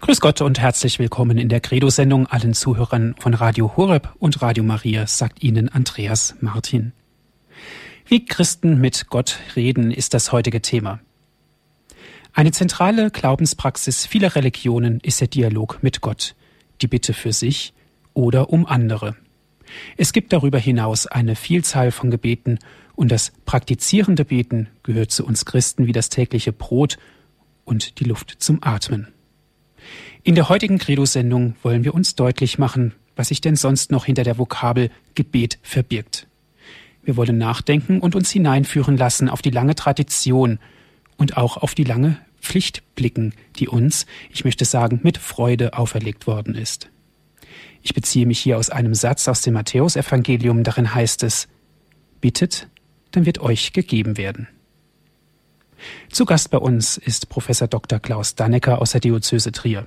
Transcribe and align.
Grüß 0.00 0.20
Gott 0.20 0.42
und 0.42 0.60
herzlich 0.60 0.98
willkommen 0.98 1.38
in 1.38 1.48
der 1.48 1.60
Credo-Sendung 1.60 2.26
allen 2.26 2.52
Zuhörern 2.52 3.14
von 3.18 3.32
Radio 3.32 3.76
Horeb 3.76 4.14
und 4.18 4.42
Radio 4.42 4.62
Maria, 4.62 5.06
sagt 5.06 5.42
Ihnen 5.42 5.70
Andreas 5.70 6.36
Martin. 6.40 6.92
Wie 8.06 8.24
Christen 8.24 8.78
mit 8.78 9.08
Gott 9.08 9.38
reden, 9.56 9.90
ist 9.90 10.12
das 10.12 10.32
heutige 10.32 10.60
Thema. 10.60 11.00
Eine 12.34 12.52
zentrale 12.52 13.10
Glaubenspraxis 13.10 14.06
vieler 14.06 14.36
Religionen 14.36 15.00
ist 15.00 15.22
der 15.22 15.28
Dialog 15.28 15.82
mit 15.82 16.02
Gott, 16.02 16.36
die 16.82 16.88
Bitte 16.88 17.14
für 17.14 17.32
sich 17.32 17.72
oder 18.12 18.50
um 18.50 18.66
andere. 18.66 19.16
Es 19.96 20.12
gibt 20.12 20.32
darüber 20.34 20.58
hinaus 20.58 21.06
eine 21.06 21.34
Vielzahl 21.34 21.90
von 21.90 22.10
Gebeten 22.10 22.58
und 22.94 23.10
das 23.10 23.32
praktizierende 23.46 24.26
Beten 24.26 24.68
gehört 24.82 25.10
zu 25.10 25.24
uns 25.26 25.46
Christen 25.46 25.86
wie 25.86 25.92
das 25.92 26.10
tägliche 26.10 26.52
Brot 26.52 26.98
und 27.64 27.98
die 27.98 28.04
Luft 28.04 28.36
zum 28.38 28.62
Atmen. 28.62 29.08
In 30.26 30.34
der 30.34 30.48
heutigen 30.48 30.78
Credo-Sendung 30.78 31.54
wollen 31.62 31.84
wir 31.84 31.94
uns 31.94 32.16
deutlich 32.16 32.58
machen, 32.58 32.92
was 33.14 33.28
sich 33.28 33.40
denn 33.40 33.54
sonst 33.54 33.92
noch 33.92 34.06
hinter 34.06 34.24
der 34.24 34.38
Vokabel 34.38 34.90
Gebet 35.14 35.60
verbirgt. 35.62 36.26
Wir 37.04 37.16
wollen 37.16 37.38
nachdenken 37.38 38.00
und 38.00 38.16
uns 38.16 38.32
hineinführen 38.32 38.96
lassen 38.96 39.28
auf 39.28 39.40
die 39.40 39.50
lange 39.50 39.76
Tradition 39.76 40.58
und 41.16 41.36
auch 41.36 41.58
auf 41.58 41.76
die 41.76 41.84
lange 41.84 42.18
Pflicht 42.40 42.82
blicken, 42.96 43.34
die 43.60 43.68
uns, 43.68 44.04
ich 44.32 44.44
möchte 44.44 44.64
sagen, 44.64 44.98
mit 45.04 45.16
Freude 45.16 45.74
auferlegt 45.74 46.26
worden 46.26 46.56
ist. 46.56 46.90
Ich 47.82 47.94
beziehe 47.94 48.26
mich 48.26 48.40
hier 48.40 48.58
aus 48.58 48.68
einem 48.68 48.96
Satz 48.96 49.28
aus 49.28 49.42
dem 49.42 49.54
Matthäusevangelium, 49.54 50.64
darin 50.64 50.92
heißt 50.92 51.22
es, 51.22 51.46
Bittet, 52.20 52.66
dann 53.12 53.26
wird 53.26 53.38
euch 53.38 53.72
gegeben 53.72 54.16
werden. 54.16 54.48
Zu 56.10 56.24
Gast 56.24 56.50
bei 56.50 56.58
uns 56.58 56.96
ist 56.96 57.28
Professor 57.28 57.68
Dr. 57.68 58.00
Klaus 58.00 58.34
Dannecker 58.34 58.82
aus 58.82 58.90
der 58.90 59.00
Diözese 59.00 59.52
Trier. 59.52 59.86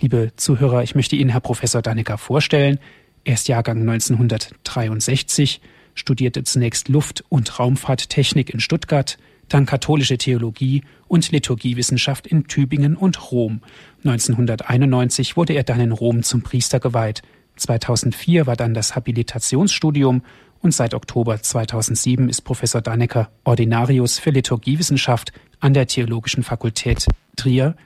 Liebe 0.00 0.32
Zuhörer, 0.36 0.82
ich 0.82 0.94
möchte 0.94 1.16
Ihnen 1.16 1.30
Herr 1.30 1.40
Professor 1.40 1.82
Dannecker 1.82 2.18
vorstellen. 2.18 2.78
Er 3.24 3.34
ist 3.34 3.48
Jahrgang 3.48 3.80
1963, 3.80 5.60
studierte 5.94 6.44
zunächst 6.44 6.88
Luft- 6.88 7.24
und 7.28 7.58
Raumfahrttechnik 7.58 8.50
in 8.50 8.60
Stuttgart, 8.60 9.18
dann 9.48 9.66
katholische 9.66 10.18
Theologie 10.18 10.82
und 11.08 11.30
Liturgiewissenschaft 11.30 12.26
in 12.26 12.46
Tübingen 12.46 12.96
und 12.96 13.30
Rom. 13.30 13.60
1991 14.04 15.36
wurde 15.36 15.54
er 15.54 15.64
dann 15.64 15.80
in 15.80 15.92
Rom 15.92 16.22
zum 16.22 16.42
Priester 16.42 16.80
geweiht. 16.80 17.22
2004 17.56 18.46
war 18.46 18.56
dann 18.56 18.74
das 18.74 18.96
Habilitationsstudium 18.96 20.22
und 20.60 20.74
seit 20.74 20.94
Oktober 20.94 21.40
2007 21.40 22.28
ist 22.28 22.40
Professor 22.40 22.80
Dannecker 22.80 23.30
Ordinarius 23.44 24.18
für 24.18 24.30
Liturgiewissenschaft 24.30 25.32
an 25.60 25.74
der 25.74 25.86
Theologischen 25.86 26.42
Fakultät 26.42 27.06
Trier 27.36 27.76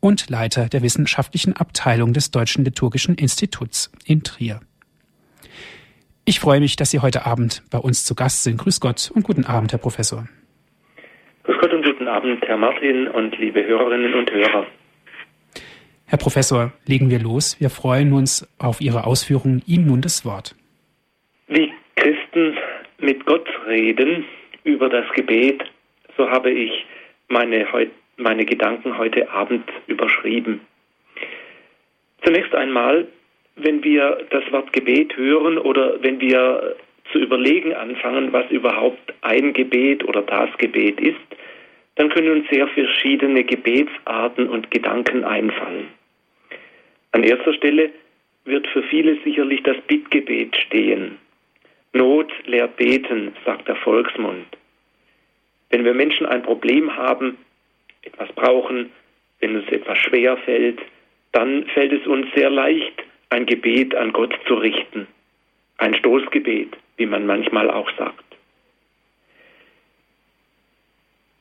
und 0.00 0.30
Leiter 0.30 0.68
der 0.68 0.82
wissenschaftlichen 0.82 1.54
Abteilung 1.54 2.12
des 2.12 2.30
Deutschen 2.30 2.64
Liturgischen 2.64 3.14
Instituts 3.16 3.90
in 4.04 4.22
Trier. 4.22 4.60
Ich 6.24 6.40
freue 6.40 6.60
mich, 6.60 6.76
dass 6.76 6.90
Sie 6.90 7.00
heute 7.00 7.24
Abend 7.24 7.62
bei 7.70 7.78
uns 7.78 8.04
zu 8.04 8.14
Gast 8.14 8.42
sind. 8.42 8.58
Grüß 8.58 8.80
Gott 8.80 9.10
und 9.14 9.22
guten 9.22 9.44
Abend, 9.44 9.72
Herr 9.72 9.78
Professor. 9.78 10.28
Grüß 11.44 11.58
Gott 11.60 11.72
und 11.72 11.84
guten 11.84 12.08
Abend, 12.08 12.44
Herr 12.44 12.56
Martin 12.56 13.06
und 13.08 13.38
liebe 13.38 13.64
Hörerinnen 13.64 14.14
und 14.14 14.30
Hörer. 14.32 14.66
Herr 16.06 16.18
Professor, 16.18 16.72
legen 16.86 17.10
wir 17.10 17.20
los. 17.20 17.60
Wir 17.60 17.70
freuen 17.70 18.12
uns 18.12 18.48
auf 18.58 18.80
Ihre 18.80 19.06
Ausführungen. 19.06 19.62
Ihnen 19.66 19.86
nun 19.86 20.02
das 20.02 20.24
Wort. 20.24 20.56
Wie 21.48 21.72
Christen 21.96 22.56
mit 22.98 23.24
Gott 23.26 23.48
reden 23.66 24.24
über 24.64 24.88
das 24.88 25.04
Gebet, 25.14 25.62
so 26.16 26.28
habe 26.28 26.50
ich 26.50 26.70
meine 27.28 27.70
heute 27.72 27.92
meine 28.16 28.44
Gedanken 28.44 28.96
heute 28.98 29.30
Abend 29.30 29.64
überschrieben. 29.86 30.60
Zunächst 32.22 32.54
einmal, 32.54 33.06
wenn 33.56 33.84
wir 33.84 34.26
das 34.30 34.50
Wort 34.52 34.72
Gebet 34.72 35.16
hören 35.16 35.58
oder 35.58 36.02
wenn 36.02 36.20
wir 36.20 36.76
zu 37.12 37.18
überlegen 37.18 37.74
anfangen, 37.74 38.32
was 38.32 38.50
überhaupt 38.50 39.14
ein 39.22 39.52
Gebet 39.52 40.04
oder 40.04 40.22
das 40.22 40.50
Gebet 40.58 41.00
ist, 41.00 41.20
dann 41.96 42.10
können 42.10 42.30
uns 42.30 42.48
sehr 42.50 42.66
verschiedene 42.68 43.44
Gebetsarten 43.44 44.48
und 44.48 44.70
Gedanken 44.70 45.24
einfallen. 45.24 45.88
An 47.12 47.22
erster 47.22 47.54
Stelle 47.54 47.90
wird 48.44 48.66
für 48.68 48.82
viele 48.84 49.16
sicherlich 49.24 49.62
das 49.62 49.76
Bittgebet 49.86 50.56
stehen. 50.56 51.18
Not 51.92 52.30
lehrt 52.44 52.76
beten, 52.76 53.32
sagt 53.44 53.68
der 53.68 53.76
Volksmund. 53.76 54.46
Wenn 55.70 55.84
wir 55.84 55.94
Menschen 55.94 56.26
ein 56.26 56.42
Problem 56.42 56.94
haben, 56.94 57.38
etwas 58.06 58.32
brauchen, 58.32 58.90
wenn 59.40 59.56
uns 59.56 59.68
etwas 59.68 59.98
schwer 59.98 60.36
fällt, 60.38 60.80
dann 61.32 61.66
fällt 61.66 61.92
es 61.92 62.06
uns 62.06 62.26
sehr 62.34 62.50
leicht, 62.50 63.04
ein 63.30 63.46
Gebet 63.46 63.94
an 63.94 64.12
Gott 64.12 64.34
zu 64.46 64.54
richten. 64.54 65.06
Ein 65.78 65.94
Stoßgebet, 65.94 66.76
wie 66.96 67.06
man 67.06 67.26
manchmal 67.26 67.70
auch 67.70 67.90
sagt. 67.98 68.24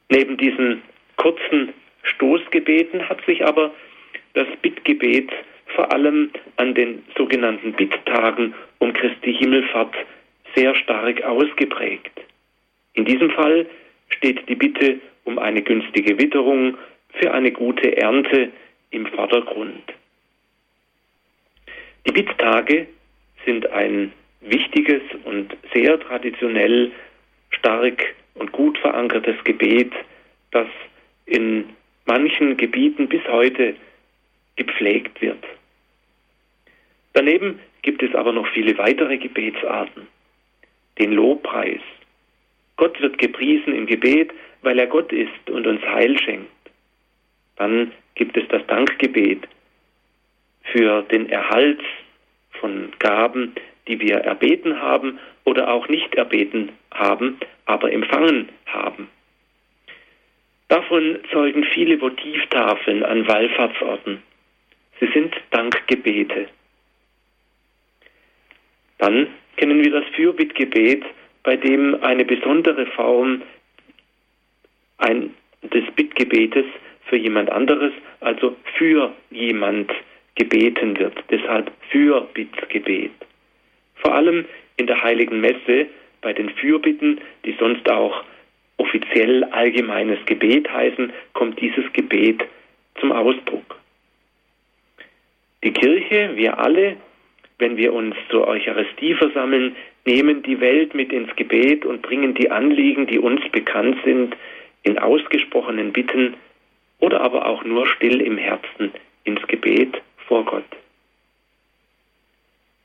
Neben 0.09 0.38
diesen 0.38 0.81
kurzen 1.16 1.74
Stoßgebeten 2.04 3.08
hat 3.08 3.24
sich 3.25 3.46
aber 3.46 3.74
das 4.34 4.48
Bittgebet 4.62 5.31
vor 5.68 5.92
allem 5.92 6.31
an 6.58 6.74
den 6.74 7.04
sogenannten 7.18 7.74
Bitttagen 7.74 8.54
um 8.80 8.94
Christi 8.94 9.34
Himmelfahrt 9.34 9.96
sehr 10.56 10.75
stark 10.75 11.24
ausgeprägt. 11.24 12.12
In 12.94 13.06
diesem 13.06 13.30
Fall 13.31 13.66
steht 14.09 14.48
die 14.48 14.56
Bitte 14.56 15.00
um 15.25 15.38
eine 15.38 15.62
günstige 15.62 16.18
Witterung 16.18 16.78
für 17.19 17.34
eine 17.34 17.52
gute 17.52 17.97
Ernte 17.97 18.52
im 18.91 19.06
Vordergrund. 19.08 19.84
Die 22.08 22.12
Bitttage 22.12 22.88
sind 23.46 23.69
ein 23.72 24.13
wichtiges 24.41 25.02
und 25.24 25.56
sehr 25.74 26.00
traditionell 26.00 26.91
stark 27.50 28.16
und 28.36 28.52
gut 28.52 28.78
verankertes 28.78 29.36
Gebet, 29.44 29.91
das 30.52 30.68
in 31.25 31.66
manchen 32.06 32.57
Gebieten 32.57 33.07
bis 33.07 33.24
heute 33.28 33.75
gepflegt 34.56 35.22
wird. 35.22 35.44
Daneben 37.13 37.59
gibt 37.81 38.03
es 38.03 38.13
aber 38.13 38.34
noch 38.34 38.47
viele 38.50 38.78
weitere 38.78 39.18
Gebetsarten. 39.18 40.07
Den 41.00 41.13
Lobpreis. 41.13 41.81
Gott 42.78 43.00
wird 43.02 43.18
gepriesen 43.18 43.74
im 43.74 43.86
Gebet, 43.86 44.31
weil 44.66 44.80
er 44.80 44.88
Gott 44.88 45.14
ist 45.14 45.50
und 45.50 45.66
uns 45.68 45.81
Heil 45.84 46.20
schenkt. 46.20 46.50
Dann 47.56 47.92
gibt 48.16 48.36
es 48.36 48.48
das 48.50 48.66
Dankgebet 48.68 49.48
für 50.64 51.03
den 51.03 51.30
Erhalt 51.30 51.81
von 52.59 52.92
Gaben, 53.00 53.54
die 53.88 54.00
wir 54.00 54.18
erbeten 54.18 54.81
haben 54.81 55.20
oder 55.44 55.72
auch 55.72 55.88
nicht 55.88 56.16
erbeten 56.16 56.72
haben, 56.92 57.38
aber 57.66 57.92
empfangen 57.92 58.50
haben. 58.66 59.08
Davon 60.68 61.20
zeugen 61.31 61.64
viele 61.64 62.02
Votivtafeln 62.02 63.04
an 63.04 63.28
Wallfahrtsorten. 63.28 64.24
Sie 65.00 65.08
sind 65.14 65.36
Dankgebete. 65.52 66.48
Dann 68.98 69.28
kennen 69.58 69.84
wir 69.84 69.92
das 69.92 70.06
Fürbittgebet, 70.16 71.04
bei 71.44 71.56
dem 71.56 72.02
eine 72.02 72.25
besondere 72.25 72.88
Form 72.88 73.44
ein, 74.97 75.33
des 75.61 75.83
Bittgebetes 75.95 76.66
für 77.06 77.17
jemand 77.17 77.50
anderes, 77.50 77.94
also 78.19 78.56
für 78.78 79.13
jemand 79.31 79.91
gebeten 80.35 80.97
wird. 80.97 81.17
Deshalb 81.29 81.72
Fürbittgebet. 81.89 83.11
Vor 83.95 84.13
allem 84.13 84.45
in 84.78 84.88
der 84.88 85.01
heiligen 85.01 85.39
Messe 85.39 85.88
bei 86.22 86.33
den 86.33 86.50
Fürbitten, 86.50 87.22
die 87.45 87.56
sonst 87.59 87.89
auch 87.89 88.23
offiziell 88.78 89.44
allgemeines 89.45 90.19
Gebet 90.25 90.72
heißen, 90.72 91.13
kommt 91.33 91.59
dieses 91.62 91.91
Gebet 91.94 92.44
zum 93.00 93.12
Ausdruck. 93.12 93.79
Die 95.63 95.71
Kirche, 95.71 96.31
wir 96.36 96.59
alle, 96.59 96.98
wenn 97.57 97.77
wir 97.77 97.94
uns 97.94 98.15
zur 98.30 98.48
Eucharistie 98.48 99.13
versammeln, 99.15 99.75
nehmen 100.06 100.44
die 100.44 100.59
Welt 100.59 100.94
mit 100.94 101.12
ins 101.12 101.36
Gebet 101.36 101.86
und 101.86 102.01
bringen 102.01 102.36
die 102.36 102.51
Anliegen, 102.51 103.07
die 103.07 103.18
uns 103.18 103.41
bekannt 103.51 103.98
sind, 104.03 104.36
in 104.86 104.98
ausgesprochenen 105.00 105.92
Bitten 105.92 106.36
oder 107.00 107.22
aber 107.22 107.46
auch 107.48 107.64
nur 107.64 107.86
still 107.88 108.22
im 108.22 108.38
Herzen 108.38 108.92
ins 109.24 109.46
Gebet 109.48 110.02
vor 110.28 110.46
Gott. 110.46 110.64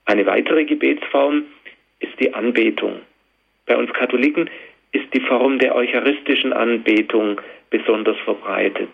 Eine 0.07 0.27
weitere 0.27 0.65
Gebetsform 0.65 1.45
ist 2.01 2.19
die 2.19 2.35
Anbetung. 2.35 3.01
Bei 3.67 3.77
uns 3.77 3.93
Katholiken 3.93 4.51
ist 4.93 5.13
die 5.15 5.21
Form 5.21 5.59
der 5.59 5.77
eucharistischen 5.77 6.53
Anbetung 6.53 7.41
besonders 7.69 8.19
verbreitet. 8.25 8.91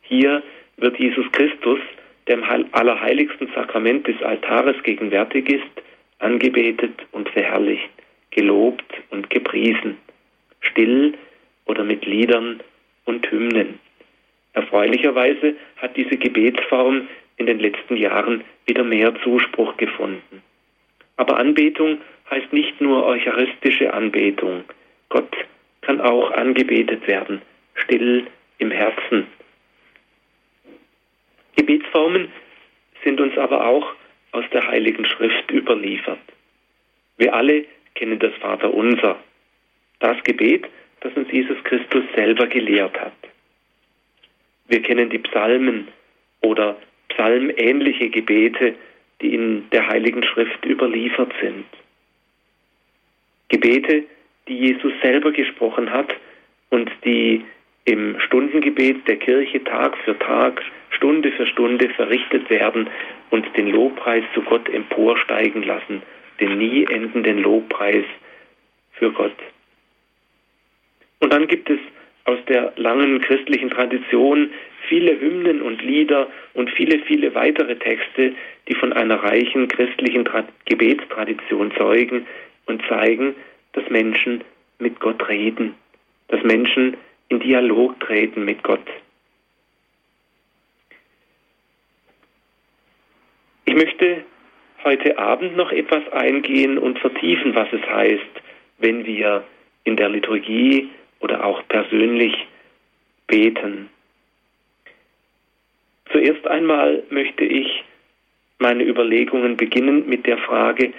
Hier 0.00 0.42
wird 0.76 0.98
Jesus 0.98 1.30
Christus, 1.32 1.80
der 2.26 2.36
im 2.36 2.44
allerheiligsten 2.72 3.48
Sakrament 3.54 4.06
des 4.06 4.22
Altares 4.22 4.82
gegenwärtig 4.82 5.50
ist, 5.50 5.82
angebetet 6.20 6.94
und 7.12 7.28
verherrlicht, 7.28 7.90
gelobt 8.30 8.90
und 9.10 9.28
gepriesen. 9.28 9.98
Still 10.60 11.14
oder 11.66 11.84
mit 11.84 12.04
Liedern 12.06 12.60
und 13.04 13.30
Hymnen. 13.30 13.78
Erfreulicherweise 14.52 15.54
hat 15.76 15.96
diese 15.96 16.16
Gebetsform 16.16 17.08
in 17.36 17.46
den 17.46 17.58
letzten 17.58 17.96
Jahren 17.96 18.44
wieder 18.66 18.84
mehr 18.84 19.14
Zuspruch 19.22 19.76
gefunden. 19.76 20.42
Aber 21.16 21.36
Anbetung 21.36 21.98
heißt 22.30 22.52
nicht 22.52 22.80
nur 22.80 23.04
eucharistische 23.04 23.92
Anbetung. 23.92 24.64
Gott 25.08 25.34
kann 25.82 26.00
auch 26.00 26.30
angebetet 26.32 27.06
werden, 27.06 27.42
still 27.74 28.26
im 28.58 28.70
Herzen. 28.70 29.26
Gebetsformen 31.56 32.28
sind 33.02 33.20
uns 33.20 33.36
aber 33.36 33.66
auch 33.66 33.94
aus 34.32 34.44
der 34.52 34.66
Heiligen 34.66 35.04
Schrift 35.04 35.50
überliefert. 35.50 36.18
Wir 37.16 37.34
alle 37.34 37.64
kennen 37.94 38.18
das 38.18 38.34
Vaterunser, 38.40 39.18
das 40.00 40.22
Gebet, 40.24 40.66
das 41.04 41.12
uns 41.14 41.30
Jesus 41.30 41.62
Christus 41.64 42.02
selber 42.16 42.46
gelehrt 42.46 42.98
hat. 42.98 43.12
Wir 44.66 44.82
kennen 44.82 45.10
die 45.10 45.18
Psalmen 45.18 45.88
oder 46.40 46.76
psalmähnliche 47.10 48.08
Gebete, 48.08 48.74
die 49.20 49.34
in 49.34 49.70
der 49.70 49.86
Heiligen 49.86 50.24
Schrift 50.24 50.64
überliefert 50.64 51.32
sind. 51.40 51.66
Gebete, 53.48 54.04
die 54.48 54.56
Jesus 54.56 54.92
selber 55.02 55.30
gesprochen 55.30 55.92
hat 55.92 56.12
und 56.70 56.90
die 57.04 57.44
im 57.84 58.18
Stundengebet 58.20 59.06
der 59.06 59.16
Kirche 59.16 59.62
Tag 59.62 59.98
für 59.98 60.18
Tag, 60.18 60.62
Stunde 60.90 61.32
für 61.32 61.46
Stunde 61.46 61.90
verrichtet 61.90 62.48
werden 62.48 62.88
und 63.28 63.46
den 63.58 63.68
Lobpreis 63.68 64.24
zu 64.32 64.40
Gott 64.40 64.70
emporsteigen 64.70 65.62
lassen, 65.64 66.02
den 66.40 66.56
nie 66.56 66.84
endenden 66.84 67.42
Lobpreis 67.42 68.04
für 68.92 69.12
Gott. 69.12 69.36
Und 71.24 71.32
dann 71.32 71.46
gibt 71.46 71.70
es 71.70 71.78
aus 72.26 72.38
der 72.48 72.74
langen 72.76 73.18
christlichen 73.22 73.70
Tradition 73.70 74.50
viele 74.86 75.18
Hymnen 75.18 75.62
und 75.62 75.80
Lieder 75.80 76.28
und 76.52 76.68
viele, 76.68 76.98
viele 76.98 77.34
weitere 77.34 77.76
Texte, 77.76 78.34
die 78.68 78.74
von 78.74 78.92
einer 78.92 79.22
reichen 79.22 79.68
christlichen 79.68 80.26
Tra 80.26 80.44
Gebetstradition 80.66 81.72
zeugen 81.78 82.26
und 82.66 82.82
zeigen, 82.90 83.34
dass 83.72 83.88
Menschen 83.88 84.44
mit 84.78 85.00
Gott 85.00 85.26
reden, 85.26 85.74
dass 86.28 86.42
Menschen 86.42 86.94
in 87.30 87.40
Dialog 87.40 87.98
treten 88.00 88.44
mit 88.44 88.62
Gott. 88.62 88.86
Ich 93.64 93.74
möchte 93.74 94.24
heute 94.84 95.16
Abend 95.16 95.56
noch 95.56 95.72
etwas 95.72 96.06
eingehen 96.12 96.76
und 96.76 96.98
vertiefen, 96.98 97.54
was 97.54 97.68
es 97.72 97.80
heißt, 97.80 98.42
wenn 98.76 99.06
wir 99.06 99.42
in 99.84 99.96
der 99.96 100.10
Liturgie 100.10 100.90
oder 101.24 101.42
auch 101.42 101.66
persönlich 101.68 102.34
beten. 103.26 103.88
Zuerst 106.12 106.46
einmal 106.46 107.02
möchte 107.08 107.44
ich 107.44 107.82
meine 108.58 108.84
Überlegungen 108.84 109.56
beginnen 109.56 110.06
mit 110.06 110.26
der 110.26 110.36
Frage, 110.36 110.92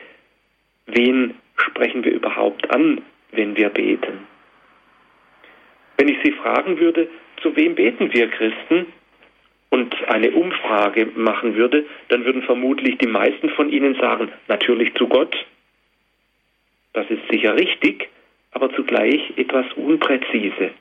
wen 0.88 1.36
sprechen 1.57 2.04
wir 2.04 2.12
überhaupt 2.12 2.69
an, 2.72 3.01
wenn 3.33 3.56
wir 3.56 3.69
beten? 3.69 4.27
Wenn 5.98 6.07
ich 6.07 6.18
Sie 6.24 6.31
fragen 6.31 6.80
würde, 6.80 7.07
zu 7.44 7.56
wem 7.56 7.75
beten 7.75 8.12
wir 8.12 8.28
Christen 8.30 8.88
und 9.69 9.95
eine 10.07 10.31
Umfrage 10.31 11.06
machen 11.16 11.56
würde, 11.56 11.86
dann 12.10 12.25
würden 12.25 12.42
vermutlich 12.42 12.98
die 12.98 13.07
meisten 13.07 13.50
von 13.51 13.69
Ihnen 13.69 13.94
sagen, 13.95 14.31
natürlich 14.48 14.92
zu 14.95 15.07
Gott. 15.07 15.36
Das 16.94 17.06
ist 17.12 17.21
sicher 17.30 17.56
richtig, 17.56 18.10
aber 18.56 18.74
zugleich 18.74 19.34
etwas 19.36 19.66
unpräzise. 19.74 20.72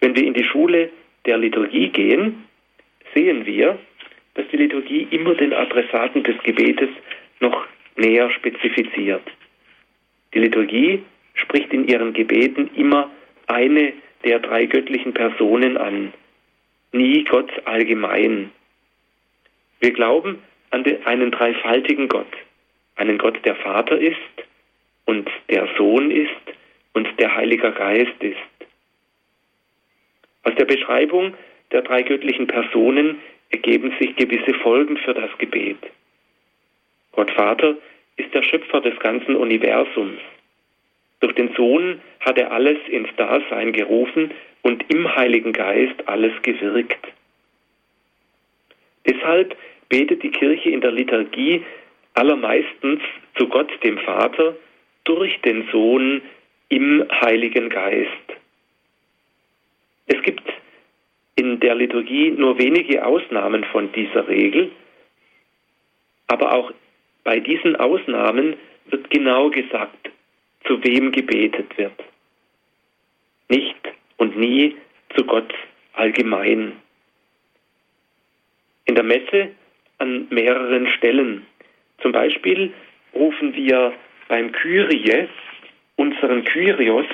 Wenn 0.00 0.14
wir 0.16 0.24
in 0.24 0.34
die 0.34 0.44
Schule 0.44 0.90
der 1.24 1.38
Liturgie 1.38 1.88
gehen, 1.88 2.44
sehen 3.14 3.46
wir, 3.46 3.78
dass 4.34 4.46
die 4.48 4.56
Liturgie 4.56 5.06
immer 5.10 5.34
den 5.34 5.54
Adressaten 5.54 6.24
des 6.24 6.36
Gebetes 6.42 6.90
noch 7.40 7.64
näher 7.96 8.28
spezifiziert. 8.30 9.22
Die 10.34 10.40
Liturgie 10.40 11.02
spricht 11.34 11.72
in 11.72 11.86
ihren 11.86 12.12
Gebeten 12.12 12.70
immer 12.74 13.08
eine 13.46 13.92
der 14.24 14.40
drei 14.40 14.66
göttlichen 14.66 15.14
Personen 15.14 15.76
an, 15.76 16.12
nie 16.90 17.22
Gott 17.22 17.50
allgemein. 17.66 18.50
Wir 19.78 19.92
glauben 19.92 20.40
an 20.70 20.84
einen 21.04 21.30
dreifaltigen 21.30 22.08
Gott, 22.08 22.32
einen 22.96 23.16
Gott, 23.16 23.38
der 23.44 23.54
Vater 23.54 23.96
ist 23.98 24.16
und 25.06 25.28
der 25.48 25.68
Sohn 25.76 26.10
ist 26.10 26.30
und 26.92 27.08
der 27.18 27.34
Heilige 27.34 27.72
Geist 27.72 28.20
ist. 28.20 28.36
Aus 30.44 30.54
der 30.56 30.66
Beschreibung 30.66 31.34
der 31.72 31.82
drei 31.82 32.02
göttlichen 32.02 32.46
Personen 32.46 33.18
ergeben 33.50 33.92
sich 33.98 34.14
gewisse 34.16 34.54
Folgen 34.54 34.96
für 34.98 35.14
das 35.14 35.30
Gebet. 35.38 35.78
Gott 37.12 37.30
Vater 37.32 37.76
ist 38.16 38.32
der 38.34 38.42
Schöpfer 38.42 38.80
des 38.80 38.98
ganzen 39.00 39.36
Universums. 39.36 40.20
Durch 41.20 41.34
den 41.34 41.54
Sohn 41.54 42.00
hat 42.20 42.38
er 42.38 42.52
alles 42.52 42.78
ins 42.88 43.08
Dasein 43.16 43.72
gerufen 43.72 44.32
und 44.62 44.84
im 44.92 45.14
Heiligen 45.16 45.52
Geist 45.52 46.06
alles 46.06 46.32
gewirkt. 46.42 47.06
Deshalb 49.06 49.56
betet 49.88 50.22
die 50.22 50.30
Kirche 50.30 50.70
in 50.70 50.80
der 50.80 50.92
Liturgie 50.92 51.64
allermeistens 52.14 53.00
zu 53.36 53.48
Gott 53.48 53.70
dem 53.82 53.98
Vater 53.98 54.56
durch 55.06 55.40
den 55.40 55.68
Sohn 55.72 56.20
im 56.68 57.06
Heiligen 57.22 57.70
Geist. 57.70 58.10
Es 60.06 60.20
gibt 60.22 60.42
in 61.36 61.60
der 61.60 61.74
Liturgie 61.74 62.30
nur 62.30 62.58
wenige 62.58 63.04
Ausnahmen 63.04 63.64
von 63.64 63.90
dieser 63.92 64.28
Regel, 64.28 64.70
aber 66.26 66.52
auch 66.52 66.72
bei 67.24 67.40
diesen 67.40 67.76
Ausnahmen 67.76 68.56
wird 68.86 69.10
genau 69.10 69.50
gesagt, 69.50 70.10
zu 70.64 70.82
wem 70.84 71.12
gebetet 71.12 71.76
wird. 71.78 71.92
Nicht 73.48 73.76
und 74.16 74.36
nie 74.36 74.76
zu 75.16 75.24
Gott 75.24 75.52
allgemein. 75.92 76.72
In 78.86 78.94
der 78.94 79.04
Messe 79.04 79.50
an 79.98 80.26
mehreren 80.30 80.88
Stellen. 80.88 81.46
Zum 81.98 82.12
Beispiel 82.12 82.72
rufen 83.14 83.54
wir 83.54 83.92
beim 84.28 84.52
Kyrie 84.52 85.28
unseren 85.96 86.44
Kyrios, 86.44 87.06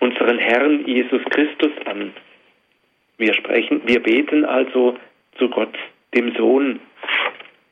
unseren 0.00 0.38
Herrn 0.38 0.86
Jesus 0.86 1.22
Christus 1.30 1.72
an. 1.86 2.12
Wir 3.18 3.32
sprechen, 3.34 3.80
wir 3.86 4.02
beten 4.02 4.44
also 4.44 4.96
zu 5.38 5.48
Gott, 5.48 5.74
dem 6.14 6.34
Sohn. 6.36 6.80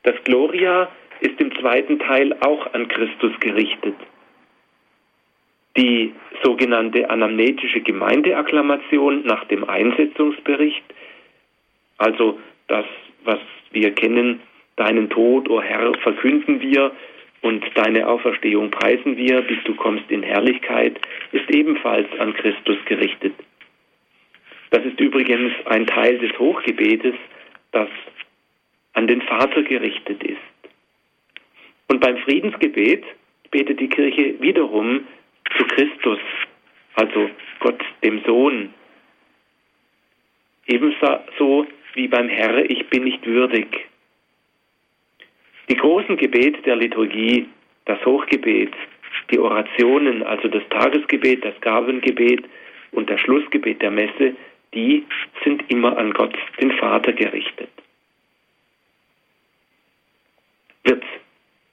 Das 0.03 0.15
Gloria 0.23 0.89
ist 1.19 1.39
im 1.39 1.55
zweiten 1.59 1.99
Teil 1.99 2.35
auch 2.41 2.73
an 2.73 2.87
Christus 2.87 3.31
gerichtet. 3.39 3.95
Die 5.77 6.13
sogenannte 6.43 7.09
anamnetische 7.09 7.81
Gemeindeakklamation 7.81 9.25
nach 9.25 9.45
dem 9.45 9.69
Einsetzungsbericht, 9.69 10.83
also 11.97 12.39
das, 12.67 12.85
was 13.23 13.39
wir 13.71 13.91
kennen, 13.93 14.41
deinen 14.77 15.09
Tod, 15.09 15.49
o 15.49 15.57
oh 15.57 15.61
Herr, 15.61 15.93
verkünden 15.99 16.61
wir 16.61 16.91
und 17.45 17.63
deine 17.75 18.07
Auferstehung 18.07 18.71
preisen 18.71 19.17
wir, 19.17 19.39
bis 19.43 19.63
du 19.65 19.75
kommst 19.75 20.09
in 20.09 20.23
Herrlichkeit, 20.23 20.99
ist 21.31 21.47
ebenfalls 21.51 22.07
an 22.17 22.33
Christus 22.33 22.77
gerichtet. 22.85 23.35
Das 24.71 24.83
ist 24.83 24.99
übrigens 24.99 25.53
ein 25.65 25.85
Teil 25.85 26.17
des 26.17 26.37
Hochgebetes, 26.39 27.13
das 27.71 27.87
an 28.93 29.05
den 29.05 29.21
Vater 29.21 29.61
gerichtet 29.61 30.23
ist. 30.23 30.39
Und 31.87 32.01
beim 32.01 32.17
Friedensgebet 32.17 33.03
betet 33.51 33.79
die 33.79 33.89
Kirche 33.89 34.41
wiederum 34.41 35.05
zu 35.55 35.65
Christus, 35.65 36.19
also 36.95 37.29
Gott 37.59 37.83
dem 38.03 38.23
Sohn. 38.25 38.73
Ebenso 40.65 41.67
wie 41.93 42.07
beim 42.07 42.27
Herr, 42.27 42.67
ich 42.67 42.87
bin 42.87 43.03
nicht 43.03 43.23
würdig. 43.23 43.67
Die 45.69 45.75
großen 45.75 46.17
Gebete 46.17 46.61
der 46.61 46.75
Liturgie, 46.75 47.47
das 47.85 48.03
Hochgebet, 48.05 48.73
die 49.31 49.39
Orationen, 49.39 50.23
also 50.23 50.47
das 50.47 50.63
Tagesgebet, 50.69 51.43
das 51.43 51.59
Gabengebet 51.61 52.43
und 52.91 53.09
das 53.09 53.19
Schlussgebet 53.21 53.81
der 53.81 53.91
Messe, 53.91 54.35
die 54.73 55.05
sind 55.43 55.63
immer 55.71 55.97
an 55.97 56.13
Gott, 56.13 56.35
den 56.61 56.71
Vater, 56.73 57.13
gerichtet. 57.13 57.69
Wird 60.83 61.03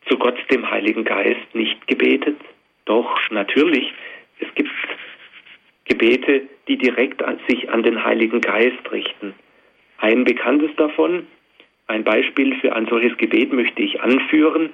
zu 0.06 0.16
Gott, 0.16 0.38
dem 0.50 0.70
Heiligen 0.70 1.04
Geist, 1.04 1.54
nicht 1.54 1.87
gebetet? 1.87 2.37
Doch, 2.87 3.18
natürlich. 3.30 3.92
Es 4.38 4.54
gibt 4.54 4.70
Gebete, 5.84 6.42
die 6.68 6.78
direkt 6.78 7.22
an 7.22 7.38
sich 7.49 7.68
an 7.70 7.82
den 7.82 8.02
Heiligen 8.02 8.40
Geist 8.40 8.90
richten. 8.90 9.34
Ein 9.99 10.25
bekanntes 10.25 10.75
davon, 10.76 11.26
ein 11.87 12.05
Beispiel 12.05 12.55
für 12.61 12.75
ein 12.75 12.87
solches 12.87 13.17
Gebet 13.19 13.53
möchte 13.53 13.83
ich 13.83 14.01
anführen, 14.01 14.71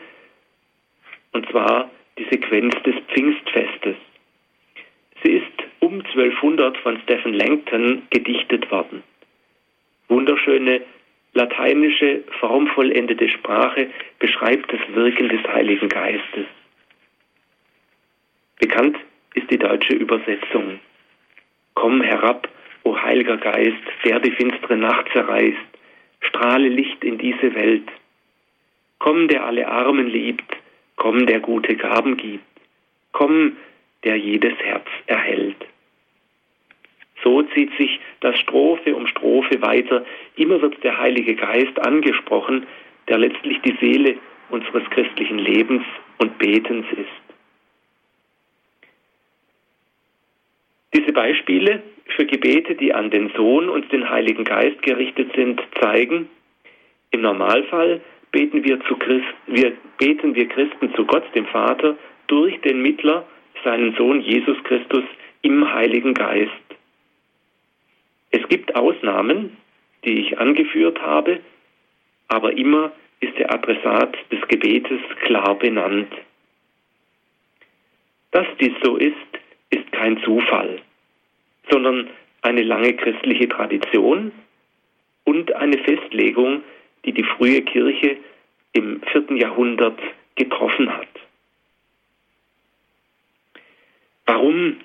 und 1.33 1.49
zwar 1.50 1.91
die 2.19 2.27
Sequenz 2.31 2.75
des 2.85 2.95
Pfingstfestes. 3.09 3.97
Sie 5.23 5.33
ist 5.33 5.53
um 5.81 6.00
1200 6.00 6.77
von 6.79 6.99
Stephen 7.03 7.35
Langton 7.35 8.03
gedichtet 8.11 8.71
worden. 8.71 9.03
Wunderschöne 10.09 10.83
lateinische 11.35 12.25
formvollendete 12.41 13.29
Sprache 13.29 13.88
beschreibt 14.19 14.73
das 14.73 14.81
Wirken 14.95 15.29
des 15.29 15.43
Heiligen 15.47 15.88
Geistes. 15.88 16.47
Bekannt 18.59 18.97
ist 19.35 19.50
die 19.50 19.59
deutsche 19.59 19.95
Übersetzung. 19.95 20.81
Komm 21.75 22.03
herab, 22.03 22.49
o 22.83 22.97
Heiliger 22.97 23.37
Geist, 23.37 23.77
der 24.05 24.19
die 24.21 24.33
finstere 24.33 24.77
Nacht 24.77 25.07
zerreißt, 25.12 25.77
strahle 26.20 26.68
Licht 26.68 27.04
in 27.04 27.18
diese 27.18 27.54
Welt. 27.54 27.88
Komm, 28.98 29.28
der 29.28 29.44
alle 29.44 29.68
Armen 29.68 30.08
liebt, 30.08 30.56
komm, 30.96 31.26
der 31.26 31.40
gute 31.40 31.76
Gaben 31.76 32.16
gibt, 32.16 32.44
komm, 33.12 33.56
der 34.04 34.16
jedes 34.16 34.56
Herz 34.58 34.87
erhält. 35.06 35.56
So 37.22 37.42
zieht 37.42 37.76
sich 37.76 38.00
das 38.20 38.38
Strophe 38.38 38.94
um 38.94 39.06
Strophe 39.06 39.60
weiter. 39.60 40.04
Immer 40.37 40.60
wird 40.62 40.82
der 40.84 40.98
Heilige 40.98 41.34
Geist 41.34 41.78
angesprochen, 41.80 42.66
der 43.08 43.18
letztlich 43.18 43.60
die 43.62 43.76
Seele 43.80 44.16
unseres 44.50 44.88
christlichen 44.90 45.38
Lebens 45.38 45.82
und 46.18 46.38
Betens 46.38 46.87
ist. 46.92 47.28
Diese 50.94 51.12
Beispiele 51.12 51.82
für 52.17 52.27
Gebete, 52.27 52.75
die 52.75 52.93
an 52.93 53.11
den 53.11 53.31
Sohn 53.37 53.69
und 53.69 53.91
den 53.93 54.09
Heiligen 54.09 54.45
Geist 54.45 54.83
gerichtet 54.83 55.31
sind, 55.35 55.61
zeigen, 55.81 56.29
im 57.11 57.23
Normalfall 57.23 58.00
beten 58.33 58.65
wir, 58.65 58.79
Christ, 58.79 59.27
wir, 59.47 59.73
beten 59.99 60.35
wir 60.35 60.49
Christen 60.49 60.95
zu 60.95 61.05
Gott, 61.05 61.25
dem 61.35 61.47
Vater, 61.47 61.97
durch 62.27 62.61
den 62.61 62.83
Mittler, 62.83 63.27
seinen 63.65 63.95
Sohn 63.97 64.21
Jesus 64.21 64.57
Christus, 64.65 65.05
im 65.43 65.73
Heiligen 65.73 66.15
Geist. 66.15 66.53
Es 68.31 68.47
gibt 68.49 68.75
Ausnahmen, 68.77 69.57
die 70.05 70.21
ich 70.21 70.38
angeführt 70.38 71.00
habe, 71.00 71.41
aber 72.29 72.53
immer 72.57 72.93
ist 73.21 73.38
der 73.38 73.53
Adressat 73.53 74.17
des 74.31 74.41
Gebetes 74.49 75.00
klar 75.25 75.59
benannt. 75.59 76.12
Dass 78.31 78.47
dies 78.61 78.75
so 78.83 78.97
ist, 78.97 79.15
ist 79.71 79.91
kein 79.93 80.23
Zufall, 80.23 80.81
sondern 81.70 82.08
eine 82.42 82.62
lange 82.62 82.94
christliche 82.94 83.48
Tradition 83.48 84.32
und 85.25 85.54
eine 85.54 85.78
Festlegung, 85.78 86.62
die 87.04 87.12
die 87.12 87.25
frühe 87.25 87.62
Kirche 87.62 88.16
im 88.72 89.00
vierten 89.12 89.37
Jahrhundert 89.37 89.98
getroffen 90.37 90.94
hat. 90.96 91.08
Warum 94.26 94.76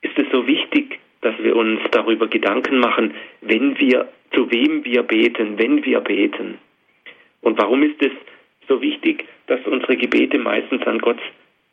ist 0.00 0.18
es 0.18 0.26
so 0.32 0.46
wichtig, 0.46 0.98
dass 1.20 1.34
wir 1.42 1.54
uns 1.56 1.80
darüber 1.90 2.28
Gedanken 2.28 2.78
machen, 2.78 3.14
wenn 3.40 3.78
wir, 3.78 4.08
zu 4.32 4.50
wem 4.50 4.84
wir 4.84 5.02
beten, 5.02 5.58
wenn 5.58 5.84
wir 5.84 6.00
beten? 6.00 6.58
Und 7.42 7.58
warum 7.58 7.82
ist 7.82 8.00
es 8.00 8.12
so 8.68 8.80
wichtig, 8.80 9.26
dass 9.48 9.60
unsere 9.66 9.96
Gebete 9.96 10.38
meistens 10.38 10.82
an 10.86 10.98
Gott, 10.98 11.20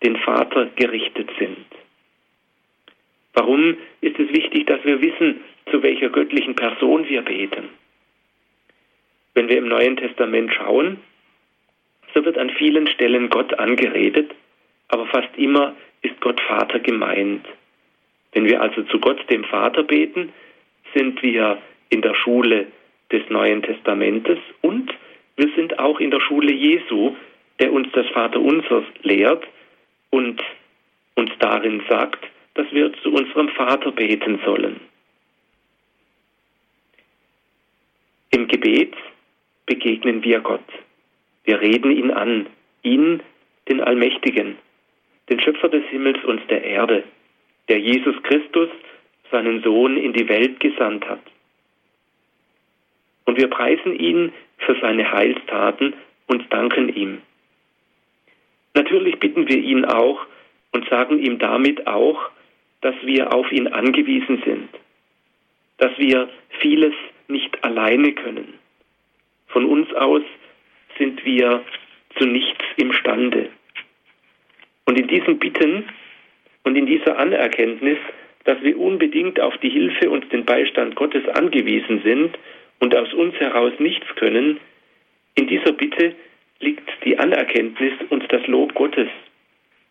den 0.03 0.17
Vater, 0.17 0.69
gerichtet 0.75 1.29
sind? 1.39 1.65
Warum 3.37 3.77
ist 4.01 4.17
es 4.17 4.29
wichtig, 4.33 4.65
dass 4.65 4.83
wir 4.83 4.99
wissen, 4.99 5.41
zu 5.69 5.83
welcher 5.83 6.09
göttlichen 6.09 6.55
Person 6.55 7.07
wir 7.07 7.21
beten? 7.21 7.69
Wenn 9.35 9.47
wir 9.47 9.59
im 9.59 9.67
Neuen 9.67 9.95
Testament 9.95 10.51
schauen, 10.55 10.97
so 12.15 12.25
wird 12.25 12.39
an 12.39 12.49
vielen 12.49 12.87
Stellen 12.87 13.29
Gott 13.29 13.53
angeredet, 13.59 14.31
aber 14.87 15.05
fast 15.05 15.29
immer 15.37 15.75
ist 16.01 16.19
Gott 16.19 16.41
Vater 16.41 16.79
gemeint. 16.79 17.45
Wenn 18.31 18.45
wir 18.45 18.59
also 18.59 18.81
zu 18.81 18.99
Gott, 18.99 19.19
dem 19.29 19.43
Vater, 19.43 19.83
beten, 19.83 20.33
sind 20.95 21.21
wir 21.21 21.61
in 21.89 22.01
der 22.01 22.15
Schule 22.15 22.65
des 23.11 23.21
Neuen 23.29 23.61
Testamentes 23.61 24.39
und 24.61 24.91
wir 25.35 25.49
sind 25.55 25.77
auch 25.77 25.99
in 25.99 26.09
der 26.09 26.21
Schule 26.21 26.51
Jesu, 26.51 27.15
der 27.59 27.71
uns 27.71 27.87
das 27.93 28.07
Vaterunser 28.07 28.83
lehrt 29.03 29.45
und 30.09 30.41
uns 31.13 31.29
darin 31.37 31.83
sagt, 31.87 32.25
dass 32.57 32.71
wir 32.71 32.91
zu 33.03 33.11
unserem 33.11 33.49
Vater 33.49 33.91
beten 33.91 34.39
sollen. 34.43 34.81
Im 38.31 38.47
Gebet 38.47 38.95
begegnen 39.67 40.23
wir 40.23 40.39
Gott. 40.39 40.65
Wir 41.43 41.61
reden 41.61 41.91
ihn 41.91 42.11
an, 42.11 42.47
ihn, 42.81 43.21
den 43.69 43.81
Allmächtigen, 43.81 44.57
den 45.29 45.39
Schöpfer 45.39 45.69
des 45.69 45.83
Himmels 45.85 46.23
und 46.25 46.49
der 46.49 46.63
Erde, 46.63 47.03
der 47.69 47.79
Jesus 47.79 48.15
Christus, 48.23 48.69
seinen 49.31 49.61
Sohn, 49.61 49.97
in 49.97 50.13
die 50.13 50.27
Welt 50.27 50.59
gesandt 50.59 51.07
hat. 51.07 51.21
Und 53.25 53.37
wir 53.37 53.49
preisen 53.49 53.99
ihn 53.99 54.33
für 54.57 54.75
seine 54.81 55.11
Heilstaten 55.11 55.93
und 56.27 56.51
danken 56.51 56.89
ihm. 56.89 57.21
Natürlich 58.73 59.19
bitten 59.19 59.47
wir 59.47 59.57
ihn 59.57 59.85
auch 59.85 60.25
und 60.71 60.87
sagen 60.89 61.19
ihm 61.19 61.37
damit 61.39 61.85
auch, 61.87 62.31
dass 62.81 62.95
wir 63.03 63.33
auf 63.33 63.51
ihn 63.51 63.67
angewiesen 63.67 64.41
sind, 64.45 64.69
dass 65.77 65.91
wir 65.97 66.29
vieles 66.59 66.93
nicht 67.27 67.63
alleine 67.63 68.13
können. 68.13 68.53
Von 69.47 69.65
uns 69.65 69.93
aus 69.93 70.23
sind 70.97 71.23
wir 71.25 71.63
zu 72.17 72.25
nichts 72.25 72.63
imstande. 72.77 73.49
Und 74.85 74.99
in 74.99 75.07
diesen 75.07 75.37
Bitten 75.39 75.85
und 76.63 76.75
in 76.75 76.85
dieser 76.85 77.17
Anerkenntnis, 77.17 77.97
dass 78.45 78.61
wir 78.61 78.79
unbedingt 78.79 79.39
auf 79.39 79.57
die 79.57 79.69
Hilfe 79.69 80.09
und 80.09 80.31
den 80.31 80.45
Beistand 80.45 80.95
Gottes 80.95 81.27
angewiesen 81.29 82.01
sind 82.03 82.37
und 82.79 82.95
aus 82.95 83.13
uns 83.13 83.35
heraus 83.35 83.73
nichts 83.79 84.07
können, 84.15 84.59
in 85.35 85.47
dieser 85.47 85.73
Bitte 85.73 86.15
liegt 86.59 86.89
die 87.03 87.19
Anerkenntnis 87.19 87.93
und 88.09 88.31
das 88.31 88.45
Lob 88.47 88.73
Gottes, 88.73 89.09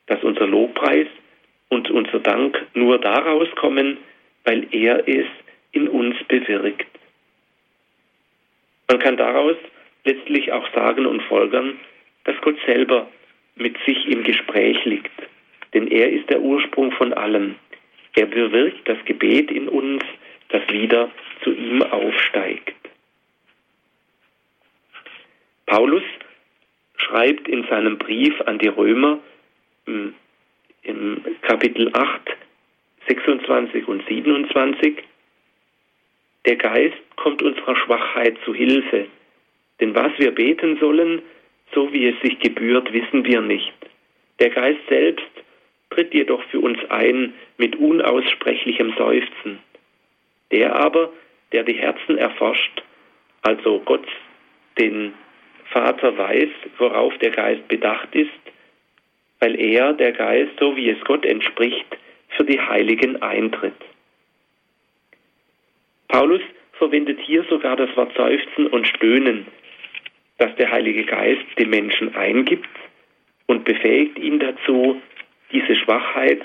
dass 0.07 0.23
unser 0.25 0.47
Lobpreis 0.47 1.07
und 1.69 1.91
unser 1.91 2.21
Dank 2.21 2.67
nur 2.75 2.99
daraus 2.99 3.49
kommen, 3.57 3.99
weil 4.45 4.67
er 4.71 5.07
es 5.09 5.27
in 5.73 5.89
uns 5.89 6.17
bewirkt. 6.29 6.87
Man 8.89 8.99
kann 9.01 9.17
daraus 9.17 9.57
letztlich 10.05 10.53
auch 10.53 10.67
sagen 10.73 11.07
und 11.07 11.23
folgern, 11.23 11.79
dass 12.25 12.41
Gott 12.41 12.57
selber 12.65 13.09
mit 13.57 13.77
sich 13.85 14.07
im 14.07 14.23
Gespräch 14.23 14.85
liegt. 14.85 15.11
Denn 15.75 15.89
er 15.89 16.11
ist 16.11 16.31
der 16.31 16.41
Ursprung 16.41 16.93
von 16.93 17.13
allem. 17.13 17.57
Er 18.15 18.27
bewirkt 18.27 18.89
das 18.89 18.99
Gebet 19.05 19.51
in 19.51 19.69
uns, 19.69 20.03
das 20.49 20.63
wieder 20.69 21.11
zu 21.43 21.53
ihm 21.53 21.83
aufsteigt. 21.83 22.75
Paulus 25.67 26.05
schreibt 26.97 27.49
in 27.49 27.65
seinem 27.65 27.99
Brief 27.99 28.41
an 28.43 28.59
die 28.59 28.69
Römer 28.69 29.19
im 30.87 31.23
Kapitel 31.43 31.91
8, 31.93 32.37
26 33.09 33.89
und 33.89 34.07
27, 34.09 35.03
der 36.47 36.57
Geist 36.57 36.97
kommt 37.17 37.43
unserer 37.43 37.77
Schwachheit 37.77 38.37
zu 38.45 38.55
Hilfe, 38.55 39.07
denn 39.81 39.95
was 39.95 40.13
wir 40.19 40.31
beten 40.31 40.79
sollen, 40.79 41.23
so 41.75 41.93
wie 41.93 42.09
es 42.09 42.21
sich 42.23 42.39
gebührt, 42.39 42.93
wissen 42.93 43.25
wir 43.25 43.41
nicht. 43.41 43.75
Der 44.39 44.51
Geist 44.51 44.81
selbst 44.89 45.27
tritt 45.91 46.15
jedoch 46.15 46.43
für 46.51 46.61
uns 46.61 46.79
ein 46.89 47.35
mit 47.59 47.77
unaussprechlichem 47.77 48.95
Seufzen. 48.97 49.59
Der 50.53 50.77
aber, 50.77 51.13
der 51.53 51.65
die 51.65 51.75
Herzen 51.75 52.19
erforscht, 52.19 52.83
also 53.43 53.81
Gott, 53.85 54.07
den 54.79 55.15
Vater 55.71 56.17
weiß, 56.17 56.51
worauf 56.79 57.17
der 57.19 57.31
Geist 57.31 57.67
bedacht 57.69 58.15
ist, 58.15 58.31
weil 59.41 59.61
er, 59.61 59.93
der 59.93 60.13
Geist, 60.13 60.53
so 60.59 60.77
wie 60.77 60.91
es 60.91 61.01
Gott 61.05 61.25
entspricht, 61.25 61.87
für 62.31 62.45
die 62.45 62.61
Heiligen 62.61 63.23
eintritt. 63.23 63.75
Paulus 66.09 66.41
verwendet 66.75 67.19
hier 67.21 67.45
sogar 67.45 67.77
das 67.77 67.95
Wort 67.97 68.15
Seufzen 68.17 68.67
und 68.69 68.87
Stöhnen, 68.87 69.47
das 70.39 70.55
der 70.57 70.71
Heilige 70.71 71.05
Geist 71.05 71.45
dem 71.59 71.71
Menschen 71.71 72.15
eingibt 72.15 72.69
und 73.47 73.65
befähigt 73.65 74.19
ihn 74.19 74.39
dazu, 74.39 75.01
diese 75.53 75.77
Schwachheit, 75.77 76.43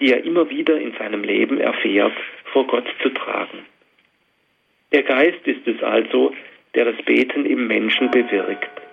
die 0.00 0.12
er 0.12 0.24
immer 0.24 0.48
wieder 0.50 0.78
in 0.78 0.92
seinem 0.94 1.22
Leben 1.22 1.58
erfährt, 1.58 2.12
vor 2.52 2.66
Gott 2.66 2.86
zu 3.02 3.10
tragen. 3.10 3.64
Der 4.92 5.02
Geist 5.02 5.46
ist 5.46 5.66
es 5.66 5.82
also, 5.82 6.34
der 6.74 6.92
das 6.92 7.04
Beten 7.04 7.44
im 7.46 7.66
Menschen 7.66 8.10
bewirkt. 8.10 8.85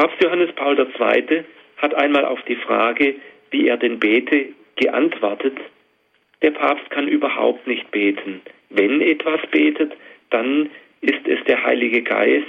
Papst 0.00 0.16
Johannes 0.22 0.50
Paul 0.52 0.78
II. 0.78 1.44
hat 1.76 1.92
einmal 1.92 2.24
auf 2.24 2.40
die 2.48 2.56
Frage, 2.56 3.16
wie 3.50 3.68
er 3.68 3.76
denn 3.76 3.98
bete, 3.98 4.48
geantwortet, 4.76 5.58
der 6.40 6.52
Papst 6.52 6.88
kann 6.88 7.06
überhaupt 7.06 7.66
nicht 7.66 7.90
beten. 7.90 8.40
Wenn 8.70 9.02
etwas 9.02 9.42
betet, 9.50 9.92
dann 10.30 10.70
ist 11.02 11.28
es 11.28 11.44
der 11.44 11.62
Heilige 11.64 12.00
Geist, 12.00 12.46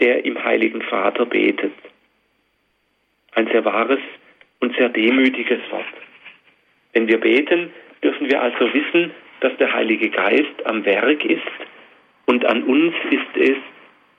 der 0.00 0.26
im 0.26 0.44
Heiligen 0.44 0.82
Vater 0.82 1.24
betet. 1.24 1.72
Ein 3.32 3.46
sehr 3.46 3.64
wahres 3.64 4.00
und 4.58 4.76
sehr 4.76 4.90
demütiges 4.90 5.60
Wort. 5.70 5.86
Wenn 6.92 7.08
wir 7.08 7.20
beten, 7.20 7.72
dürfen 8.04 8.30
wir 8.30 8.42
also 8.42 8.70
wissen, 8.74 9.12
dass 9.40 9.56
der 9.56 9.72
Heilige 9.72 10.10
Geist 10.10 10.66
am 10.66 10.84
Werk 10.84 11.24
ist 11.24 11.40
Und 12.26 12.44
an 12.44 12.64
uns 12.64 12.94
ist 13.10 13.36
es, 13.38 13.56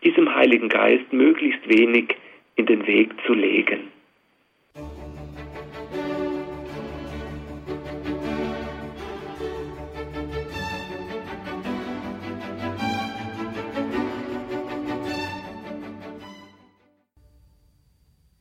diesem 0.04 0.34
Heiligen 0.34 0.70
Geist 0.70 1.14
möglichst 1.14 1.70
wenig 1.70 2.16
in 2.62 2.68
den 2.68 2.86
Weg 2.86 3.12
zu 3.26 3.34
legen. 3.34 3.90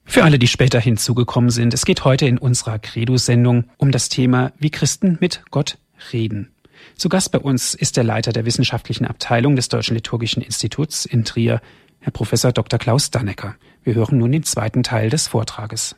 Für 0.04 0.24
alle, 0.24 0.38
die 0.38 0.48
später 0.48 0.80
hinzugekommen 0.80 1.48
sind, 1.48 1.72
es 1.72 1.86
geht 1.86 2.04
heute 2.04 2.26
in 2.26 2.36
unserer 2.36 2.78
Credo-Sendung 2.78 3.70
um 3.78 3.90
das 3.90 4.10
Thema, 4.10 4.52
wie 4.58 4.70
Christen 4.70 5.16
mit 5.20 5.42
Gott 5.50 5.78
reden. 6.12 6.52
Zu 6.96 7.08
Gast 7.08 7.32
bei 7.32 7.38
uns 7.38 7.74
ist 7.74 7.96
der 7.96 8.04
Leiter 8.04 8.32
der 8.32 8.44
wissenschaftlichen 8.44 9.06
Abteilung 9.06 9.56
des 9.56 9.68
Deutschen 9.68 9.94
Liturgischen 9.94 10.42
Instituts 10.42 11.06
in 11.06 11.24
Trier, 11.24 11.62
Herr 12.00 12.12
Professor 12.12 12.52
Dr. 12.52 12.78
Klaus 12.78 13.10
Dannecker. 13.10 13.56
Wir 13.82 13.94
hören 13.94 14.18
nun 14.18 14.32
den 14.32 14.42
zweiten 14.42 14.82
Teil 14.82 15.08
des 15.08 15.26
Vortrages. 15.28 15.96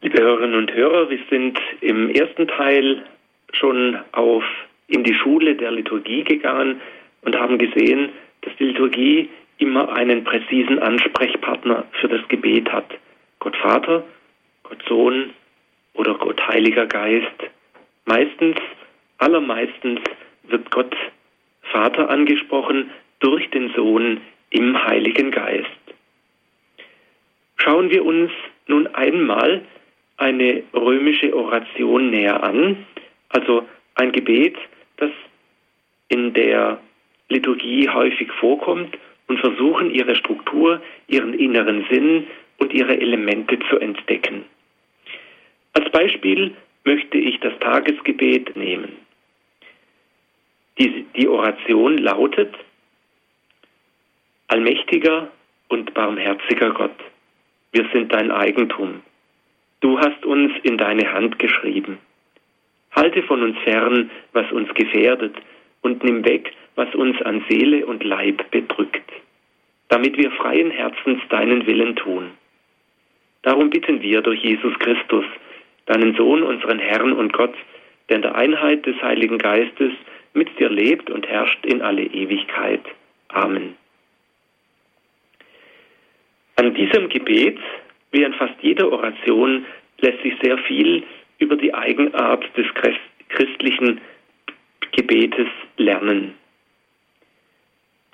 Liebe 0.00 0.18
Hörerinnen 0.18 0.56
und 0.56 0.72
Hörer, 0.72 1.10
wir 1.10 1.18
sind 1.28 1.58
im 1.82 2.08
ersten 2.08 2.48
Teil 2.48 3.04
schon 3.52 3.98
auf 4.12 4.44
in 4.86 5.04
die 5.04 5.12
Schule 5.12 5.56
der 5.56 5.70
Liturgie 5.72 6.24
gegangen 6.24 6.80
und 7.20 7.36
haben 7.36 7.58
gesehen, 7.58 8.10
dass 8.40 8.56
die 8.56 8.64
Liturgie 8.64 9.28
immer 9.58 9.92
einen 9.92 10.24
präzisen 10.24 10.78
Ansprechpartner 10.78 11.84
für 12.00 12.08
das 12.08 12.26
Gebet 12.28 12.72
hat. 12.72 12.86
Gott 13.38 13.56
Vater, 13.56 14.04
Gott 14.62 14.82
Sohn 14.88 15.30
oder 15.92 16.14
Gott 16.14 16.40
Heiliger 16.48 16.86
Geist. 16.86 17.26
Meistens, 18.06 18.56
allermeistens 19.18 20.00
wird 20.44 20.70
Gott 20.70 20.96
Vater 21.60 22.08
angesprochen 22.08 22.90
durch 23.20 23.50
den 23.50 23.70
Sohn 23.74 24.20
im 24.50 24.82
Heiligen 24.84 25.30
Geist. 25.30 25.68
Schauen 27.56 27.90
wir 27.90 28.04
uns 28.04 28.30
nun 28.66 28.86
einmal 28.88 29.62
eine 30.16 30.62
römische 30.74 31.34
Oration 31.34 32.10
näher 32.10 32.42
an, 32.42 32.86
also 33.28 33.66
ein 33.94 34.12
Gebet, 34.12 34.56
das 34.96 35.10
in 36.08 36.32
der 36.34 36.80
Liturgie 37.28 37.88
häufig 37.88 38.30
vorkommt 38.32 38.96
und 39.26 39.38
versuchen 39.38 39.90
ihre 39.90 40.16
Struktur, 40.16 40.80
ihren 41.06 41.34
inneren 41.34 41.84
Sinn 41.90 42.26
und 42.58 42.72
ihre 42.72 42.98
Elemente 42.98 43.58
zu 43.68 43.78
entdecken. 43.78 44.44
Als 45.74 45.90
Beispiel 45.90 46.54
möchte 46.84 47.18
ich 47.18 47.38
das 47.40 47.52
Tagesgebet 47.60 48.56
nehmen. 48.56 48.96
Die, 50.78 51.04
die 51.16 51.28
Oration 51.28 51.98
lautet, 51.98 52.54
Allmächtiger 54.50 55.28
und 55.68 55.92
barmherziger 55.92 56.70
Gott, 56.70 56.96
wir 57.72 57.86
sind 57.92 58.10
dein 58.10 58.30
Eigentum. 58.30 59.02
Du 59.80 59.98
hast 60.00 60.24
uns 60.24 60.52
in 60.62 60.78
deine 60.78 61.12
Hand 61.12 61.38
geschrieben. 61.38 61.98
Halte 62.92 63.22
von 63.24 63.42
uns 63.42 63.58
fern, 63.58 64.10
was 64.32 64.50
uns 64.50 64.72
gefährdet, 64.72 65.34
und 65.82 66.02
nimm 66.02 66.24
weg, 66.24 66.50
was 66.76 66.92
uns 66.94 67.20
an 67.22 67.44
Seele 67.48 67.84
und 67.84 68.02
Leib 68.04 68.50
bedrückt, 68.50 69.12
damit 69.88 70.16
wir 70.16 70.30
freien 70.30 70.70
Herzens 70.70 71.20
deinen 71.28 71.66
Willen 71.66 71.94
tun. 71.96 72.30
Darum 73.42 73.68
bitten 73.68 74.00
wir 74.00 74.22
durch 74.22 74.42
Jesus 74.42 74.78
Christus, 74.78 75.26
deinen 75.84 76.16
Sohn, 76.16 76.42
unseren 76.42 76.78
Herrn 76.78 77.12
und 77.12 77.34
Gott, 77.34 77.54
der 78.08 78.16
in 78.16 78.22
der 78.22 78.34
Einheit 78.34 78.86
des 78.86 79.00
Heiligen 79.02 79.36
Geistes 79.36 79.92
mit 80.32 80.58
dir 80.58 80.70
lebt 80.70 81.10
und 81.10 81.28
herrscht 81.28 81.66
in 81.66 81.82
alle 81.82 82.02
Ewigkeit. 82.02 82.82
Amen. 83.28 83.77
An 86.58 86.74
diesem 86.74 87.08
Gebet, 87.08 87.56
wie 88.10 88.24
an 88.24 88.34
fast 88.34 88.54
jeder 88.62 88.90
Oration, 88.90 89.64
lässt 90.00 90.20
sich 90.24 90.34
sehr 90.42 90.58
viel 90.58 91.04
über 91.38 91.54
die 91.54 91.72
Eigenart 91.72 92.44
des 92.56 92.66
christlichen 93.28 94.00
Gebetes 94.90 95.46
lernen. 95.76 96.34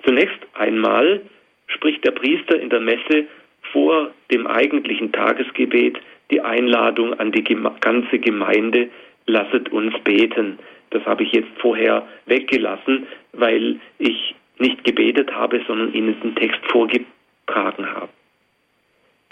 Zunächst 0.03 0.37
einmal 0.53 1.21
spricht 1.65 2.05
der 2.05 2.11
Priester 2.11 2.59
in 2.59 2.69
der 2.69 2.81
Messe 2.81 3.25
vor 3.71 4.11
dem 4.31 4.45
eigentlichen 4.45 5.11
Tagesgebet 5.11 5.97
die 6.29 6.41
Einladung 6.41 7.19
an 7.19 7.31
die 7.31 7.43
ganze 7.43 8.19
Gemeinde, 8.19 8.89
lasset 9.25 9.69
uns 9.69 9.95
beten. 10.03 10.59
Das 10.91 11.03
habe 11.07 11.23
ich 11.23 11.31
jetzt 11.31 11.49
vorher 11.57 12.07
weggelassen, 12.27 13.07
weil 13.33 13.79
ich 13.97 14.35
nicht 14.59 14.83
gebetet 14.83 15.33
habe, 15.33 15.63
sondern 15.65 15.91
Ihnen 15.95 16.21
den 16.21 16.35
Text 16.35 16.61
vorgetragen 16.67 17.87
habe. 17.91 18.09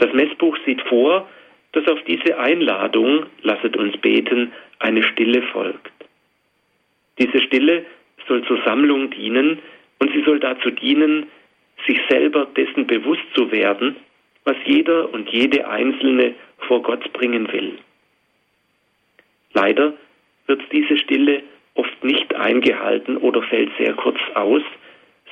Das 0.03 0.11
Messbuch 0.11 0.57
sieht 0.65 0.81
vor, 0.81 1.29
dass 1.71 1.87
auf 1.87 2.03
diese 2.03 2.37
Einladung, 2.37 3.25
lasset 3.41 3.77
uns 3.77 3.95
beten, 3.99 4.51
eine 4.79 5.01
Stille 5.01 5.41
folgt. 5.43 5.93
Diese 7.17 7.41
Stille 7.41 7.85
soll 8.27 8.43
zur 8.43 8.61
Sammlung 8.65 9.11
dienen 9.11 9.59
und 9.99 10.11
sie 10.11 10.21
soll 10.25 10.41
dazu 10.41 10.71
dienen, 10.71 11.27
sich 11.87 11.97
selber 12.09 12.47
dessen 12.57 12.85
bewusst 12.85 13.23
zu 13.33 13.49
werden, 13.53 13.95
was 14.43 14.57
jeder 14.65 15.13
und 15.13 15.29
jede 15.29 15.69
Einzelne 15.69 16.35
vor 16.67 16.81
Gott 16.81 17.13
bringen 17.13 17.49
will. 17.53 17.77
Leider 19.53 19.93
wird 20.47 20.63
diese 20.73 20.97
Stille 20.97 21.43
oft 21.75 22.03
nicht 22.03 22.35
eingehalten 22.35 23.15
oder 23.15 23.41
fällt 23.43 23.71
sehr 23.77 23.93
kurz 23.93 24.19
aus, 24.33 24.63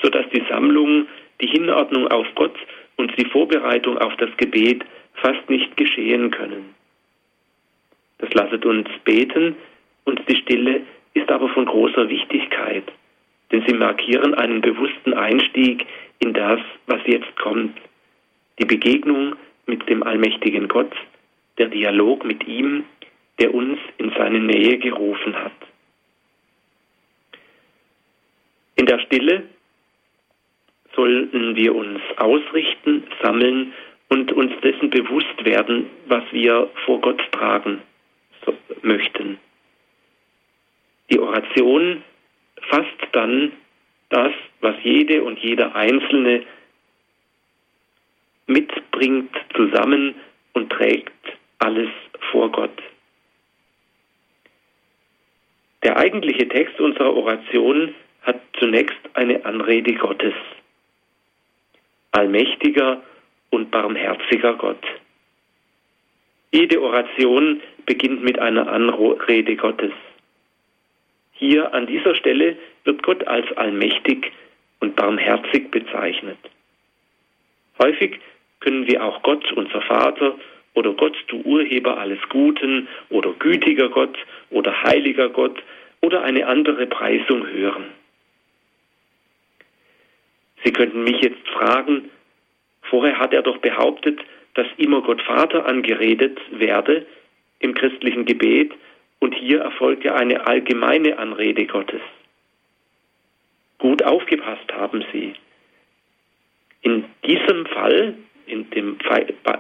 sodass 0.02 0.30
die 0.30 0.46
Sammlung, 0.50 1.08
die 1.42 1.48
Hinordnung 1.48 2.08
auf 2.08 2.28
Gott 2.36 2.56
und 2.98 3.18
die 3.18 3.26
Vorbereitung 3.26 3.98
auf 3.98 4.16
das 4.18 4.30
Gebet 4.38 4.84
fast 5.16 5.50
nicht 5.50 5.76
geschehen 5.78 6.32
können. 6.32 6.76
Das 8.20 8.34
lasset 8.34 8.66
uns 8.66 8.88
beten 9.04 9.56
und 10.06 10.22
die 10.28 10.36
Stille 10.36 10.82
ist 11.14 11.30
aber 11.30 11.50
von 11.50 11.66
großer 11.66 12.08
Wichtigkeit, 12.10 12.84
denn 13.52 13.64
sie 13.68 13.74
markieren 13.74 14.34
einen 14.36 14.62
bewussten 14.62 15.14
Einstieg 15.14 15.86
in 16.20 16.34
das, 16.34 16.60
was 16.88 17.02
jetzt 17.06 17.36
kommt. 17.38 17.78
Die 18.60 18.66
Begegnung 18.66 19.36
mit 19.66 19.88
dem 19.90 20.04
allmächtigen 20.04 20.68
Gott, 20.68 20.94
der 21.58 21.68
Dialog 21.68 22.24
mit 22.24 22.48
ihm, 22.48 22.84
der 23.40 23.54
uns 23.54 23.80
in 23.98 24.12
seine 24.18 24.40
Nähe 24.40 24.78
gerufen 24.78 25.36
hat. 25.36 25.52
In 28.76 28.86
der 28.86 29.00
Stille 29.00 29.44
sollten 30.96 31.56
wir 31.56 31.76
uns 31.76 32.02
ausrichten, 32.18 33.04
sammeln 33.22 33.74
und 34.10 34.32
uns 34.34 34.52
dessen 34.62 34.90
bewusst 34.90 35.46
werden, 35.46 35.90
was 36.08 36.24
wir 36.32 36.70
vor 36.86 37.00
Gott 37.02 37.22
tragen 37.32 37.82
möchten. 38.82 39.38
Die 41.10 41.20
Oration 41.20 42.04
fasst 42.70 43.08
dann 43.12 43.52
das, 44.10 44.34
was 44.60 44.76
jede 44.84 45.24
und 45.24 45.40
jeder 45.40 45.76
Einzelne 45.76 46.44
mitbringt, 48.48 49.34
zusammen 49.56 50.16
und 50.54 50.70
trägt 50.70 51.12
alles 51.60 51.90
vor 52.32 52.52
Gott. 52.52 52.82
Der 55.84 55.98
eigentliche 55.98 56.48
Text 56.48 56.80
unserer 56.80 57.16
Oration 57.16 57.96
hat 58.22 58.40
zunächst 58.60 59.00
eine 59.14 59.44
Anrede 59.46 59.94
Gottes. 59.96 60.34
Allmächtiger 62.12 63.02
und 63.52 63.72
barmherziger 63.72 64.54
Gott. 64.56 64.84
Jede 66.52 66.82
Oration 66.82 67.62
beginnt 67.86 68.24
mit 68.24 68.38
einer 68.40 68.68
Anrede 68.68 69.56
Gottes. 69.56 69.94
Hier 71.32 71.74
an 71.74 71.88
dieser 71.88 72.16
Stelle 72.16 72.58
wird 72.84 73.02
Gott 73.04 73.26
als 73.28 73.46
allmächtig 73.58 74.32
und 74.82 74.96
barmherzig 74.96 75.72
bezeichnet. 75.72 76.38
Häufig 77.82 78.20
können 78.60 78.86
wir 78.88 79.04
auch 79.04 79.24
Gott, 79.24 79.52
unser 79.54 79.82
Vater, 79.82 80.36
oder 80.74 80.94
Gott, 80.94 81.16
du 81.28 81.42
Urheber 81.42 81.98
alles 81.98 82.20
Guten, 82.30 82.88
oder 83.10 83.34
gütiger 83.40 83.90
Gott, 83.90 84.18
oder 84.50 84.84
heiliger 84.84 85.30
Gott, 85.30 85.62
oder 86.02 86.24
eine 86.24 86.46
andere 86.48 86.88
Preisung 86.88 87.48
hören. 87.48 87.86
Sie 90.64 90.72
könnten 90.72 91.04
mich 91.04 91.22
jetzt 91.22 91.48
fragen, 91.50 92.10
vorher 92.84 93.20
hat 93.20 93.34
er 93.34 93.42
doch 93.42 93.58
behauptet, 93.58 94.20
dass 94.54 94.68
immer 94.78 95.02
Gott 95.02 95.22
Vater 95.22 95.66
angeredet 95.66 96.40
werde 96.52 97.06
im 97.60 97.74
christlichen 97.74 98.26
Gebet 98.26 98.74
und 99.20 99.34
hier 99.36 99.62
erfolgt 99.62 100.04
ja 100.04 100.16
eine 100.16 100.46
allgemeine 100.46 101.18
Anrede 101.18 101.66
Gottes. 101.66 102.02
Gut 103.78 104.04
aufgepasst 104.04 104.72
haben 104.74 105.04
Sie. 105.12 105.34
In 106.82 107.06
diesem 107.26 107.66
Fall, 107.68 108.16
in 108.48 108.70
dem, 108.72 108.98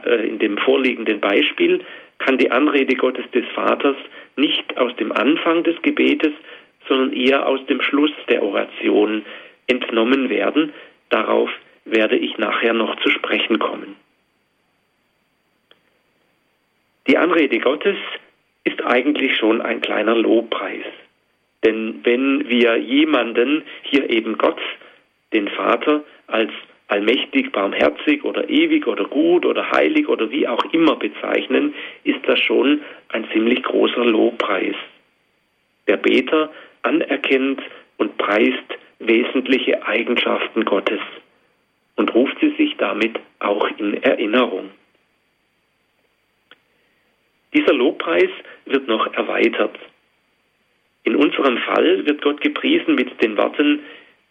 äh, 0.05 0.27
in 0.27 0.39
dem 0.39 0.57
vorliegenden 0.57 1.19
Beispiel, 1.19 1.81
kann 2.17 2.37
die 2.37 2.51
Anrede 2.51 2.95
Gottes 2.95 3.25
des 3.31 3.45
Vaters 3.53 3.95
nicht 4.35 4.77
aus 4.77 4.95
dem 4.97 5.11
Anfang 5.11 5.63
des 5.63 5.79
Gebetes, 5.81 6.33
sondern 6.87 7.13
eher 7.13 7.47
aus 7.47 7.63
dem 7.67 7.81
Schluss 7.81 8.11
der 8.29 8.43
Oration 8.43 9.23
entnommen 9.67 10.29
werden. 10.29 10.73
Darauf 11.11 11.49
werde 11.85 12.17
ich 12.17 12.37
nachher 12.37 12.73
noch 12.73 12.95
zu 13.01 13.09
sprechen 13.09 13.59
kommen. 13.59 13.95
Die 17.07 17.17
Anrede 17.17 17.59
Gottes 17.59 17.97
ist 18.63 18.81
eigentlich 18.83 19.35
schon 19.37 19.61
ein 19.61 19.81
kleiner 19.81 20.15
Lobpreis. 20.15 20.85
Denn 21.63 21.99
wenn 22.03 22.47
wir 22.47 22.77
jemanden, 22.77 23.63
hier 23.83 24.09
eben 24.09 24.37
Gott, 24.37 24.61
den 25.33 25.49
Vater, 25.49 26.03
als 26.27 26.51
allmächtig, 26.87 27.51
barmherzig 27.51 28.23
oder 28.23 28.49
ewig 28.49 28.87
oder 28.87 29.05
gut 29.05 29.45
oder 29.45 29.69
heilig 29.71 30.07
oder 30.07 30.31
wie 30.31 30.47
auch 30.47 30.63
immer 30.71 30.95
bezeichnen, 30.95 31.73
ist 32.03 32.19
das 32.25 32.39
schon 32.39 32.81
ein 33.09 33.27
ziemlich 33.31 33.63
großer 33.63 34.05
Lobpreis. 34.05 34.75
Der 35.87 35.97
Beter 35.97 36.51
anerkennt 36.83 37.61
und 37.97 38.17
preist 38.17 38.77
wesentliche 39.01 39.85
Eigenschaften 39.85 40.65
Gottes 40.65 40.99
und 41.95 42.13
ruft 42.13 42.37
sie 42.39 42.51
sich 42.57 42.75
damit 42.77 43.19
auch 43.39 43.67
in 43.77 44.01
Erinnerung. 44.01 44.69
Dieser 47.53 47.73
Lobpreis 47.73 48.29
wird 48.65 48.87
noch 48.87 49.13
erweitert. 49.13 49.77
In 51.03 51.15
unserem 51.15 51.57
Fall 51.59 52.05
wird 52.05 52.21
Gott 52.21 52.41
gepriesen 52.41 52.95
mit 52.95 53.21
den 53.21 53.37
Worten, 53.37 53.81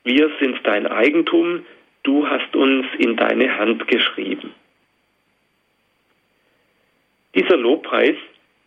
wir 0.05 0.31
sind 0.41 0.59
dein 0.65 0.87
Eigentum, 0.87 1.67
du 2.05 2.27
hast 2.27 2.57
uns 2.57 2.87
in 2.99 3.17
deine 3.17 3.59
Hand 3.59 3.87
geschrieben. 3.89 4.55
Dieser 7.35 7.57
Lobpreis 7.57 8.17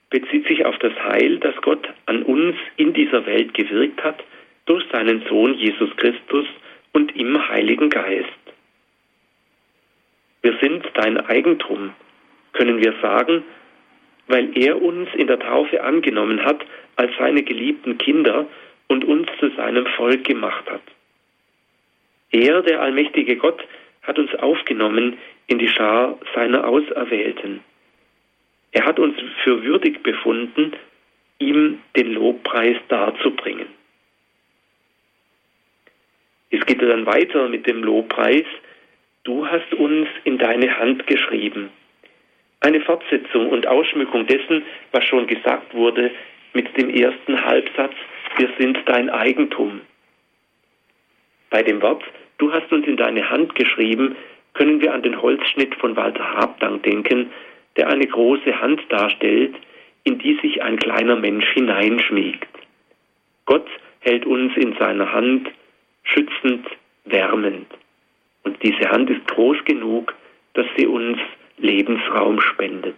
bezieht 0.10 0.48
sich 0.48 0.63
auf 0.66 0.78
das 0.78 0.94
Heil, 1.04 1.39
das 1.39 1.56
Gott 1.62 1.89
an 2.06 2.22
uns 2.24 2.56
in 2.78 2.94
dieser 2.94 3.26
Welt 3.26 3.54
gewirkt 3.56 4.04
hat 4.04 4.24
durch 4.65 4.84
seinen 4.91 5.23
Sohn 5.28 5.56
Jesus 5.56 5.95
Christus 5.97 6.45
und 6.93 7.15
im 7.15 7.47
Heiligen 7.47 7.89
Geist. 7.89 8.30
Wir 10.41 10.58
sind 10.62 10.86
dein 10.93 11.17
Eigentum, 11.26 11.93
können 12.54 12.84
wir 12.84 12.93
sagen, 13.02 13.43
weil 14.28 14.58
er 14.58 14.82
uns 14.82 15.10
in 15.15 15.28
der 15.28 15.39
Taufe 15.39 15.84
angenommen 15.84 16.43
hat 16.43 16.65
als 16.95 17.12
seine 17.17 17.43
geliebten 17.43 17.97
Kinder 17.97 18.47
und 18.88 19.06
uns 19.06 19.28
zu 19.39 19.49
seinem 19.52 19.86
Volk 19.97 20.23
gemacht 20.23 20.69
hat. 20.69 20.82
Er, 22.32 22.62
der 22.62 22.82
allmächtige 22.82 23.38
Gott, 23.38 23.63
hat 24.02 24.19
uns 24.19 24.34
aufgenommen 24.36 25.17
in 25.47 25.60
die 25.60 25.67
Schar 25.67 26.17
seiner 26.36 26.67
Auserwählten. 26.67 27.62
Er 28.71 28.86
hat 28.86 28.99
uns 28.99 29.15
für 29.43 29.63
würdig 29.63 30.04
befunden, 30.04 30.73
ihm 31.39 31.80
den 31.95 32.13
Lobpreis 32.13 32.78
darzubringen. 32.88 33.67
Es 36.54 36.66
geht 36.66 36.82
dann 36.82 37.06
weiter 37.06 37.50
mit 37.50 37.68
dem 37.68 37.84
Lobpreis. 37.84 38.46
Du 39.24 39.46
hast 39.46 39.74
uns 39.74 40.08
in 40.24 40.38
deine 40.38 40.78
Hand 40.78 41.06
geschrieben 41.08 41.70
eine 42.63 42.80
Fortsetzung 42.80 43.50
und 43.50 43.68
Ausschmückung 43.68 44.26
dessen, 44.26 44.63
was 44.94 45.04
schon 45.04 45.28
gesagt 45.28 45.74
wurde 45.76 46.12
mit 46.54 46.76
dem 46.78 46.89
ersten 46.89 47.44
Halbsatz, 47.44 47.94
wir 48.38 48.50
sind 48.58 48.78
dein 48.86 49.10
Eigentum. 49.10 49.82
Bei 51.50 51.62
dem 51.62 51.82
Wort, 51.82 52.04
du 52.38 52.52
hast 52.54 52.72
uns 52.72 52.88
in 52.88 52.98
deine 52.98 53.30
Hand 53.30 53.54
geschrieben, 53.56 54.16
können 54.54 54.82
wir 54.82 54.94
an 54.94 55.04
den 55.04 55.22
Holzschnitt 55.22 55.76
von 55.76 55.96
Walter 55.96 56.36
Habdank 56.36 56.84
denken, 56.84 57.32
der 57.76 57.89
eine 57.89 58.08
große 58.08 58.60
Hand 58.62 58.82
darstellt, 58.89 59.56
in 60.06 60.20
die 60.20 60.39
sich 60.42 60.63
ein 60.63 60.78
kleiner 60.78 61.18
Mensch 61.18 61.48
hineinschmiegt. 61.54 62.48
Gott 63.46 63.68
hält 64.00 64.26
uns 64.26 64.56
in 64.56 64.74
seiner 64.78 65.12
Hand 65.12 65.50
schützend, 66.04 66.68
wärmend. 67.06 67.68
Und 68.44 68.62
diese 68.63 68.89
Hand 68.89 69.10
ist 69.10 69.26
groß 69.28 69.58
genug, 69.66 70.13
dass 70.54 70.66
sie 70.78 70.88
uns 70.88 71.18
Lebensraum 71.58 72.39
spendet. 72.42 72.96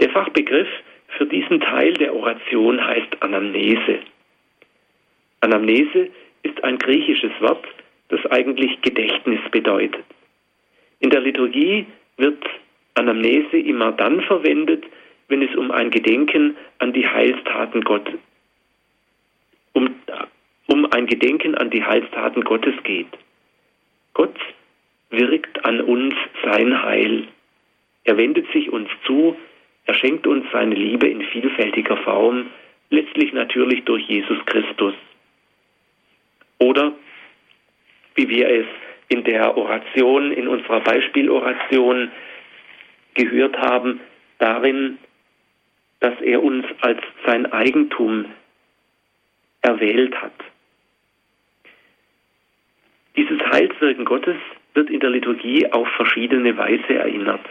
Der 0.00 0.10
Fachbegriff 0.10 0.68
für 1.16 1.26
diesen 1.26 1.60
Teil 1.60 1.94
der 1.94 2.14
Oration 2.14 2.84
heißt 2.84 3.20
Anamnese. 3.20 4.00
Anamnese 5.40 6.08
ist 6.42 6.62
ein 6.62 6.78
griechisches 6.78 7.32
Wort, 7.40 7.66
das 8.08 8.24
eigentlich 8.26 8.80
Gedächtnis 8.82 9.40
bedeutet. 9.50 10.04
In 11.00 11.10
der 11.10 11.20
Liturgie 11.20 11.86
wird 12.16 12.44
Anamnese 12.94 13.58
immer 13.58 13.92
dann 13.92 14.20
verwendet, 14.22 14.84
wenn 15.28 15.42
es 15.42 15.54
um 15.56 15.70
ein 15.70 15.90
Gedenken 15.90 16.56
an 16.78 16.92
die 16.92 17.06
Heilstaten 17.06 17.82
Gottes, 17.82 18.18
um 20.68 20.86
ein 20.92 21.06
Gedenken 21.06 21.54
an 21.56 21.70
die 21.70 21.82
Heilstaten 21.82 22.44
Gottes 22.44 22.74
geht. 22.84 23.08
Gott 24.14 24.36
wirkt 25.10 25.64
an 25.64 25.80
uns 25.80 26.14
sein 26.44 26.82
Heil. 26.82 27.26
Er 28.04 28.16
wendet 28.16 28.50
sich 28.52 28.70
uns 28.70 28.88
zu, 29.04 29.36
er 29.86 29.94
schenkt 29.94 30.26
uns 30.26 30.44
seine 30.52 30.74
Liebe 30.74 31.08
in 31.08 31.22
vielfältiger 31.22 31.96
Form, 31.98 32.50
letztlich 32.90 33.32
natürlich 33.32 33.84
durch 33.84 34.06
Jesus 34.06 34.38
Christus. 34.46 34.94
Oder 36.58 36.92
wie 38.14 38.28
wir 38.28 38.48
es 38.48 38.66
in 39.08 39.24
der 39.24 39.56
Oration, 39.56 40.32
in 40.32 40.48
unserer 40.48 40.80
Beispieloration 40.80 42.10
gehört 43.14 43.56
haben, 43.58 44.00
darin, 44.38 44.98
dass 46.00 46.20
er 46.20 46.42
uns 46.42 46.66
als 46.80 47.00
sein 47.24 47.50
Eigentum 47.52 48.26
erwählt 49.62 50.14
hat. 50.20 50.34
Dieses 53.18 53.40
Heilswirken 53.50 54.04
Gottes 54.04 54.36
wird 54.74 54.90
in 54.90 55.00
der 55.00 55.10
Liturgie 55.10 55.66
auf 55.72 55.88
verschiedene 55.96 56.56
Weise 56.56 56.94
erinnert. 56.94 57.44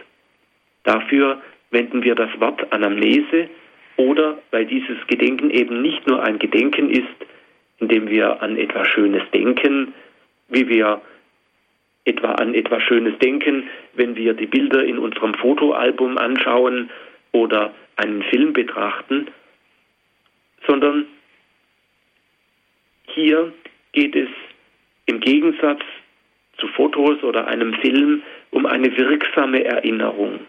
Dafür 0.83 1.41
wenden 1.71 2.03
wir 2.03 2.15
das 2.15 2.29
Wort 2.39 2.71
Anamnese 2.71 3.49
oder 3.97 4.37
weil 4.51 4.65
dieses 4.65 4.95
Gedenken 5.07 5.49
eben 5.49 5.81
nicht 5.81 6.07
nur 6.07 6.23
ein 6.23 6.39
Gedenken 6.39 6.89
ist, 6.89 7.17
indem 7.79 8.07
wir 8.07 8.41
an 8.41 8.55
etwas 8.55 8.87
Schönes 8.87 9.23
denken, 9.33 9.93
wie 10.47 10.69
wir 10.69 11.01
etwa 12.05 12.31
an 12.35 12.53
etwas 12.53 12.81
Schönes 12.83 13.19
denken, 13.19 13.69
wenn 13.93 14.15
wir 14.15 14.35
die 14.35 14.47
Bilder 14.47 14.85
in 14.85 14.97
unserem 14.97 15.33
Fotoalbum 15.33 16.17
anschauen 16.17 16.89
oder 17.33 17.73
einen 17.97 18.23
Film 18.23 18.53
betrachten, 18.53 19.27
sondern 20.65 21.07
hier 23.07 23.51
geht 23.91 24.15
es 24.15 24.29
im 25.07 25.19
Gegensatz 25.19 25.81
zu 26.57 26.67
Fotos 26.69 27.23
oder 27.23 27.47
einem 27.47 27.73
Film 27.75 28.21
um 28.51 28.65
eine 28.65 28.95
wirksame 28.95 29.63
Erinnerung. 29.63 30.39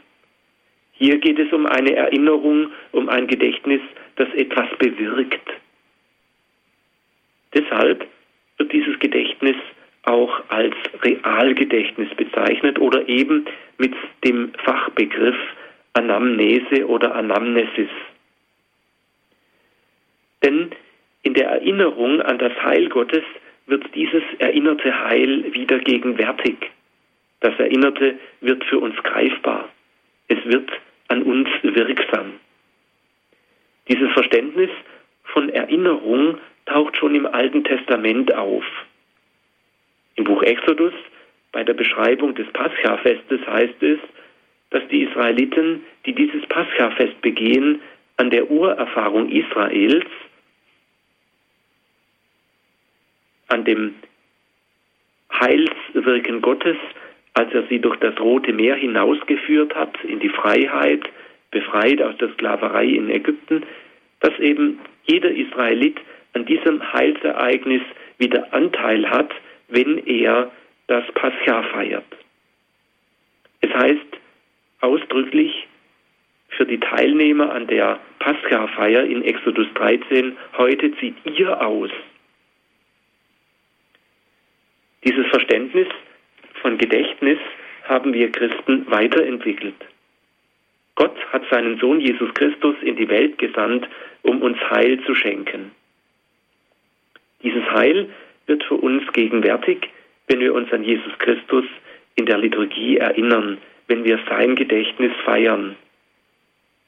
Hier 0.92 1.18
geht 1.18 1.38
es 1.38 1.53
um 1.53 1.66
eine 1.66 1.94
Erinnerung, 1.94 2.71
um 2.92 3.09
ein 3.09 3.27
Gedächtnis, 3.27 3.81
das 4.16 4.29
etwas 4.35 4.68
bewirkt. 4.79 5.49
Deshalb 7.55 8.07
wird 8.59 8.73
dieses 8.73 8.99
Gedächtnis 8.99 9.57
auch 10.03 10.42
als 10.49 10.75
Realgedächtnis 11.03 12.09
bezeichnet 12.16 12.79
oder 12.79 13.09
eben 13.09 13.47
mit 13.79 13.94
dem 14.25 14.53
Fachbegriff 14.64 15.37
Anamnese 15.92 16.87
oder 16.87 17.14
Anamnesis. 17.14 17.90
Denn 20.42 20.71
in 21.23 21.35
der 21.35 21.49
Erinnerung 21.49 22.23
an 22.23 22.38
das 22.38 22.53
Heil 22.62 22.88
Gottes 22.88 23.25
wird 23.68 23.94
dieses 23.94 24.22
erinnerte 24.38 25.04
Heil 25.04 25.52
wieder 25.52 25.78
gegenwärtig. 25.78 26.57
Das 27.40 27.57
Erinnerte 27.59 28.18
wird 28.40 28.64
für 28.64 28.78
uns 28.78 28.96
greifbar. 29.02 29.68
Es 30.26 30.38
wird 30.44 30.70
an 31.09 31.22
uns 31.22 31.48
wirksam. 31.62 32.33
Dieses 33.88 34.11
Verständnis 34.12 34.70
von 35.24 35.48
Erinnerung 35.50 36.38
taucht 36.66 36.96
schon 36.96 37.14
im 37.14 37.26
Alten 37.26 37.64
Testament 37.64 38.35
auf. 38.35 38.64
Im 40.16 40.24
Buch 40.24 40.42
Exodus, 40.42 40.92
bei 41.52 41.62
der 41.62 41.74
Beschreibung 41.74 42.35
des 42.35 42.46
Pascha-Festes 42.52 43.40
heißt 43.46 43.83
es, 43.83 43.98
dass 44.70 44.87
die 44.88 45.04
Israeliten, 45.04 45.85
die 46.04 46.14
dieses 46.14 46.44
Pascha-Fest 46.46 47.20
begehen, 47.22 47.81
an 48.16 48.31
der 48.31 48.50
Urerfahrung 48.50 49.31
Israels 49.31 50.07
an 53.48 53.64
dem 53.64 53.94
Heilswirken 55.32 56.40
Gottes, 56.40 56.76
als 57.34 57.52
er 57.52 57.64
sie 57.68 57.80
durch 57.80 57.96
das 57.96 58.18
Rote 58.18 58.52
Meer 58.52 58.76
hinausgeführt 58.76 59.74
hat 59.74 60.02
in 60.04 60.20
die 60.20 60.28
Freiheit, 60.28 61.02
befreit 61.50 62.02
aus 62.02 62.16
der 62.18 62.30
Sklaverei 62.30 62.87
in 62.87 63.11
Ägypten, 63.11 63.64
dass 64.20 64.38
eben 64.38 64.78
jeder 65.04 65.30
Israelit 65.30 65.98
an 66.34 66.44
diesem 66.44 66.92
Heilsereignis 66.92 67.82
wieder 68.18 68.52
Anteil 68.52 69.08
hat, 69.08 69.32
wenn 69.68 69.98
er 70.06 70.50
das 70.88 71.04
Pascha 71.14 71.62
feiert. 71.64 72.04
Es 73.61 73.72
heißt 73.72 74.18
ausdrücklich, 74.80 75.66
für 76.48 76.66
die 76.66 76.80
Teilnehmer 76.80 77.52
an 77.52 77.66
der 77.66 78.00
Pascha-Feier 78.18 79.04
in 79.04 79.22
Exodus 79.22 79.66
13, 79.74 80.37
heute 80.56 80.92
zieht 80.96 81.14
ihr 81.24 81.61
aus. 81.61 81.90
Dieses 85.04 85.26
Verständnis 85.28 85.88
von 86.61 86.76
Gedächtnis 86.78 87.38
haben 87.84 88.12
wir 88.12 88.30
Christen 88.32 88.90
weiterentwickelt. 88.90 89.76
Gott 90.96 91.16
hat 91.32 91.42
seinen 91.50 91.78
Sohn 91.78 92.00
Jesus 92.00 92.34
Christus 92.34 92.74
in 92.82 92.96
die 92.96 93.08
Welt 93.08 93.38
gesandt, 93.38 93.88
um 94.22 94.42
uns 94.42 94.58
Heil 94.70 95.00
zu 95.04 95.14
schenken. 95.14 95.70
Dieses 97.42 97.64
Heil 97.70 98.08
wird 98.46 98.64
für 98.64 98.74
uns 98.74 99.04
gegenwärtig, 99.12 99.88
wenn 100.26 100.40
wir 100.40 100.54
uns 100.54 100.72
an 100.72 100.82
Jesus 100.82 101.16
Christus 101.18 101.64
in 102.16 102.26
der 102.26 102.38
Liturgie 102.38 102.96
erinnern, 102.96 103.58
wenn 103.87 104.04
wir 104.04 104.18
sein 104.28 104.56
Gedächtnis 104.56 105.12
feiern. 105.24 105.76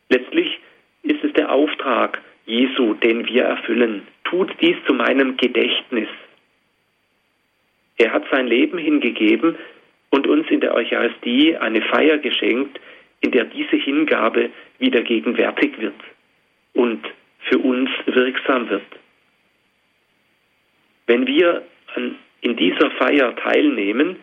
Letztlich 0.09 0.59
ist 1.05 1.23
es 1.23 1.33
der 1.35 1.53
Auftrag 1.53 2.21
Jesu, 2.47 2.95
den 2.95 3.27
wir 3.27 3.45
erfüllen. 3.45 4.03
Tut 4.25 4.51
dies 4.61 4.77
zu 4.87 4.93
meinem 4.93 5.37
Gedächtnis. 5.37 6.09
Er 8.01 8.15
hat 8.15 8.25
sein 8.31 8.47
Leben 8.47 8.79
hingegeben 8.79 9.57
und 10.09 10.27
uns 10.27 10.49
in 10.49 10.61
der 10.61 10.75
Eucharistie 10.75 11.55
eine 11.59 11.83
Feier 11.83 12.17
geschenkt, 12.17 12.81
in 13.21 13.31
der 13.31 13.45
diese 13.45 13.77
Hingabe 13.77 14.49
wieder 14.79 15.03
gegenwärtig 15.03 15.79
wird 15.79 16.01
und 16.73 17.07
für 17.41 17.59
uns 17.59 17.91
wirksam 18.07 18.71
wird. 18.71 18.87
Wenn 21.09 21.27
wir 21.27 21.63
an, 21.95 22.17
in 22.41 22.57
dieser 22.57 22.91
Feier 22.93 23.37
teilnehmen 23.37 24.17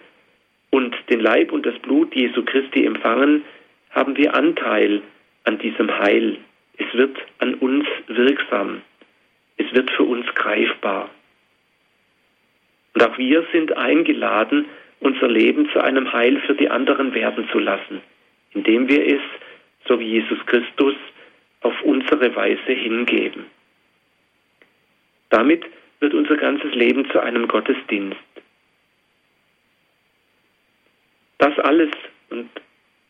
und 0.71 0.95
den 1.11 1.19
Leib 1.19 1.51
und 1.51 1.63
das 1.63 1.77
Blut 1.77 2.15
Jesu 2.15 2.43
Christi 2.43 2.83
empfangen, 2.83 3.43
haben 3.91 4.17
wir 4.17 4.33
Anteil 4.33 5.03
an 5.43 5.59
diesem 5.59 5.95
Heil. 5.99 6.39
Es 6.79 6.91
wird 6.93 7.15
an 7.37 7.53
uns 7.55 7.85
wirksam. 8.07 8.81
Es 9.57 9.71
wird 9.71 9.91
für 9.91 10.03
uns 10.03 10.25
greifbar. 10.33 11.11
Und 12.97 13.03
auch 13.03 13.17
wir 13.19 13.45
sind 13.51 13.77
eingeladen, 13.77 14.65
unser 15.01 15.27
Leben 15.27 15.69
zu 15.69 15.79
einem 15.79 16.11
Heil 16.11 16.41
für 16.47 16.55
die 16.55 16.67
anderen 16.67 17.13
werden 17.13 17.47
zu 17.51 17.59
lassen, 17.59 18.01
indem 18.55 18.89
wir 18.89 19.05
es, 19.05 19.21
so 19.87 19.99
wie 19.99 20.13
Jesus 20.13 20.43
Christus, 20.47 20.95
auf 21.61 21.79
unsere 21.83 22.35
Weise 22.35 22.71
hingeben. 22.73 23.45
Damit 25.29 25.63
wird 25.99 26.15
unser 26.15 26.37
ganzes 26.37 26.73
Leben 26.73 27.07
zu 27.11 27.19
einem 27.19 27.47
Gottesdienst. 27.47 28.17
Das 31.37 31.55
alles 31.59 31.91
und 32.31 32.49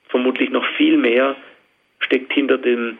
vermutlich 0.09 0.49
noch 0.49 0.67
viel 0.75 0.97
mehr 0.97 1.37
steckt 2.01 2.33
hinter 2.33 2.57
dem 2.57 2.97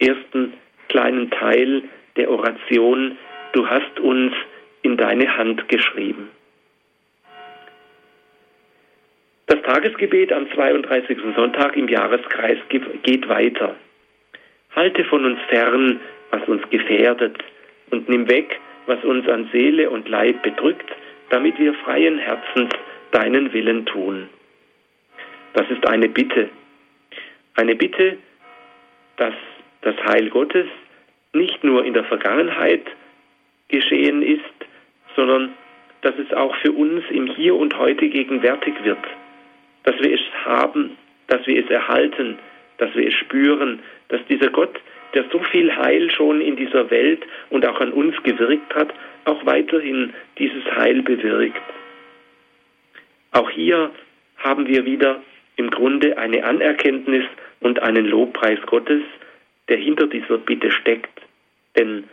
ersten 0.00 0.52
kleinen 0.88 1.30
Teil 1.30 1.84
der 2.16 2.28
Oration, 2.28 3.16
du 3.52 3.68
hast 3.68 4.00
uns 4.00 4.34
in 4.86 4.96
deine 4.96 5.36
Hand 5.36 5.68
geschrieben. 5.68 6.30
Das 9.46 9.60
Tagesgebet 9.62 10.32
am 10.32 10.48
32. 10.52 11.18
Sonntag 11.34 11.76
im 11.76 11.88
Jahreskreis 11.88 12.58
geht 12.68 13.28
weiter. 13.28 13.74
Halte 14.76 15.04
von 15.04 15.24
uns 15.24 15.40
fern, 15.48 16.00
was 16.30 16.46
uns 16.48 16.62
gefährdet, 16.70 17.36
und 17.90 18.08
nimm 18.08 18.28
weg, 18.28 18.60
was 18.86 19.02
uns 19.04 19.28
an 19.28 19.48
Seele 19.52 19.90
und 19.90 20.08
Leib 20.08 20.42
bedrückt, 20.42 20.90
damit 21.30 21.58
wir 21.58 21.74
freien 21.74 22.18
Herzens 22.18 22.70
deinen 23.10 23.52
Willen 23.52 23.86
tun. 23.86 24.28
Das 25.54 25.68
ist 25.70 25.86
eine 25.88 26.08
Bitte. 26.08 26.48
Eine 27.54 27.74
Bitte, 27.74 28.18
dass 29.16 29.34
das 29.82 29.96
Heil 30.04 30.28
Gottes 30.30 30.66
nicht 31.32 31.64
nur 31.64 31.84
in 31.84 31.94
der 31.94 32.04
Vergangenheit 32.04 32.86
geschehen 33.68 34.22
ist, 34.22 34.55
sondern 35.16 35.54
dass 36.02 36.14
es 36.18 36.32
auch 36.32 36.54
für 36.56 36.72
uns 36.72 37.02
im 37.10 37.26
Hier 37.26 37.56
und 37.56 37.76
Heute 37.76 38.08
gegenwärtig 38.08 38.74
wird, 38.84 39.04
dass 39.82 39.98
wir 39.98 40.14
es 40.14 40.20
haben, 40.44 40.96
dass 41.26 41.44
wir 41.46 41.64
es 41.64 41.68
erhalten, 41.70 42.38
dass 42.78 42.94
wir 42.94 43.08
es 43.08 43.14
spüren, 43.14 43.80
dass 44.08 44.20
dieser 44.28 44.50
Gott 44.50 44.78
der 45.14 45.24
so 45.32 45.38
viel 45.38 45.74
Heil 45.74 46.10
schon 46.10 46.42
in 46.42 46.56
dieser 46.56 46.90
Welt 46.90 47.24
und 47.48 47.66
auch 47.66 47.80
an 47.80 47.92
uns 47.92 48.14
gewirkt 48.22 48.74
hat, 48.74 48.92
auch 49.24 49.46
weiterhin 49.46 50.12
dieses 50.38 50.64
Heil 50.76 51.02
bewirkt. 51.02 51.62
Auch 53.32 53.48
hier 53.50 53.90
haben 54.36 54.66
wir 54.66 54.84
wieder 54.84 55.22
im 55.56 55.70
Grunde 55.70 56.18
eine 56.18 56.44
Anerkenntnis 56.44 57.24
und 57.60 57.82
einen 57.82 58.06
Lobpreis 58.06 58.58
Gottes, 58.66 59.02
der 59.68 59.78
hinter 59.78 60.06
dieser 60.06 60.36
Bitte 60.36 60.70
steckt. 60.70 61.18
Denn 61.76 62.04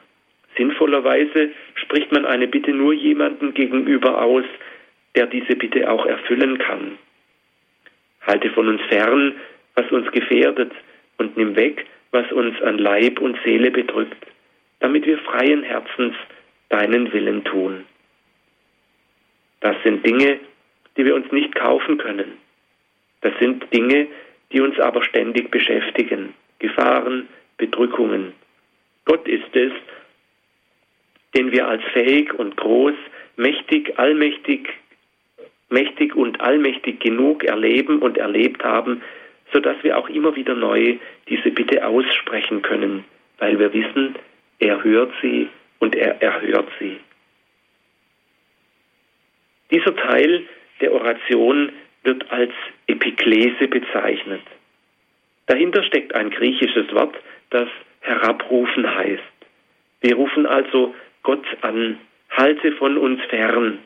sinnvollerweise 0.58 1.52
spricht 1.76 2.12
man 2.12 2.26
eine 2.26 2.48
Bitte 2.48 2.72
nur 2.72 2.94
jemandem 2.94 3.54
gegenüber 3.54 4.22
aus, 4.22 4.46
der 5.16 5.28
diese 5.28 5.56
Bitte 5.56 5.90
auch 5.90 6.06
erfüllen 6.06 6.58
kann. 6.58 6.98
Halte 8.22 8.50
von 8.52 8.68
uns 8.68 8.82
fern, 8.84 9.36
was 9.76 9.90
uns 9.92 10.12
gefährdet, 10.12 10.72
und 11.18 11.38
nimm 11.38 11.56
weg, 11.56 11.86
was 12.12 12.32
uns 12.32 12.60
an 12.62 12.78
Leib 12.78 13.20
und 13.20 13.38
Seele 13.44 13.72
bedrückt, 13.72 14.26
damit 14.80 15.06
wir 15.06 15.18
freien 15.20 15.64
Herzens 15.64 16.16
deinen 16.70 17.12
Willen 17.14 17.44
tun. 17.44 17.86
Das 19.62 19.76
sind 19.84 20.06
Dinge, 20.06 20.40
die 20.98 21.06
wir 21.06 21.16
uns 21.16 21.32
nicht 21.32 21.56
kaufen 21.56 21.98
können. 21.98 22.34
Das 23.22 23.34
sind 23.40 23.66
Dinge, 23.74 24.08
die 24.52 24.62
uns 24.62 24.80
aber 24.80 25.04
ständig 25.04 25.50
beschäftigen. 25.52 26.34
Gefahren, 26.60 27.28
Bedrückungen. 27.58 28.34
Gott 29.06 29.28
ist 29.28 29.56
es, 29.56 29.72
den 31.36 31.52
wir 31.52 31.68
als 31.68 31.84
fähig 31.94 32.34
und 32.34 32.56
groß, 32.58 32.94
mächtig, 33.36 33.98
allmächtig, 33.98 34.70
mächtig 35.70 36.16
und 36.16 36.42
allmächtig 36.42 37.00
genug 37.00 37.44
erleben 37.44 38.00
und 38.00 38.18
erlebt 38.18 38.64
haben, 38.64 39.02
sodass 39.52 39.78
wir 39.84 39.98
auch 39.98 40.10
immer 40.10 40.36
wieder 40.36 40.56
neu 40.56 40.98
diese 41.30 41.52
Bitte 41.52 41.86
aussprechen 41.86 42.62
können, 42.62 43.06
weil 43.40 43.58
wir 43.60 43.74
wissen, 43.74 44.16
er 44.60 44.84
hört 44.84 45.12
sie 45.22 45.50
und 45.80 45.96
er 45.96 46.22
erhört 46.22 46.70
sie. 46.80 46.98
Dieser 49.72 49.96
Teil 49.96 50.44
der 50.82 50.94
Oration 50.94 51.72
wird 52.04 52.32
als 52.32 52.52
Epiklese 52.88 53.68
bezeichnet. 53.68 54.42
Dahinter 55.48 55.84
steckt 55.84 56.14
ein 56.14 56.30
griechisches 56.30 56.92
Wort, 56.94 57.16
das 57.50 57.68
herabrufen 58.02 58.96
heißt. 58.96 59.24
Wir 60.02 60.16
rufen 60.16 60.46
also 60.46 60.94
Gott 61.24 61.46
an, 61.62 61.98
halte 62.30 62.72
von 62.74 62.98
uns 62.98 63.22
fern. 63.30 63.80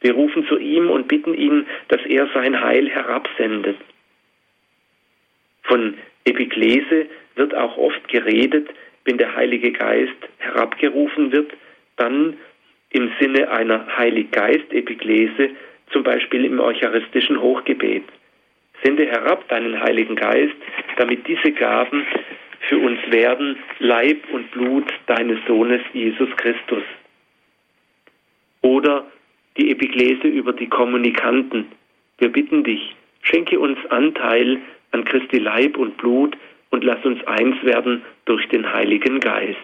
Wir 0.00 0.12
rufen 0.12 0.46
zu 0.46 0.58
ihm 0.58 0.90
und 0.90 1.08
bitten 1.08 1.34
ihn, 1.34 1.66
dass 1.88 2.04
er 2.06 2.28
sein 2.34 2.60
Heil 2.60 2.88
herabsendet. 2.88 3.76
Von 5.62 5.94
Epiklese 6.24 7.06
wird 7.36 7.54
auch 7.54 7.76
oft 7.76 8.06
geredet, 8.08 8.68
wenn 9.04 9.18
der 9.18 9.34
Heilige 9.34 9.72
Geist 9.72 10.16
herabgerufen 10.38 11.32
wird, 11.32 11.52
dann 11.96 12.36
im 12.90 13.10
Sinne 13.18 13.50
einer 13.50 13.86
Heiliggeist-Epiklese, 13.96 15.50
zum 15.90 16.02
Beispiel 16.02 16.44
im 16.44 16.60
eucharistischen 16.60 17.40
Hochgebet. 17.40 18.04
Sende 18.82 19.06
herab 19.06 19.48
deinen 19.48 19.80
Heiligen 19.80 20.16
Geist, 20.16 20.54
damit 20.96 21.26
diese 21.26 21.52
Gaben 21.52 22.06
für 22.68 22.78
uns 22.78 22.98
werden 23.10 23.56
Leib 23.78 24.24
und 24.32 24.50
Blut 24.52 24.86
deines 25.06 25.38
Sohnes 25.46 25.80
Jesus 25.92 26.28
Christus. 26.36 26.82
Oder 28.62 29.06
die 29.56 29.70
Epiklese 29.70 30.26
über 30.28 30.52
die 30.52 30.68
Kommunikanten. 30.68 31.66
Wir 32.18 32.30
bitten 32.30 32.64
dich, 32.64 32.94
schenke 33.22 33.58
uns 33.58 33.78
Anteil 33.90 34.58
an 34.92 35.04
Christi 35.04 35.38
Leib 35.38 35.76
und 35.76 35.96
Blut 35.98 36.36
und 36.70 36.84
lass 36.84 37.04
uns 37.04 37.24
eins 37.26 37.62
werden 37.62 38.02
durch 38.24 38.48
den 38.48 38.72
Heiligen 38.72 39.20
Geist. 39.20 39.58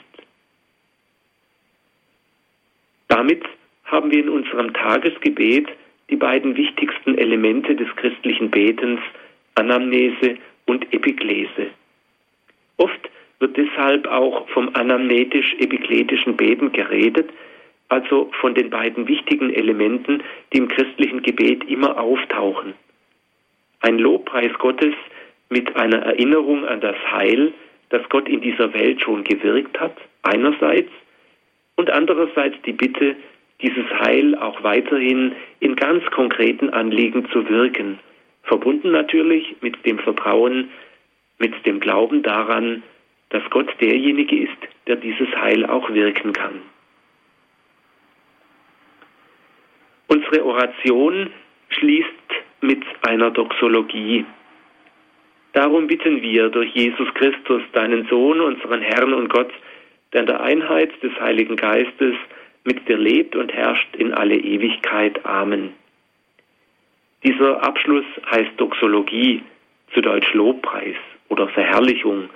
Damit 3.09 3.43
haben 3.85 4.11
wir 4.11 4.21
in 4.21 4.29
unserem 4.29 4.73
Tagesgebet 4.73 5.69
die 6.11 6.17
beiden 6.17 6.57
wichtigsten 6.57 7.17
Elemente 7.19 7.75
des 7.75 7.89
christlichen 7.97 8.51
Betens, 8.51 9.01
Anamnese 9.55 10.37
und 10.67 10.93
Epiklese. 10.93 11.71
Oft 12.81 13.11
wird 13.41 13.59
deshalb 13.59 14.07
auch 14.07 14.49
vom 14.49 14.71
anamnetisch-epikletischen 14.75 16.37
Beten 16.37 16.73
geredet, 16.73 17.29
also 17.91 18.31
von 18.41 18.55
den 18.55 18.71
beiden 18.71 19.07
wichtigen 19.07 19.53
Elementen, 19.53 20.23
die 20.53 20.59
im 20.59 20.69
christlichen 20.69 21.21
Gebet 21.23 21.69
immer 21.69 22.01
auftauchen. 22.01 22.73
Ein 23.81 23.99
Lobpreis 23.99 24.53
Gottes 24.59 24.95
mit 25.51 25.77
einer 25.77 25.99
Erinnerung 25.99 26.65
an 26.65 26.81
das 26.81 26.97
Heil, 27.11 27.53
das 27.91 28.03
Gott 28.09 28.29
in 28.29 28.41
dieser 28.41 28.73
Welt 28.73 29.03
schon 29.03 29.25
gewirkt 29.25 29.79
hat, 29.79 29.97
einerseits, 30.23 30.91
und 31.77 31.91
andererseits 31.91 32.57
die 32.63 32.73
Bitte, 32.73 33.15
dieses 33.61 33.87
Heil 34.01 34.35
auch 34.37 34.63
weiterhin 34.63 35.33
in 35.61 35.77
ganz 35.77 36.03
konkreten 36.13 36.71
Anliegen 36.71 37.29
zu 37.31 37.47
wirken, 37.47 37.99
verbunden 38.45 38.91
natürlich 38.91 39.57
mit 39.61 39.85
dem 39.85 39.99
Vertrauen, 39.99 40.71
mit 41.41 41.67
dem 41.67 41.81
Glauben 41.81 42.23
daran, 42.23 42.83
dass 43.31 43.43
Gott 43.51 43.69
derjenige 43.81 44.45
ist, 44.45 44.59
der 44.87 44.97
dieses 44.97 45.29
Heil 45.37 45.67
auch 45.67 45.91
wirken 45.93 46.33
kann. 46.33 46.61
Unsere 50.07 50.45
Oration 50.45 51.31
schließt 51.71 52.09
mit 52.61 52.83
einer 53.03 53.31
Doxologie. 53.31 54.25
Darum 55.53 55.87
bitten 55.87 56.21
wir 56.23 56.51
durch 56.51 56.73
Jesus 56.75 57.13
Christus, 57.15 57.63
deinen 57.73 58.07
Sohn, 58.09 58.41
unseren 58.41 58.83
Herrn 58.83 59.15
und 59.15 59.29
Gott, 59.29 59.51
der 60.13 60.21
in 60.21 60.27
der 60.27 60.41
Einheit 60.41 60.91
des 61.03 61.13
Heiligen 61.21 61.57
Geistes 61.57 62.15
mit 62.65 62.87
dir 62.89 62.99
lebt 62.99 63.35
und 63.35 63.53
herrscht 63.53 63.97
in 63.97 64.13
alle 64.13 64.37
Ewigkeit. 64.37 65.25
Amen. 65.25 65.73
Dieser 67.25 67.63
Abschluss 67.63 68.05
heißt 68.31 68.51
Doxologie, 68.59 69.43
zu 69.95 70.01
Deutsch 70.01 70.33
Lobpreis 70.35 70.97
oder 71.31 71.49
Verherrlichung 71.49 72.29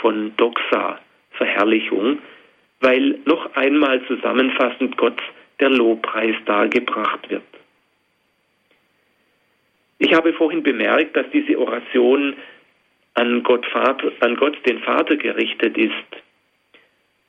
von 0.00 0.34
Doxa, 0.36 1.00
Verherrlichung, 1.32 2.18
weil 2.80 3.18
noch 3.24 3.54
einmal 3.54 4.04
zusammenfassend 4.06 4.96
Gott 4.96 5.20
der 5.60 5.70
Lobpreis 5.70 6.36
dargebracht 6.46 7.28
wird. 7.30 7.42
Ich 9.98 10.12
habe 10.14 10.32
vorhin 10.32 10.62
bemerkt, 10.62 11.16
dass 11.16 11.26
diese 11.32 11.58
Oration 11.58 12.34
an 13.14 13.42
Gott, 13.42 13.64
Vater, 13.66 14.10
an 14.20 14.36
Gott 14.36 14.56
den 14.66 14.80
Vater 14.80 15.16
gerichtet 15.16 15.76
ist 15.76 15.92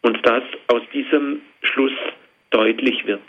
und 0.02 0.26
das 0.26 0.44
aus 0.68 0.82
diesem 0.94 1.42
Schluss 1.62 1.94
deutlich 2.50 3.06
wird. 3.06 3.22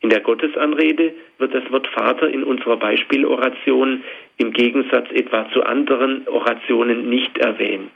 In 0.00 0.10
der 0.10 0.20
Gottesanrede 0.20 1.14
wird 1.38 1.54
das 1.54 1.70
Wort 1.70 1.86
Vater 1.88 2.28
in 2.28 2.44
unserer 2.44 2.76
Beispieloration 2.76 4.04
im 4.36 4.52
Gegensatz 4.52 5.10
etwa 5.12 5.50
zu 5.52 5.62
anderen 5.64 6.28
Orationen 6.28 7.08
nicht 7.08 7.38
erwähnt. 7.38 7.90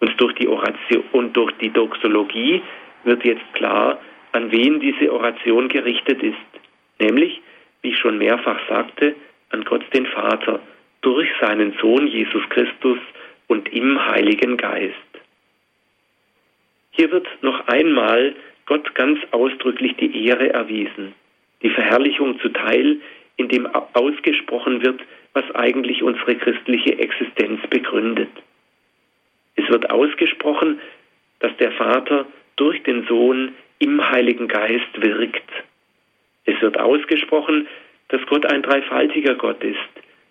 Und 0.00 0.20
durch 0.20 0.34
die 0.34 0.48
Oration 0.48 1.04
und 1.12 1.36
durch 1.36 1.52
die 1.60 1.70
Doxologie 1.70 2.62
wird 3.04 3.24
jetzt 3.24 3.52
klar, 3.54 4.00
an 4.32 4.50
wen 4.52 4.80
diese 4.80 5.12
Oration 5.12 5.68
gerichtet 5.68 6.22
ist, 6.22 6.36
nämlich, 6.98 7.40
wie 7.82 7.90
ich 7.90 7.98
schon 7.98 8.18
mehrfach 8.18 8.58
sagte, 8.68 9.14
an 9.50 9.64
Gott 9.64 9.84
den 9.92 10.06
Vater 10.06 10.60
durch 11.00 11.28
seinen 11.40 11.74
Sohn 11.80 12.06
Jesus 12.06 12.42
Christus 12.50 12.98
und 13.46 13.68
im 13.72 14.04
Heiligen 14.06 14.56
Geist. 14.56 14.94
Hier 16.90 17.10
wird 17.10 17.26
noch 17.42 17.66
einmal 17.68 18.34
Gott 18.68 18.94
ganz 18.94 19.18
ausdrücklich 19.30 19.96
die 19.96 20.26
Ehre 20.26 20.52
erwiesen, 20.52 21.14
die 21.62 21.70
Verherrlichung 21.70 22.38
zuteil, 22.40 22.98
indem 23.38 23.66
ausgesprochen 23.66 24.82
wird, 24.82 25.00
was 25.32 25.44
eigentlich 25.54 26.02
unsere 26.02 26.36
christliche 26.36 26.98
Existenz 26.98 27.66
begründet. 27.70 28.28
Es 29.56 29.66
wird 29.70 29.88
ausgesprochen, 29.88 30.80
dass 31.40 31.56
der 31.56 31.72
Vater 31.72 32.26
durch 32.56 32.82
den 32.82 33.06
Sohn 33.06 33.54
im 33.78 34.06
Heiligen 34.06 34.48
Geist 34.48 35.00
wirkt. 35.00 35.50
Es 36.44 36.60
wird 36.60 36.78
ausgesprochen, 36.78 37.66
dass 38.08 38.20
Gott 38.26 38.44
ein 38.52 38.62
dreifaltiger 38.62 39.34
Gott 39.34 39.64
ist, 39.64 39.78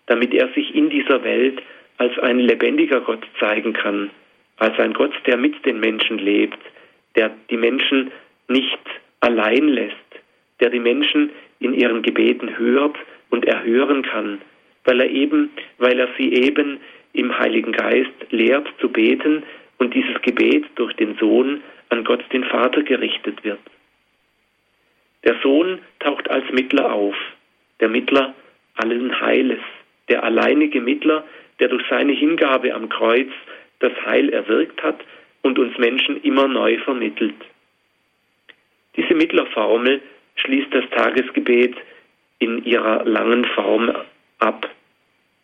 damit 0.06 0.32
er 0.36 0.50
sich 0.50 0.76
in 0.76 0.92
dieser 0.92 1.24
Welt 1.24 1.60
als 1.98 2.18
ein 2.20 2.38
lebendiger 2.38 3.02
Gott 3.02 3.26
zeigen 3.40 3.74
kann, 3.74 4.12
als 4.58 4.78
ein 4.78 4.94
Gott, 4.94 5.14
der 5.26 5.38
mit 5.38 5.66
den 5.66 5.80
Menschen 5.80 6.20
lebt, 6.20 6.60
der 7.16 7.32
die 7.50 7.58
Menschen 7.58 8.12
nicht 8.48 8.80
allein 9.20 9.68
lässt, 9.68 9.96
der 10.60 10.70
die 10.70 10.80
Menschen 10.80 11.32
in 11.60 11.74
ihren 11.74 12.02
Gebeten 12.02 12.58
hört 12.58 12.96
und 13.30 13.46
erhören 13.46 14.04
kann, 14.04 14.42
weil 14.86 15.02
er 15.02 15.10
eben, 15.10 15.52
weil 15.78 16.00
er 16.00 16.10
sie 16.18 16.34
eben 16.34 16.80
im 17.14 17.38
Heiligen 17.38 17.72
Geist 17.72 18.12
lehrt 18.30 18.68
zu 18.80 18.90
beten 18.90 19.44
und 19.80 19.94
dieses 19.94 20.22
Gebet 20.22 20.66
durch 20.76 20.94
den 20.94 21.16
Sohn 21.18 21.62
an 21.90 22.04
Gott 22.04 22.24
den 22.32 22.44
Vater 22.44 22.84
gerichtet 22.84 23.44
wird. 23.44 23.60
Der 25.24 25.36
Sohn 25.42 25.80
taucht 26.00 26.30
als 26.30 26.50
Mittler 26.52 26.94
auf, 26.94 27.16
der 27.80 27.90
Mittler 27.90 28.34
allen 28.76 29.20
Heiles, 29.20 29.60
der 30.10 30.24
alleinige 30.24 30.80
Mittler, 30.80 31.26
der 31.60 31.70
durch 31.70 31.84
seine 31.90 32.14
Hingabe 32.14 32.74
am 32.74 32.88
Kreuz 32.90 33.30
das 33.80 33.94
Heil 34.06 34.30
erwirkt 34.30 34.82
hat 34.84 35.00
und 35.42 35.60
uns 35.60 35.78
Menschen 35.78 36.22
immer 36.22 36.48
neu 36.48 36.78
vermittelt. 36.80 37.36
Diese 38.98 39.14
Mittlerformel 39.14 40.02
schließt 40.36 40.74
das 40.74 40.90
Tagesgebet 40.90 41.76
in 42.40 42.64
ihrer 42.66 43.06
langen 43.06 43.46
Form 43.46 43.92
ab, 44.40 44.70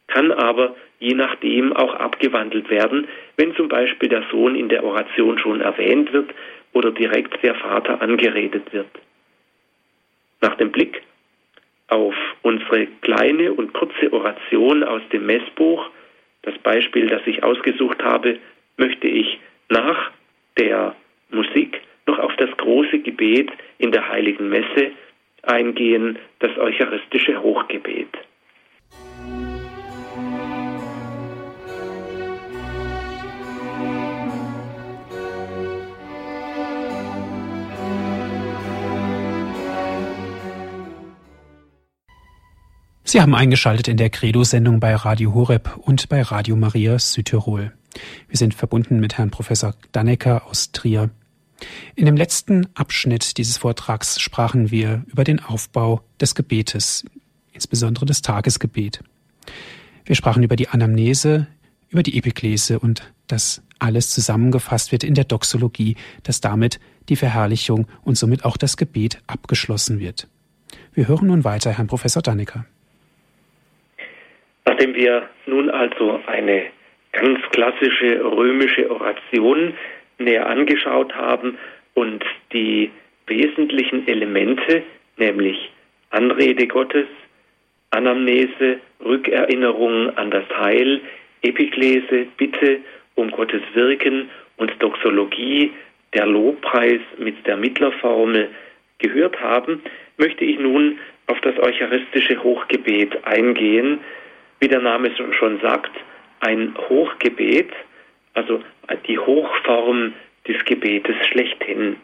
kann 0.08 0.32
aber 0.32 0.76
je 1.00 1.14
nachdem 1.14 1.74
auch 1.74 1.94
abgewandelt 1.96 2.70
werden, 2.70 3.08
wenn 3.38 3.56
zum 3.56 3.68
Beispiel 3.68 4.10
der 4.10 4.24
Sohn 4.32 4.56
in 4.56 4.70
der 4.70 4.84
Oration 4.84 5.38
schon 5.40 5.62
erwähnt 5.62 6.14
wird 6.14 6.34
oder 6.74 6.92
direkt 6.92 7.42
der 7.44 7.56
Vater 7.56 8.02
angeredet 8.02 8.72
wird. 8.74 8.90
Nach 10.42 10.56
dem 10.56 10.72
Blick 10.72 11.02
auf 11.88 12.16
unsere 12.42 12.88
kleine 13.02 13.54
und 13.54 13.74
kurze 13.74 14.12
Oration 14.12 14.84
aus 14.84 15.02
dem 15.12 15.26
Messbuch, 15.26 15.90
das 16.44 16.58
Beispiel, 16.60 17.08
das 17.08 17.22
ich 17.26 17.44
ausgesucht 17.44 18.04
habe, 18.04 18.40
möchte 18.78 19.08
ich 19.08 19.40
nach 19.70 20.12
der 20.58 20.96
Musik 21.32 21.82
noch 22.08 22.20
auf 22.20 22.36
das 22.38 22.50
große 22.58 23.00
Gebet 23.00 23.52
in 23.78 23.92
der 23.92 24.08
heiligen 24.10 24.50
Messe 24.50 24.92
eingehen, 25.44 26.18
das 26.40 26.58
eucharistische 26.58 27.42
Hochgebet. 27.42 28.10
Sie 43.14 43.22
haben 43.22 43.36
eingeschaltet 43.36 43.88
in 43.90 43.98
der 43.98 44.10
Credo-Sendung 44.10 44.80
bei 44.80 44.96
Radio 44.96 45.36
Horeb 45.36 45.78
und 45.78 46.10
bei 46.10 46.24
Radio 46.24 46.56
Maria 46.56 46.98
Südtirol. 46.98 47.72
Wir 48.28 48.38
sind 48.38 48.56
verbunden 48.56 49.00
mit 49.00 49.20
Herrn 49.20 49.30
Professor 49.30 49.76
Dannecker 49.92 50.48
aus 50.48 50.72
Trier. 50.72 51.12
In 51.96 52.06
dem 52.06 52.18
letzten 52.18 52.68
Abschnitt 52.76 53.38
dieses 53.38 53.58
Vortrags 53.58 54.20
sprachen 54.20 54.72
wir 54.72 55.04
über 55.08 55.24
den 55.24 55.40
Aufbau 55.40 56.02
des 56.20 56.36
Gebetes, 56.36 57.06
insbesondere 57.54 58.06
des 58.06 58.22
Tagesgebet. 58.22 59.02
Wir 60.06 60.16
sprachen 60.16 60.44
über 60.44 60.56
die 60.56 60.68
Anamnese, 60.68 61.48
über 61.90 62.04
die 62.04 62.18
Epiklese 62.18 62.80
und 62.80 63.14
dass 63.28 63.64
alles 63.80 64.10
zusammengefasst 64.10 64.92
wird 64.92 65.04
in 65.04 65.14
der 65.14 65.24
Doxologie, 65.26 65.96
dass 66.24 66.42
damit 66.42 66.80
die 67.10 67.16
Verherrlichung 67.16 67.88
und 68.04 68.18
somit 68.18 68.46
auch 68.46 68.58
das 68.58 68.78
Gebet 68.78 69.20
abgeschlossen 69.28 70.00
wird. 70.00 70.28
Wir 70.94 71.08
hören 71.08 71.28
nun 71.28 71.44
weiter 71.44 71.72
Herrn 71.72 71.88
Professor 71.88 72.22
Dannecker. 72.22 72.66
Nachdem 74.66 74.96
wir 74.96 75.30
nun 75.46 75.70
also 75.70 76.20
eine 76.28 76.64
ganz 77.12 77.40
klassische 77.52 78.24
römische 78.24 78.90
Oration 78.90 79.74
näher 80.24 80.48
angeschaut 80.48 81.16
haben 81.16 81.58
und 81.94 82.24
die 82.52 82.92
wesentlichen 83.28 84.08
Elemente, 84.08 84.84
nämlich 85.18 85.72
Anrede 86.10 86.68
Gottes, 86.68 87.08
Anamnese, 87.92 88.80
Rückerinnerung 89.04 90.16
an 90.18 90.32
das 90.32 90.46
Heil, 90.58 91.02
Epiklese, 91.42 92.28
Bitte 92.38 92.80
um 93.16 93.30
Gottes 93.32 93.62
Wirken 93.74 94.30
und 94.58 94.72
Doxologie, 94.82 95.72
der 96.14 96.26
Lobpreis 96.26 97.02
mit 97.18 97.46
der 97.46 97.58
Mittlerformel 97.58 98.50
gehört 99.00 99.40
haben, 99.42 99.82
möchte 100.18 100.46
ich 100.46 100.60
nun 100.60 101.00
auf 101.28 101.40
das 101.42 101.58
eucharistische 101.60 102.42
Hochgebet 102.44 103.26
eingehen, 103.26 104.00
wie 104.60 104.68
der 104.68 104.82
Name 104.82 105.12
schon 105.38 105.60
sagt, 105.60 105.92
ein 106.40 106.74
Hochgebet, 106.90 107.72
also 108.34 108.64
die 109.08 109.18
Hochform 109.18 110.14
des 110.48 110.64
Gebetes 110.66 111.16
schlechthin. 111.28 111.98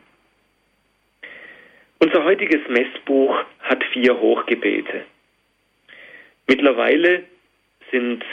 Unser 2.00 2.24
heutiges 2.24 2.62
Messbuch 2.70 3.44
hat 3.62 3.84
vier 3.92 4.20
Hochgebete. 4.20 5.06
Mittlerweile 6.48 7.24
sind 7.92 8.24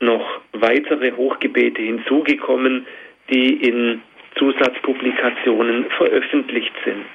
noch 0.00 0.40
weitere 0.52 1.12
Hochgebete 1.12 1.80
hinzugekommen, 1.80 2.86
die 3.30 3.54
in 3.62 4.02
Zusatzpublikationen 4.36 5.90
veröffentlicht 5.90 6.72
sind. 6.84 7.06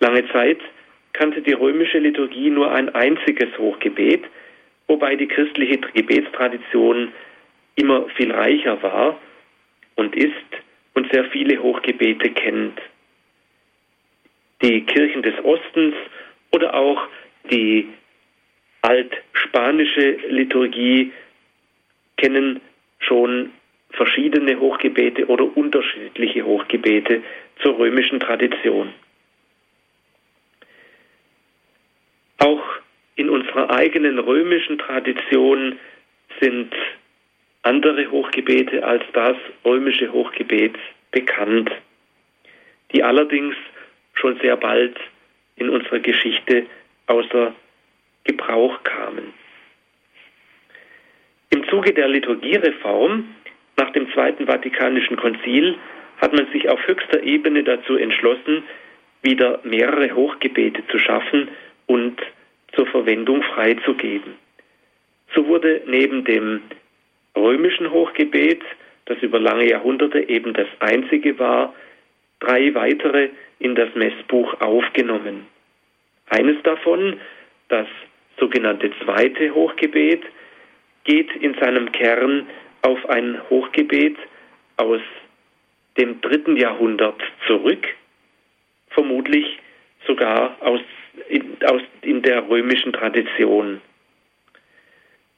Lange 0.00 0.26
Zeit 0.32 0.58
kannte 1.12 1.42
die 1.42 1.52
römische 1.52 1.98
Liturgie 1.98 2.50
nur 2.50 2.72
ein 2.72 2.94
einziges 2.94 3.56
Hochgebet, 3.58 4.24
wobei 4.86 5.16
die 5.16 5.28
christliche 5.28 5.78
Gebetstradition 5.78 7.12
immer 7.76 8.08
viel 8.16 8.32
reicher 8.32 8.82
war 8.82 9.18
und 9.94 10.14
ist 10.16 10.32
und 10.94 11.10
sehr 11.12 11.24
viele 11.26 11.62
Hochgebete 11.62 12.30
kennt. 12.30 12.80
Die 14.62 14.82
Kirchen 14.82 15.22
des 15.22 15.34
Ostens 15.44 15.94
oder 16.50 16.74
auch 16.74 17.06
die 17.50 17.88
altspanische 18.82 20.12
Liturgie 20.28 21.12
kennen 22.16 22.60
schon 22.98 23.52
verschiedene 23.90 24.58
Hochgebete 24.58 25.26
oder 25.26 25.56
unterschiedliche 25.56 26.44
Hochgebete 26.44 27.22
zur 27.62 27.78
römischen 27.78 28.20
Tradition. 28.20 28.92
Auch 32.38 32.62
in 33.16 33.30
unserer 33.30 33.70
eigenen 33.70 34.18
römischen 34.18 34.78
Tradition 34.78 35.78
sind 36.40 36.74
andere 37.66 38.10
Hochgebete 38.10 38.84
als 38.84 39.02
das 39.12 39.36
römische 39.64 40.12
Hochgebet 40.12 40.76
bekannt, 41.10 41.70
die 42.92 43.02
allerdings 43.02 43.56
schon 44.14 44.38
sehr 44.40 44.56
bald 44.56 44.96
in 45.56 45.68
unserer 45.68 45.98
Geschichte 45.98 46.66
außer 47.08 47.54
Gebrauch 48.24 48.82
kamen. 48.84 49.34
Im 51.50 51.68
Zuge 51.68 51.92
der 51.92 52.08
Liturgiereform 52.08 53.34
nach 53.76 53.90
dem 53.90 54.10
Zweiten 54.12 54.46
Vatikanischen 54.46 55.16
Konzil 55.16 55.76
hat 56.18 56.32
man 56.32 56.46
sich 56.52 56.68
auf 56.68 56.86
höchster 56.86 57.22
Ebene 57.22 57.62
dazu 57.64 57.96
entschlossen, 57.96 58.62
wieder 59.22 59.60
mehrere 59.64 60.14
Hochgebete 60.14 60.86
zu 60.86 60.98
schaffen 60.98 61.48
und 61.86 62.20
zur 62.74 62.86
Verwendung 62.86 63.42
freizugeben. 63.42 64.34
So 65.34 65.46
wurde 65.46 65.82
neben 65.86 66.24
dem 66.24 66.62
römischen 67.36 67.90
Hochgebet, 67.90 68.62
das 69.06 69.18
über 69.18 69.38
lange 69.38 69.68
Jahrhunderte 69.68 70.28
eben 70.28 70.52
das 70.52 70.68
einzige 70.80 71.38
war, 71.38 71.74
drei 72.40 72.74
weitere 72.74 73.30
in 73.58 73.74
das 73.74 73.94
Messbuch 73.94 74.60
aufgenommen. 74.60 75.46
Eines 76.28 76.60
davon, 76.62 77.18
das 77.68 77.86
sogenannte 78.38 78.90
zweite 79.04 79.54
Hochgebet, 79.54 80.22
geht 81.04 81.34
in 81.36 81.54
seinem 81.54 81.92
Kern 81.92 82.46
auf 82.82 83.08
ein 83.08 83.40
Hochgebet 83.48 84.16
aus 84.76 85.00
dem 85.96 86.20
dritten 86.20 86.56
Jahrhundert 86.56 87.22
zurück, 87.46 87.86
vermutlich 88.90 89.58
sogar 90.06 90.56
aus 90.60 90.80
in, 91.28 91.56
aus, 91.64 91.82
in 92.02 92.22
der 92.22 92.48
römischen 92.48 92.92
Tradition. 92.92 93.80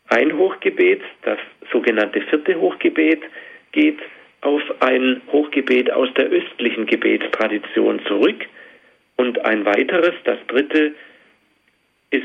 Ein 0.08 0.36
Hochgebet, 0.36 1.02
das 1.22 1.38
sogenannte 1.70 2.20
vierte 2.22 2.58
Hochgebet, 2.58 3.22
geht 3.72 3.98
auf 4.40 4.62
ein 4.80 5.20
Hochgebet 5.30 5.90
aus 5.90 6.08
der 6.14 6.26
östlichen 6.26 6.86
Gebetstradition 6.86 8.00
zurück 8.06 8.46
und 9.16 9.44
ein 9.44 9.64
weiteres, 9.64 10.14
das 10.24 10.38
dritte, 10.46 10.94
ist 12.10 12.24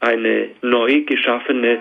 eine 0.00 0.48
neu 0.62 1.02
geschaffene 1.02 1.78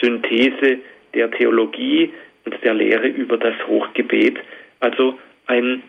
Synthese 0.00 0.78
der 1.14 1.30
Theologie 1.30 2.12
und 2.44 2.62
der 2.62 2.74
Lehre 2.74 3.08
über 3.08 3.38
das 3.38 3.54
Hochgebet, 3.66 4.38
also 4.78 5.18
ein 5.46 5.82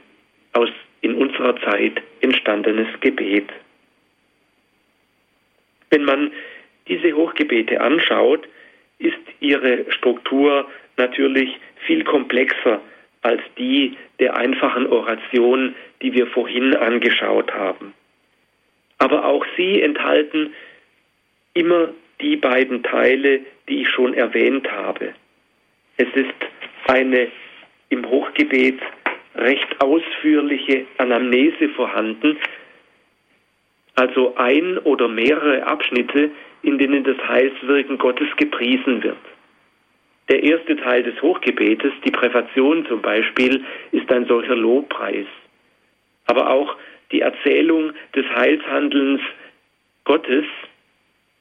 aus 0.54 0.70
in 1.02 1.16
unserer 1.16 1.56
Zeit 1.62 2.02
entstandenes 2.22 2.88
Gebet. 3.00 3.50
Wenn 5.90 6.04
man 6.04 6.32
diese 6.88 7.14
Hochgebete 7.14 7.80
anschaut, 7.82 8.48
ist 9.02 9.20
ihre 9.40 9.92
Struktur 9.92 10.68
natürlich 10.98 11.58
viel 11.86 12.04
komplexer 12.04 12.82
als 13.22 13.42
die 13.58 13.98
der 14.20 14.36
einfachen 14.36 14.88
Oration, 14.88 15.76
die 16.02 16.14
wir 16.14 16.28
vorhin 16.28 16.76
angeschaut 16.76 17.54
haben. 17.54 17.94
Aber 18.98 19.26
auch 19.26 19.46
sie 19.58 19.82
enthalten 19.82 20.54
immer 21.54 21.90
die 22.22 22.36
beiden 22.36 22.84
Teile, 22.84 23.42
die 23.68 23.82
ich 23.82 23.90
schon 23.90 24.14
erwähnt 24.14 24.72
habe. 24.72 25.14
Es 25.98 26.08
ist 26.14 26.34
eine 26.88 27.28
im 27.90 28.08
Hochgebet 28.08 28.80
recht 29.36 29.82
ausführliche 29.82 30.86
Anamnese 30.98 31.70
vorhanden, 31.70 32.38
also 33.96 34.36
ein 34.36 34.78
oder 34.80 35.08
mehrere 35.08 35.66
Abschnitte, 35.66 36.32
in 36.64 36.78
denen 36.78 37.04
das 37.04 37.18
Heilswirken 37.28 37.98
Gottes 37.98 38.28
gepriesen 38.38 39.04
wird. 39.04 39.18
Der 40.30 40.44
erste 40.44 40.78
Teil 40.78 41.04
des 41.04 41.22
Hochgebetes, 41.22 41.92
die 42.06 42.12
Präfation 42.12 42.86
zum 42.86 43.02
Beispiel, 43.02 43.64
ist 43.92 44.12
ein 44.12 44.26
solcher 44.28 44.56
Lobpreis. 44.56 45.26
Aber 46.28 46.50
auch 46.50 46.78
die 47.12 47.22
Erzählung 47.22 47.92
des 48.16 48.26
Heilshandelns 48.30 49.22
Gottes 50.06 50.46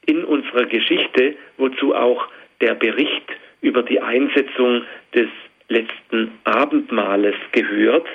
in 0.06 0.24
unserer 0.24 0.66
Geschichte, 0.66 1.36
wozu 1.56 1.94
auch 1.94 2.26
der 2.60 2.74
Bericht 2.74 3.30
über 3.60 3.82
die 3.82 4.00
Einsetzung 4.00 4.82
des 5.14 5.28
letzten 5.68 6.32
Abendmahles 6.44 7.36
gehört. 7.52 8.08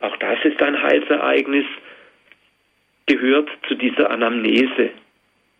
Auch 0.00 0.16
das 0.18 0.44
ist 0.44 0.60
ein 0.62 0.82
Heilsereignis, 0.82 1.64
gehört 3.06 3.48
zu 3.66 3.74
dieser 3.74 4.10
Anamnese, 4.10 4.90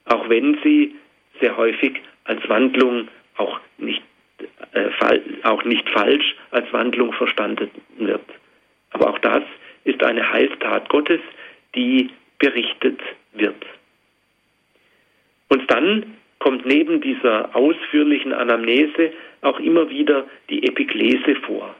auch 0.06 0.28
wenn 0.28 0.58
sie 0.62 0.94
sehr 1.40 1.56
häufig 1.56 2.00
als 2.24 2.46
Wandlung 2.48 3.08
auch 3.36 3.60
nicht, 3.78 4.02
äh, 4.72 4.88
auch 5.44 5.64
nicht 5.64 5.88
falsch 5.90 6.34
als 6.50 6.72
Wandlung 6.72 7.12
verstanden 7.12 7.70
wird. 7.98 8.24
Aber 8.90 9.10
auch 9.10 9.18
das 9.18 9.42
ist 9.84 10.02
eine 10.02 10.32
Heilstat 10.32 10.88
Gottes, 10.88 11.20
die 11.74 12.10
berichtet 12.38 13.00
wird. 13.32 13.64
Und 15.48 15.70
dann 15.70 16.16
kommt 16.38 16.66
neben 16.66 17.00
dieser 17.00 17.54
ausführlichen 17.54 18.32
Anamnese 18.32 19.12
auch 19.42 19.60
immer 19.60 19.88
wieder 19.90 20.26
die 20.50 20.66
Epiklese 20.66 21.36
vor. 21.46 21.74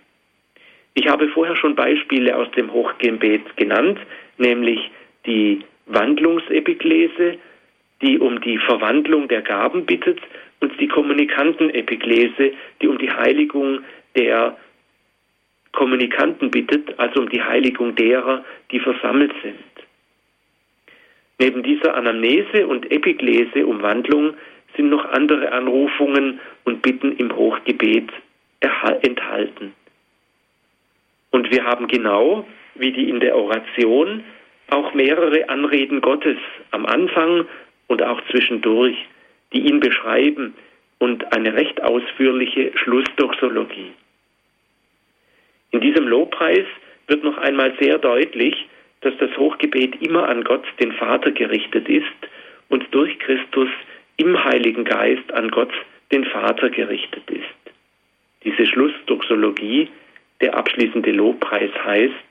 Ich 0.95 1.09
habe 1.09 1.29
vorher 1.29 1.57
schon 1.57 1.75
Beispiele 1.75 2.37
aus 2.37 2.51
dem 2.53 2.73
Hochgebet 2.73 3.57
genannt, 3.57 3.99
nämlich 4.39 4.91
die 5.27 5.65
Wandlungsepiklese, 5.87 7.39
die 8.03 8.19
um 8.19 8.41
die 8.41 8.59
Verwandlung 8.59 9.29
der 9.29 9.43
Gaben 9.43 9.87
bittet, 9.87 10.21
und 10.63 10.81
die 10.81 10.89
Kommunikantenepiklese, 10.89 12.53
die 12.81 12.89
um 12.89 12.97
die 12.97 13.11
Heiligung 13.11 13.81
der 14.17 14.57
Kommunikanten 15.73 16.51
bittet, 16.51 16.99
also 16.99 17.21
um 17.21 17.29
die 17.29 17.43
Heiligung 17.43 17.97
derer, 17.97 18.45
die 18.71 18.79
versammelt 18.79 19.33
sind. 19.43 19.59
Neben 21.39 21.65
dieser 21.65 21.97
Anamnese 21.97 22.67
und 22.69 22.91
Epiklese 22.93 23.67
um 23.67 23.83
Wandlung 23.83 24.35
sind 24.77 24.89
noch 24.91 25.05
andere 25.07 25.51
Anrufungen 25.51 26.39
und 26.65 26.81
Bitten 26.83 27.17
im 27.17 27.35
Hochgebet 27.35 28.11
enthalten. 29.03 29.75
Und 31.33 31.51
wir 31.51 31.65
haben 31.65 31.89
genau, 31.89 32.47
wie 32.77 32.93
die 32.93 33.09
in 33.09 33.19
der 33.19 33.37
Oration, 33.37 34.23
auch 34.71 34.95
mehrere 34.95 35.49
Anreden 35.49 36.01
Gottes 36.01 36.39
am 36.71 36.87
Anfang 36.87 37.47
und 37.93 38.03
auch 38.03 38.23
zwischendurch, 38.31 38.97
die 39.53 39.61
ihn 39.69 39.79
beschreiben 39.79 40.55
und 40.99 41.31
eine 41.37 41.53
recht 41.53 41.83
ausführliche 41.83 42.73
Schlussdoxologie. 42.75 43.93
In 45.73 45.83
diesem 45.83 46.09
Lobpreis 46.09 46.65
wird 47.07 47.23
noch 47.23 47.37
einmal 47.37 47.75
sehr 47.79 47.99
deutlich, 47.99 48.67
dass 49.03 49.13
das 49.19 49.37
Hochgebet 49.37 50.01
immer 50.01 50.27
an 50.27 50.43
Gott, 50.43 50.65
den 50.81 50.93
Vater, 50.93 51.33
gerichtet 51.33 51.87
ist 51.87 52.07
und 52.71 52.87
durch 52.93 53.19
Christus 53.19 53.69
im 54.17 54.43
Heiligen 54.43 54.85
Geist 54.85 55.31
an 55.35 55.51
Gott, 55.51 55.73
den 56.13 56.25
Vater, 56.25 56.71
gerichtet 56.71 57.31
ist. 57.31 57.75
Diese 58.43 58.67
Schlussdoxologie, 58.67 59.91
der 60.41 60.57
abschließende 60.57 61.13
Lobpreis 61.13 61.73
heißt, 61.85 62.29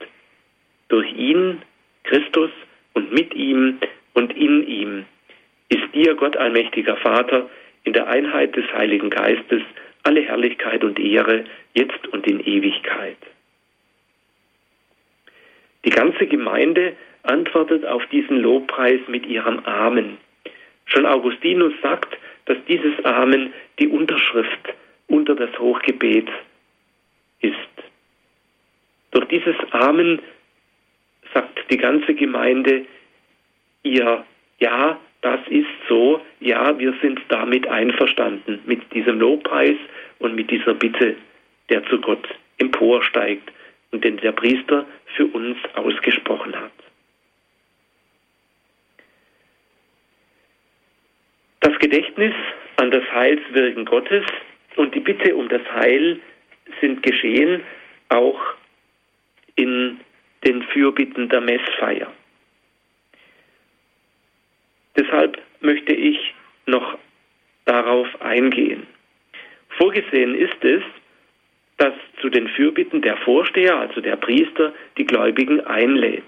durch 0.88 1.12
ihn 1.12 1.62
Christus 2.02 2.50
und 2.94 3.12
mit 3.12 3.32
ihm 3.34 3.78
und 4.14 4.36
in 4.36 4.66
ihm 4.66 5.04
ist 5.72 5.94
dir, 5.94 6.14
Gott 6.14 6.36
allmächtiger 6.36 6.96
Vater, 6.96 7.48
in 7.84 7.92
der 7.92 8.06
Einheit 8.08 8.54
des 8.56 8.64
Heiligen 8.72 9.10
Geistes 9.10 9.62
alle 10.02 10.22
Herrlichkeit 10.22 10.82
und 10.84 10.98
Ehre, 10.98 11.44
jetzt 11.74 12.06
und 12.08 12.26
in 12.26 12.40
Ewigkeit. 12.40 13.16
Die 15.84 15.90
ganze 15.90 16.26
Gemeinde 16.26 16.96
antwortet 17.22 17.84
auf 17.84 18.04
diesen 18.06 18.38
Lobpreis 18.38 19.00
mit 19.08 19.26
ihrem 19.26 19.60
Amen. 19.60 20.18
Schon 20.86 21.06
Augustinus 21.06 21.72
sagt, 21.82 22.16
dass 22.46 22.58
dieses 22.68 23.04
Amen 23.04 23.52
die 23.78 23.88
Unterschrift 23.88 24.74
unter 25.06 25.34
das 25.34 25.56
Hochgebet 25.58 26.28
ist. 27.40 27.56
Durch 29.12 29.26
dieses 29.26 29.56
Amen 29.70 30.20
sagt 31.32 31.58
die 31.70 31.76
ganze 31.76 32.14
Gemeinde 32.14 32.86
ihr 33.82 34.24
Ja, 34.58 34.98
das 35.22 35.40
ist 35.48 35.68
so, 35.88 36.20
ja, 36.40 36.78
wir 36.78 36.94
sind 37.00 37.20
damit 37.28 37.66
einverstanden, 37.68 38.60
mit 38.66 38.92
diesem 38.92 39.20
Lobpreis 39.20 39.76
und 40.18 40.34
mit 40.34 40.50
dieser 40.50 40.74
Bitte, 40.74 41.16
der 41.70 41.84
zu 41.86 42.00
Gott 42.00 42.28
emporsteigt 42.58 43.50
und 43.92 44.04
den 44.04 44.16
der 44.18 44.32
Priester 44.32 44.84
für 45.14 45.26
uns 45.26 45.56
ausgesprochen 45.74 46.54
hat. 46.56 46.72
Das 51.60 51.78
Gedächtnis 51.78 52.34
an 52.76 52.90
das 52.90 53.04
Heilswirken 53.12 53.84
Gottes 53.84 54.24
und 54.74 54.92
die 54.94 55.00
Bitte 55.00 55.36
um 55.36 55.48
das 55.48 55.62
Heil 55.72 56.18
sind 56.80 57.02
geschehen, 57.04 57.62
auch 58.08 58.40
in 59.54 60.00
den 60.44 60.62
Fürbitten 60.64 61.28
der 61.28 61.40
Messfeier. 61.40 62.12
Deshalb 64.96 65.38
möchte 65.60 65.92
ich 65.92 66.34
noch 66.66 66.98
darauf 67.64 68.08
eingehen. 68.20 68.86
Vorgesehen 69.78 70.34
ist 70.34 70.62
es, 70.62 70.82
dass 71.78 71.94
zu 72.20 72.28
den 72.28 72.48
Fürbitten 72.48 73.02
der 73.02 73.16
Vorsteher, 73.18 73.76
also 73.76 74.00
der 74.00 74.16
Priester, 74.16 74.72
die 74.98 75.04
Gläubigen 75.04 75.60
einlädt. 75.60 76.22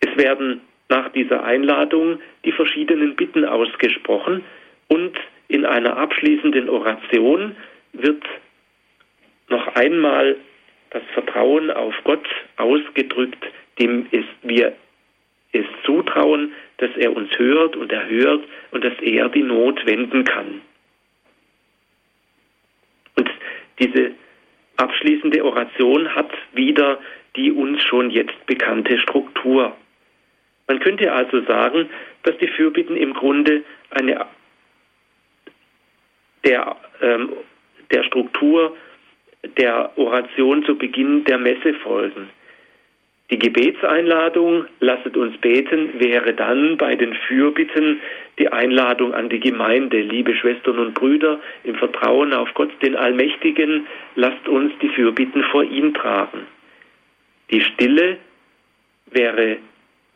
Es 0.00 0.16
werden 0.16 0.60
nach 0.88 1.08
dieser 1.10 1.42
Einladung 1.42 2.20
die 2.44 2.52
verschiedenen 2.52 3.16
Bitten 3.16 3.44
ausgesprochen 3.44 4.44
und 4.88 5.18
in 5.48 5.64
einer 5.64 5.96
abschließenden 5.96 6.68
Oration 6.68 7.56
wird 7.92 8.22
noch 9.48 9.66
einmal 9.74 10.36
das 10.90 11.02
Vertrauen 11.14 11.70
auf 11.70 11.94
Gott 12.04 12.26
ausgedrückt, 12.56 13.44
dem 13.78 14.06
wir 14.42 14.74
es 15.52 15.66
zutrauen, 15.84 16.52
dass 16.78 16.90
er 16.96 17.14
uns 17.14 17.30
hört 17.38 17.76
und 17.76 17.92
erhört 17.92 18.44
und 18.70 18.84
dass 18.84 18.98
er 19.00 19.28
die 19.28 19.42
Not 19.42 19.84
wenden 19.86 20.24
kann. 20.24 20.62
Und 23.16 23.30
diese 23.78 24.12
abschließende 24.76 25.44
Oration 25.44 26.14
hat 26.14 26.30
wieder 26.52 26.98
die 27.36 27.50
uns 27.50 27.82
schon 27.82 28.10
jetzt 28.10 28.46
bekannte 28.46 28.98
Struktur. 28.98 29.74
Man 30.66 30.80
könnte 30.80 31.12
also 31.12 31.42
sagen, 31.44 31.88
dass 32.24 32.36
die 32.38 32.48
Fürbitten 32.48 32.96
im 32.96 33.14
Grunde 33.14 33.62
eine 33.90 34.26
der, 36.44 36.76
ähm, 37.00 37.32
der 37.90 38.04
Struktur 38.04 38.76
der 39.56 39.96
Oration 39.96 40.64
zu 40.64 40.76
Beginn 40.76 41.24
der 41.24 41.38
Messe 41.38 41.74
folgen. 41.74 42.30
Die 43.30 43.38
Gebetseinladung, 43.38 44.66
lasset 44.80 45.16
uns 45.16 45.36
beten, 45.38 45.98
wäre 45.98 46.34
dann 46.34 46.76
bei 46.76 46.96
den 46.96 47.14
Fürbitten 47.14 48.00
die 48.38 48.48
Einladung 48.48 49.14
an 49.14 49.28
die 49.30 49.40
Gemeinde, 49.40 50.00
liebe 50.00 50.34
Schwestern 50.34 50.78
und 50.78 50.94
Brüder, 50.94 51.40
im 51.64 51.74
Vertrauen 51.76 52.34
auf 52.34 52.52
Gott, 52.54 52.70
den 52.82 52.96
Allmächtigen, 52.96 53.86
lasst 54.16 54.46
uns 54.48 54.72
die 54.82 54.90
Fürbitten 54.90 55.44
vor 55.44 55.64
ihn 55.64 55.94
tragen. 55.94 56.46
Die 57.50 57.60
Stille 57.60 58.18
wäre 59.10 59.58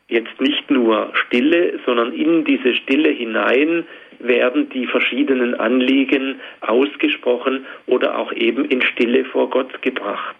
jetzt 0.09 0.41
nicht 0.41 0.71
nur 0.71 1.13
Stille, 1.15 1.79
sondern 1.85 2.13
in 2.13 2.45
diese 2.45 2.75
Stille 2.75 3.11
hinein 3.11 3.87
werden 4.19 4.69
die 4.71 4.87
verschiedenen 4.87 5.55
Anliegen 5.55 6.41
ausgesprochen 6.61 7.67
oder 7.87 8.19
auch 8.19 8.33
eben 8.33 8.65
in 8.67 8.83
Stille 8.83 9.25
vor 9.27 9.51
Gott 9.51 9.83
gebracht. 9.83 10.37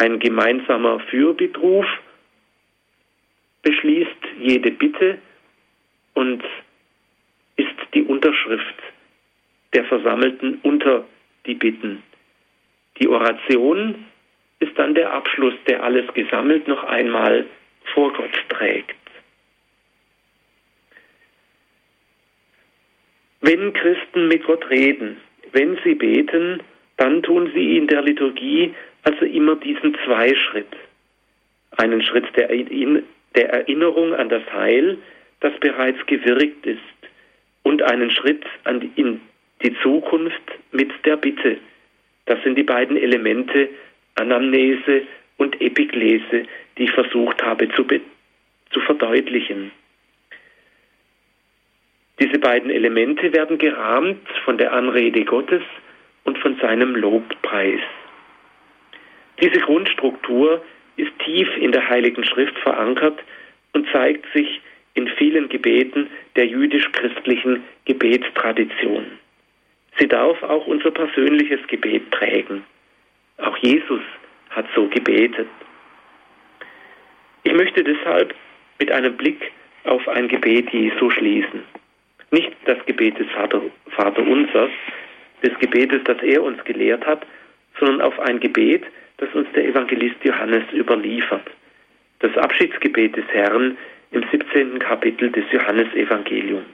Ein 0.00 0.18
gemeinsamer 0.18 0.98
Fürbittruf 1.10 1.84
beschließt 3.60 4.16
jede 4.38 4.70
Bitte 4.70 5.18
und 6.14 6.42
ist 7.56 7.76
die 7.92 8.04
Unterschrift 8.04 8.76
der 9.74 9.84
Versammelten 9.84 10.58
unter 10.62 11.04
die 11.44 11.52
Bitten. 11.52 12.02
Die 12.98 13.08
Oration 13.08 14.06
ist 14.60 14.72
dann 14.78 14.94
der 14.94 15.12
Abschluss, 15.12 15.52
der 15.68 15.82
alles 15.82 16.10
gesammelt 16.14 16.66
noch 16.66 16.82
einmal 16.84 17.44
vor 17.92 18.10
Gott 18.14 18.32
trägt. 18.48 18.96
Wenn 23.42 23.74
Christen 23.74 24.28
mit 24.28 24.44
Gott 24.44 24.70
reden, 24.70 25.18
wenn 25.52 25.78
sie 25.84 25.94
beten, 25.94 26.62
dann 27.00 27.22
tun 27.22 27.50
sie 27.54 27.78
in 27.78 27.86
der 27.86 28.02
Liturgie 28.02 28.74
also 29.04 29.24
immer 29.24 29.56
diesen 29.56 29.96
Zweischritt. 30.04 30.68
Einen 31.78 32.02
Schritt 32.02 32.26
der, 32.36 32.48
der 32.48 33.48
Erinnerung 33.48 34.12
an 34.14 34.28
das 34.28 34.42
Heil, 34.52 34.98
das 35.40 35.58
bereits 35.60 36.04
gewirkt 36.04 36.66
ist, 36.66 36.78
und 37.62 37.80
einen 37.80 38.10
Schritt 38.10 38.44
an 38.64 38.92
in 38.96 39.22
die 39.62 39.74
Zukunft 39.82 40.42
mit 40.72 40.90
der 41.06 41.16
Bitte. 41.16 41.56
Das 42.26 42.42
sind 42.42 42.56
die 42.56 42.64
beiden 42.64 42.98
Elemente 42.98 43.70
Anamnese 44.16 45.02
und 45.38 45.58
Epiklese, 45.58 46.42
die 46.76 46.84
ich 46.84 46.92
versucht 46.92 47.42
habe 47.42 47.70
zu, 47.70 47.86
zu 48.72 48.80
verdeutlichen. 48.80 49.70
Diese 52.20 52.38
beiden 52.38 52.68
Elemente 52.68 53.32
werden 53.32 53.56
gerahmt 53.56 54.28
von 54.44 54.58
der 54.58 54.74
Anrede 54.74 55.24
Gottes 55.24 55.62
und 56.30 56.38
von 56.38 56.56
seinem 56.60 56.94
Lobpreis. 56.94 57.80
Diese 59.42 59.58
Grundstruktur 59.58 60.64
ist 60.96 61.10
tief 61.24 61.48
in 61.56 61.72
der 61.72 61.88
Heiligen 61.88 62.22
Schrift 62.22 62.56
verankert 62.60 63.18
und 63.72 63.84
zeigt 63.90 64.24
sich 64.32 64.60
in 64.94 65.08
vielen 65.08 65.48
Gebeten 65.48 66.08
der 66.36 66.46
jüdisch-christlichen 66.46 67.64
Gebetstradition. 67.84 69.06
Sie 69.98 70.06
darf 70.06 70.40
auch 70.44 70.68
unser 70.68 70.92
persönliches 70.92 71.66
Gebet 71.66 72.08
prägen. 72.12 72.62
Auch 73.38 73.56
Jesus 73.56 74.02
hat 74.50 74.66
so 74.76 74.86
gebetet. 74.86 75.48
Ich 77.42 77.54
möchte 77.54 77.82
deshalb 77.82 78.36
mit 78.78 78.92
einem 78.92 79.16
Blick 79.16 79.50
auf 79.82 80.06
ein 80.06 80.28
Gebet 80.28 80.70
Jesu 80.70 81.10
schließen. 81.10 81.64
Nicht 82.30 82.52
das 82.66 82.78
Gebet 82.86 83.18
des 83.18 83.28
Vater, 83.32 83.60
Vater 83.96 84.22
Unsers, 84.22 84.70
des 85.42 85.58
Gebetes, 85.58 86.02
das 86.04 86.22
er 86.22 86.42
uns 86.42 86.62
gelehrt 86.64 87.06
hat, 87.06 87.26
sondern 87.78 88.00
auf 88.00 88.18
ein 88.20 88.40
Gebet, 88.40 88.84
das 89.18 89.32
uns 89.34 89.48
der 89.54 89.66
Evangelist 89.66 90.16
Johannes 90.24 90.64
überliefert. 90.72 91.48
Das 92.20 92.36
Abschiedsgebet 92.36 93.16
des 93.16 93.26
Herrn 93.28 93.76
im 94.12 94.24
17. 94.30 94.78
Kapitel 94.78 95.30
des 95.30 95.44
Johannesevangeliums. 95.52 96.66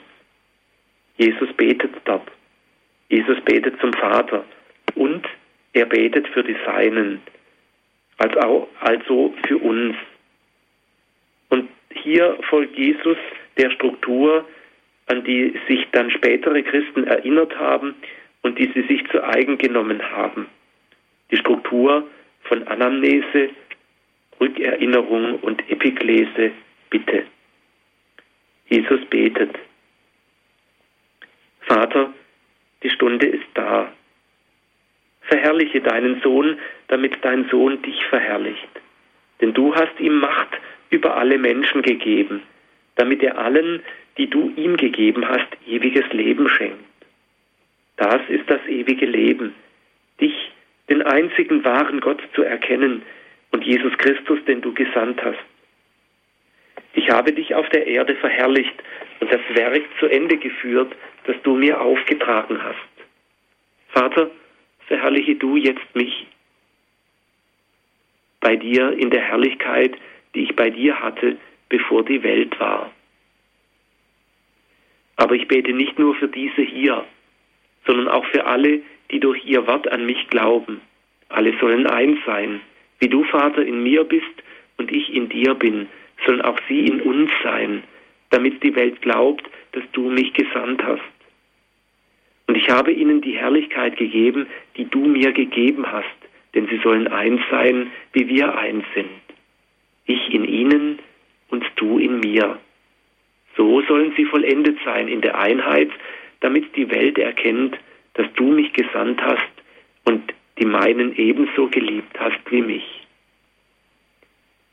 Jesus 1.19 1.53
betet 1.55 1.93
dort. 2.05 2.29
Jesus 3.09 3.41
betet 3.43 3.81
zum 3.81 3.93
Vater 3.93 4.45
und 4.95 5.27
er 5.73 5.87
betet 5.87 6.27
für 6.29 6.43
die 6.43 6.57
Seinen, 6.65 7.21
also, 8.19 8.69
für 9.47 9.59
uns. 9.59 9.95
Und 11.51 11.69
hier 11.93 12.37
folgt 12.49 12.77
Jesus 12.77 13.19
der 13.57 13.71
Struktur, 13.71 14.45
an 15.07 15.23
die 15.25 15.55
sich 15.69 15.87
dann 15.93 16.11
spätere 16.11 16.63
Christen 16.63 17.05
erinnert 17.05 17.57
haben 17.59 17.95
und 18.47 18.59
die 18.61 18.71
sie 18.73 18.83
sich 18.83 19.05
zu 19.09 19.23
eigen 19.25 19.59
genommen 19.59 20.01
haben. 20.13 20.47
Die 21.33 21.37
Struktur 21.37 22.09
von 22.43 22.63
Anamnese, 22.69 23.51
Rückerinnerung 24.41 25.41
und 25.41 25.69
Epiklese, 25.69 26.53
Bitte. 26.89 27.25
Jesus 28.69 29.05
betet. 29.07 29.51
Vater, 31.63 32.13
die 32.85 32.91
Stunde 32.91 33.27
ist 33.27 33.49
da. 33.55 33.93
Verherrliche 35.23 35.81
deinen 35.81 36.21
Sohn, 36.23 36.57
damit 36.87 37.19
dein 37.23 37.49
Sohn 37.49 37.83
dich 37.83 38.07
verherrlicht. 38.07 38.69
Denn 39.41 39.53
du 39.55 39.75
hast 39.75 39.99
ihm 39.99 40.21
Macht 40.21 40.51
über 40.91 41.17
alle 41.17 41.39
Menschen 41.39 41.83
gegeben, 41.83 42.43
damit 42.95 43.25
er 43.25 43.39
allen, 43.39 43.83
die 44.17 44.31
du 44.31 44.53
ihm 44.55 44.77
gegeben 44.77 45.29
hast, 45.29 45.49
ewiges 45.67 46.07
Leben 46.13 46.49
schenkt. 46.49 46.96
Das 47.97 48.21
ist 48.29 48.49
das 48.49 48.61
ewige 48.67 49.07
Leben, 49.07 49.55
dich, 50.21 50.35
den 50.89 51.03
einzigen 51.03 51.65
wahren 51.65 52.01
Gott 52.01 52.23
zu 52.35 52.43
erkennen 52.43 53.03
und 53.51 53.65
Jesus 53.65 53.97
Christus, 53.99 54.39
den 54.47 54.61
du 54.61 54.73
gesandt 54.75 55.23
hast. 55.23 55.39
Ich 56.95 57.11
habe 57.11 57.33
dich 57.33 57.55
auf 57.55 57.69
der 57.71 57.87
Erde 57.87 58.15
verherrlicht 58.17 58.75
und 59.21 59.33
das 59.33 59.41
Werk 59.55 59.83
zu 59.99 60.07
Ende 60.07 60.37
geführt, 60.37 60.95
das 61.25 61.37
du 61.43 61.55
mir 61.55 61.81
aufgetragen 61.81 62.63
hast. 62.63 62.77
Vater, 63.89 64.31
verherrliche 64.87 65.35
du 65.37 65.57
jetzt 65.57 65.95
mich 65.95 66.27
bei 68.41 68.57
dir 68.57 68.93
in 68.93 69.11
der 69.11 69.23
Herrlichkeit, 69.23 69.97
die 70.35 70.45
ich 70.45 70.55
bei 70.55 70.71
dir 70.71 71.01
hatte, 71.01 71.37
bevor 71.69 72.05
die 72.05 72.23
Welt 72.23 72.59
war. 72.61 72.93
Aber 75.17 75.35
ich 75.35 75.49
bete 75.49 75.73
nicht 75.73 75.99
nur 75.99 76.15
für 76.15 76.29
diese 76.29 76.63
hier, 76.63 77.05
sondern 77.87 78.09
auch 78.09 78.25
für 78.27 78.45
alle, 78.45 78.81
die 79.11 79.21
durch 79.21 79.45
ihr 79.45 79.67
Wort 79.67 79.89
an 79.89 80.07
mich 80.07 80.29
glauben. 80.29 80.81
Alle 81.29 81.57
sollen 81.61 81.87
eins 81.87 82.19
sein. 82.27 82.61
Wie 82.99 83.09
du, 83.09 83.25
Vater, 83.25 83.65
in 83.65 83.83
mir 83.83 84.05
bist 84.05 84.25
und 84.79 84.91
ich 84.91 85.15
in 85.15 85.29
dir 85.29 85.55
bin, 85.55 85.89
sollen 86.25 86.43
auch 86.43 86.59
sie 86.69 86.87
in 86.87 87.01
uns 87.03 87.31
sein, 87.43 87.83
damit 88.31 88.63
die 88.63 88.75
Welt 88.75 89.03
glaubt, 89.03 89.45
dass 89.73 89.85
du 89.93 90.09
mich 90.11 90.33
gesandt 90.33 90.83
hast. 90.83 91.03
Und 92.47 92.57
ich 92.57 92.69
habe 92.71 92.93
ihnen 92.93 93.21
die 93.21 93.37
Herrlichkeit 93.37 93.97
gegeben, 93.97 94.47
die 94.77 94.89
du 94.89 95.01
mir 95.01 95.33
gegeben 95.33 95.91
hast, 95.91 96.07
denn 96.55 96.69
sie 96.69 96.79
sollen 96.79 97.09
eins 97.09 97.41
sein, 97.51 97.91
wie 98.13 98.29
wir 98.29 98.57
eins 98.57 98.85
sind. 98.95 99.11
Ich 100.07 100.33
in 100.33 100.45
ihnen 100.45 100.99
und 101.49 101.65
du 101.77 101.99
in 101.99 102.21
mir. 102.21 102.59
So 103.57 103.83
sollen 103.83 104.13
sie 104.17 104.25
vollendet 104.25 104.79
sein 104.85 105.09
in 105.09 105.21
der 105.21 105.39
Einheit, 105.39 105.91
damit 106.47 106.77
die 106.77 106.89
Welt 106.93 107.19
erkennt, 107.19 107.77
dass 108.15 108.29
du 108.35 108.45
mich 108.45 108.73
gesandt 108.73 109.21
hast 109.21 109.55
und 110.05 110.33
die 110.59 110.65
meinen 110.65 111.13
ebenso 111.17 111.67
geliebt 111.67 112.17
hast 112.21 112.39
wie 112.51 112.63
mich. 112.63 112.87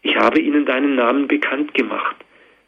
Ich 0.04 0.16
habe 0.16 0.40
ihnen 0.40 0.68
deinen 0.68 0.94
Namen 0.96 1.28
bekannt 1.28 1.74
gemacht 1.74 2.16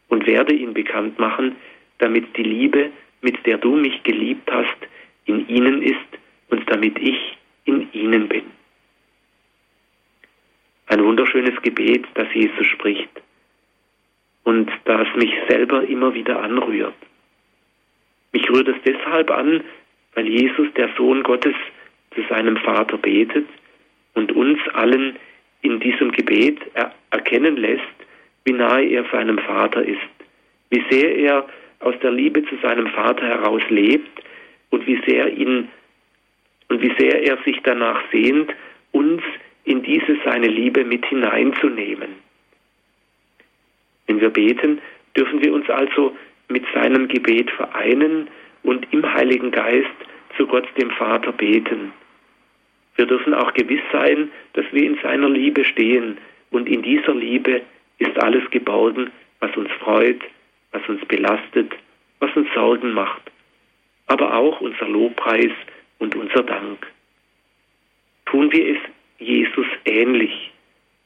und 0.08 0.26
werde 0.26 0.56
ihn 0.56 0.74
bekannt 0.74 1.20
machen, 1.20 1.56
damit 2.00 2.36
die 2.36 2.50
Liebe, 2.56 2.90
mit 3.22 3.46
der 3.46 3.60
du 3.60 3.76
mich 3.76 4.02
geliebt 4.02 4.50
hast, 4.52 4.80
in 5.26 5.48
ihnen 5.50 5.84
ist 5.84 6.12
und 6.50 6.68
damit 6.68 6.98
ich 6.98 7.38
in 7.66 7.88
ihnen 7.94 8.28
bin. 8.28 8.46
Ein 10.88 11.04
wunderschönes 11.04 11.62
Gebet, 11.62 12.06
das 12.16 12.28
Jesus 12.34 12.66
spricht 12.66 13.22
und 14.46 14.72
das 14.86 15.08
mich 15.16 15.34
selber 15.48 15.84
immer 15.84 16.16
wieder 16.16 16.42
anrührt. 16.42 16.96
Mich 18.36 18.50
rührt 18.50 18.68
es 18.68 18.76
deshalb 18.86 19.32
an, 19.32 19.64
weil 20.14 20.28
Jesus, 20.28 20.68
der 20.76 20.90
Sohn 20.98 21.24
Gottes, 21.24 21.56
zu 22.14 22.22
seinem 22.28 22.58
Vater 22.58 22.98
betet 22.98 23.48
und 24.14 24.34
uns 24.34 24.60
allen 24.74 25.16
in 25.62 25.80
diesem 25.80 26.12
Gebet 26.12 26.60
er 26.74 26.94
erkennen 27.12 27.56
lässt, 27.56 27.96
wie 28.44 28.52
nahe 28.52 28.88
er 28.88 29.06
seinem 29.10 29.38
Vater 29.38 29.86
ist, 29.86 30.02
wie 30.70 30.84
sehr 30.90 31.16
er 31.16 31.48
aus 31.80 31.96
der 32.04 32.12
Liebe 32.12 32.44
zu 32.44 32.58
seinem 32.62 32.88
Vater 32.88 33.26
heraus 33.26 33.62
lebt 33.70 34.22
und 34.70 34.86
wie 34.86 35.00
sehr 35.08 35.32
ihn 35.32 35.70
und 36.68 36.82
wie 36.82 36.94
sehr 36.98 37.24
er 37.24 37.38
sich 37.46 37.62
danach 37.64 38.02
sehnt, 38.12 38.54
uns 38.92 39.22
in 39.64 39.82
diese 39.82 40.18
seine 40.26 40.48
Liebe 40.48 40.84
mit 40.84 41.06
hineinzunehmen. 41.06 42.10
Wenn 44.08 44.20
wir 44.20 44.30
beten, 44.30 44.82
dürfen 45.16 45.42
wir 45.42 45.54
uns 45.54 45.70
also 45.70 46.14
mit 46.50 46.64
seinem 46.74 47.08
Gebet 47.08 47.50
vereinen 47.52 48.28
und 48.64 48.88
im 48.92 49.14
Heiligen 49.14 49.52
Geist 49.52 49.96
zu 50.38 50.48
Gott 50.48 50.68
dem 50.78 50.92
Vater 50.92 51.32
beten. 51.32 51.92
Wir 52.96 53.06
dürfen 53.06 53.34
auch 53.34 53.54
gewiss 53.54 53.82
sein, 53.92 54.32
dass 54.54 54.66
wir 54.72 54.84
in 54.84 54.98
seiner 55.02 55.30
Liebe 55.30 55.66
stehen 55.66 56.18
und 56.52 56.70
in 56.70 56.82
dieser 56.82 57.14
Liebe 57.14 57.62
ist 57.98 58.18
alles 58.22 58.50
geborgen, 58.52 59.12
was 59.40 59.56
uns 59.56 59.72
freut, 59.80 60.22
was 60.72 60.88
uns 60.88 61.04
belastet, 61.06 61.74
was 62.20 62.36
uns 62.36 62.48
Sorgen 62.54 62.94
macht, 62.94 63.22
aber 64.08 64.36
auch 64.36 64.62
unser 64.62 64.88
Lobpreis 64.88 65.52
und 66.00 66.16
unser 66.16 66.44
Dank. 66.44 66.86
Tun 68.26 68.52
wir 68.52 68.76
es 68.76 68.78
Jesus 69.20 69.68
ähnlich, 69.86 70.52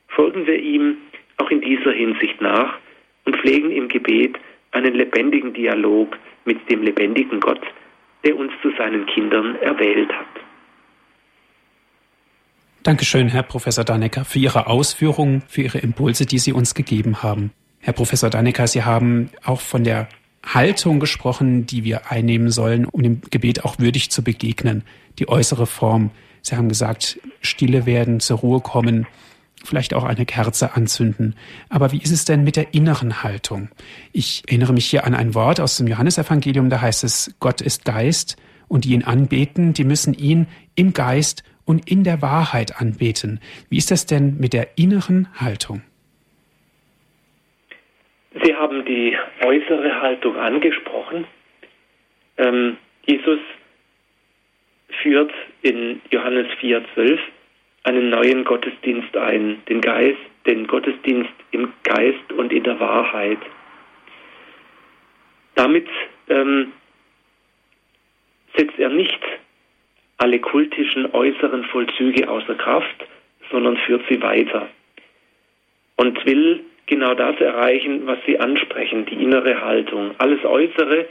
folgen 0.07 0.45
wir 0.47 0.59
ihm 0.59 0.97
auch 1.37 1.49
in 1.49 1.61
dieser 1.61 1.91
Hinsicht 1.91 2.41
nach 2.41 2.77
und 3.25 3.37
pflegen 3.37 3.71
im 3.71 3.87
Gebet 3.87 4.37
einen 4.71 4.93
lebendigen 4.93 5.53
Dialog 5.53 6.17
mit 6.45 6.69
dem 6.69 6.83
lebendigen 6.83 7.39
Gott, 7.39 7.61
der 8.23 8.37
uns 8.37 8.51
zu 8.61 8.71
seinen 8.77 9.05
Kindern 9.07 9.55
erwählt 9.57 10.11
hat. 10.11 10.27
Dankeschön, 12.83 13.27
Herr 13.27 13.43
Professor 13.43 13.83
Dannecker, 13.83 14.25
für 14.25 14.39
Ihre 14.39 14.67
Ausführungen, 14.67 15.43
für 15.47 15.63
Ihre 15.63 15.79
Impulse, 15.79 16.25
die 16.25 16.39
Sie 16.39 16.53
uns 16.53 16.73
gegeben 16.73 17.21
haben. 17.21 17.51
Herr 17.81 17.93
Professor 17.93 18.29
Dannecker, 18.29 18.67
Sie 18.67 18.83
haben 18.83 19.29
auch 19.43 19.61
von 19.61 19.83
der 19.83 20.07
Haltung 20.45 20.99
gesprochen, 20.99 21.65
die 21.65 21.83
wir 21.83 22.09
einnehmen 22.11 22.49
sollen, 22.49 22.85
um 22.85 23.03
dem 23.03 23.21
Gebet 23.29 23.65
auch 23.65 23.79
würdig 23.79 24.09
zu 24.09 24.23
begegnen, 24.23 24.83
die 25.19 25.27
äußere 25.27 25.65
Form. 25.65 26.11
Sie 26.41 26.55
haben 26.55 26.69
gesagt, 26.69 27.19
stille 27.41 27.85
werden, 27.85 28.21
zur 28.21 28.39
Ruhe 28.39 28.61
kommen, 28.61 29.05
vielleicht 29.63 29.93
auch 29.93 30.03
eine 30.03 30.25
Kerze 30.25 30.75
anzünden. 30.75 31.35
Aber 31.69 31.91
wie 31.91 32.01
ist 32.01 32.11
es 32.11 32.25
denn 32.25 32.43
mit 32.43 32.55
der 32.55 32.73
inneren 32.73 33.23
Haltung? 33.23 33.69
Ich 34.11 34.43
erinnere 34.47 34.73
mich 34.73 34.85
hier 34.85 35.05
an 35.05 35.15
ein 35.15 35.35
Wort 35.35 35.59
aus 35.59 35.77
dem 35.77 35.87
Johannesevangelium, 35.87 36.69
da 36.69 36.81
heißt 36.81 37.03
es, 37.03 37.35
Gott 37.39 37.61
ist 37.61 37.85
Geist 37.85 38.37
und 38.67 38.85
die 38.85 38.93
ihn 38.93 39.03
anbeten, 39.03 39.73
die 39.73 39.83
müssen 39.83 40.13
ihn 40.13 40.47
im 40.75 40.93
Geist 40.93 41.43
und 41.65 41.89
in 41.89 42.03
der 42.03 42.21
Wahrheit 42.21 42.81
anbeten. 42.81 43.39
Wie 43.69 43.77
ist 43.77 43.91
das 43.91 44.05
denn 44.05 44.37
mit 44.39 44.53
der 44.53 44.77
inneren 44.77 45.27
Haltung? 45.39 45.81
Sie 48.43 48.55
haben 48.55 48.85
die 48.85 49.15
äußere 49.41 50.01
Haltung 50.01 50.35
angesprochen. 50.37 51.25
Ähm, 52.37 52.77
Jesus 53.05 53.39
führt 55.01 55.31
in 55.61 56.01
Johannes 56.11 56.47
4,12 56.61 57.19
einen 57.83 58.09
neuen 58.09 58.43
Gottesdienst 58.43 59.15
ein, 59.15 59.61
den 59.67 59.81
Geist, 59.81 60.19
den 60.45 60.67
Gottesdienst 60.67 61.31
im 61.51 61.73
Geist 61.83 62.31
und 62.35 62.51
in 62.51 62.63
der 62.63 62.79
Wahrheit. 62.79 63.39
Damit 65.55 65.87
ähm, 66.29 66.71
setzt 68.55 68.77
er 68.79 68.89
nicht 68.89 69.19
alle 70.17 70.39
kultischen 70.39 71.11
äußeren 71.13 71.63
Vollzüge 71.65 72.29
außer 72.29 72.55
Kraft, 72.55 73.07
sondern 73.51 73.77
führt 73.77 74.03
sie 74.09 74.21
weiter 74.21 74.69
und 75.95 76.25
will 76.25 76.63
genau 76.85 77.13
das 77.13 77.39
erreichen, 77.39 78.05
was 78.05 78.17
Sie 78.25 78.39
ansprechen, 78.39 79.05
die 79.05 79.23
innere 79.23 79.61
Haltung. 79.61 80.11
Alles 80.17 80.43
Äußere, 80.43 81.07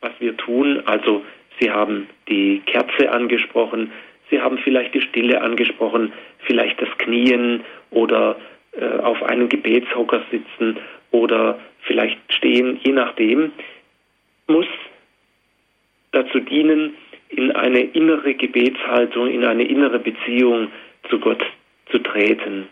was 0.00 0.12
wir 0.20 0.36
tun, 0.36 0.82
also 0.84 1.24
Sie 1.58 1.70
haben 1.70 2.08
die 2.28 2.60
Kerze 2.66 3.10
angesprochen, 3.10 3.92
Sie 4.32 4.40
haben 4.40 4.56
vielleicht 4.56 4.94
die 4.94 5.02
Stille 5.02 5.42
angesprochen, 5.42 6.10
vielleicht 6.46 6.80
das 6.80 6.88
Knien 6.96 7.62
oder 7.90 8.36
äh, 8.72 8.98
auf 9.00 9.22
einem 9.22 9.50
Gebetshocker 9.50 10.22
sitzen 10.30 10.78
oder 11.10 11.60
vielleicht 11.82 12.18
stehen, 12.32 12.80
je 12.82 12.92
nachdem, 12.92 13.52
muss 14.46 14.66
dazu 16.12 16.40
dienen, 16.40 16.94
in 17.28 17.52
eine 17.52 17.80
innere 17.80 18.34
Gebetshaltung, 18.34 19.28
in 19.28 19.44
eine 19.44 19.64
innere 19.64 19.98
Beziehung 19.98 20.68
zu 21.10 21.18
Gott 21.18 21.44
zu 21.90 21.98
treten. 21.98 22.68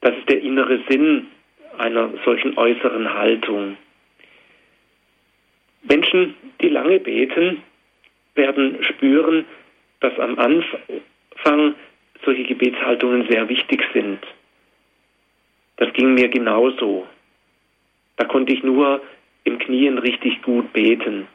Das 0.00 0.16
ist 0.16 0.28
der 0.28 0.42
innere 0.42 0.78
Sinn 0.88 1.26
einer 1.76 2.08
solchen 2.24 2.56
äußeren 2.56 3.12
Haltung. 3.14 3.76
Menschen, 5.82 6.34
die 6.60 6.68
lange 6.68 7.00
beten, 7.00 7.62
werden 8.36 8.78
spüren, 8.84 9.44
dass 10.00 10.18
am 10.18 10.38
Anfang 10.38 11.74
solche 12.24 12.44
Gebetshaltungen 12.44 13.28
sehr 13.28 13.48
wichtig 13.48 13.82
sind. 13.92 14.18
Das 15.76 15.92
ging 15.94 16.14
mir 16.14 16.28
genauso. 16.28 17.06
Da 18.16 18.26
konnte 18.26 18.52
ich 18.52 18.62
nur 18.62 19.00
im 19.44 19.58
Knien 19.58 19.98
richtig 19.98 20.42
gut 20.42 20.72
beten 20.72 21.26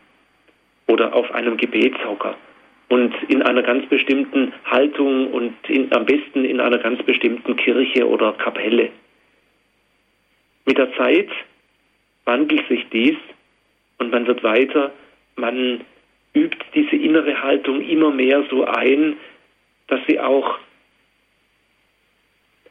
oder 0.87 1.15
auf 1.15 1.31
einem 1.31 1.57
Gebetshocker 1.57 2.35
und 2.89 3.13
in 3.27 3.41
einer 3.41 3.63
ganz 3.63 3.87
bestimmten 3.87 4.53
Haltung 4.65 5.31
und 5.31 5.53
in, 5.67 5.91
am 5.91 6.05
besten 6.05 6.45
in 6.45 6.59
einer 6.59 6.77
ganz 6.77 7.01
bestimmten 7.03 7.55
Kirche 7.55 8.07
oder 8.07 8.33
Kapelle. 8.33 8.89
Mit 10.65 10.77
der 10.77 10.93
Zeit 10.95 11.29
wandelt 12.25 12.67
sich 12.67 12.85
dies 12.91 13.15
und 13.97 14.11
man 14.11 14.27
wird 14.27 14.43
weiter, 14.43 14.91
man 15.35 15.81
übt 16.35 16.57
diese 16.73 16.95
innere 16.95 17.41
Haltung 17.41 17.81
immer 17.81 18.11
mehr 18.11 18.43
so 18.49 18.65
ein, 18.65 19.17
dass 19.87 19.99
sie 20.07 20.19
auch 20.19 20.59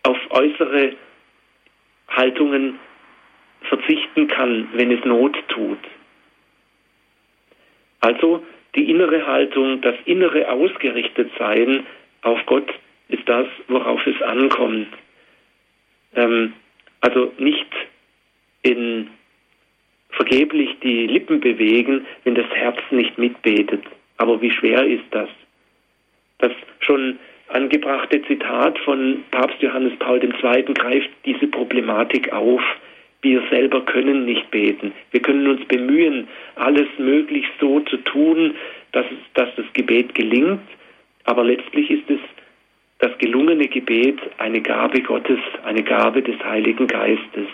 auf 0.03 0.19
äußere 0.31 0.95
Haltungen 2.09 2.79
verzichten 3.63 4.29
kann, 4.29 4.69
wenn 4.75 4.91
es 4.93 5.05
Not 5.05 5.37
tut. 5.49 5.79
Also 8.01 8.45
die 8.75 8.91
innere 8.91 9.27
Haltung, 9.27 9.81
das 9.81 9.95
innere 10.05 10.51
Ausgerichtetsein 10.51 11.87
auf 12.23 12.45
Gott 12.47 12.69
ist 13.09 13.27
das, 13.29 13.47
worauf 13.69 14.07
es 14.07 14.21
ankommt. 14.23 14.89
Ähm, 16.15 16.53
also 17.01 17.33
nicht 17.39 17.67
in 18.63 19.11
vergeblich 20.17 20.77
die 20.83 21.07
Lippen 21.07 21.41
bewegen, 21.41 22.07
wenn 22.25 22.35
das 22.35 22.49
Herz 22.51 22.79
nicht 22.91 23.19
mitbetet. 23.19 23.83
Aber 24.17 24.41
wie 24.41 24.51
schwer 24.51 24.85
ist 24.85 25.05
das? 25.11 25.29
Das 26.39 26.53
schon 26.81 27.19
angebrachte 27.49 28.23
Zitat 28.23 28.79
von 28.81 29.23
Papst 29.31 29.61
Johannes 29.61 29.93
Paul 29.99 30.23
II. 30.23 30.75
greift 30.75 31.11
diese 31.25 31.47
Problematik 31.47 32.33
auf. 32.33 32.63
Wir 33.23 33.43
selber 33.49 33.81
können 33.83 34.27
nicht 34.27 34.51
beten. 34.51 34.93
Wir 35.11 35.21
können 35.21 35.47
uns 35.47 35.65
bemühen, 35.67 36.29
alles 36.57 36.89
möglichst 36.99 37.53
so 37.59 37.81
zu 37.81 37.97
tun, 37.99 38.55
dass, 38.93 39.07
dass 39.35 39.49
das 39.57 39.65
Gebet 39.73 40.15
gelingt. 40.15 40.61
Aber 41.25 41.43
letztlich 41.45 41.91
ist 41.91 42.11
es 42.11 42.21
das 42.99 43.17
gelungene 43.19 43.69
Gebet 43.69 44.21
eine 44.39 44.61
Gabe 44.61 45.01
Gottes, 45.01 45.39
eine 45.65 45.83
Gabe 45.83 46.23
des 46.23 46.39
Heiligen 46.45 46.87
Geistes. 46.87 47.49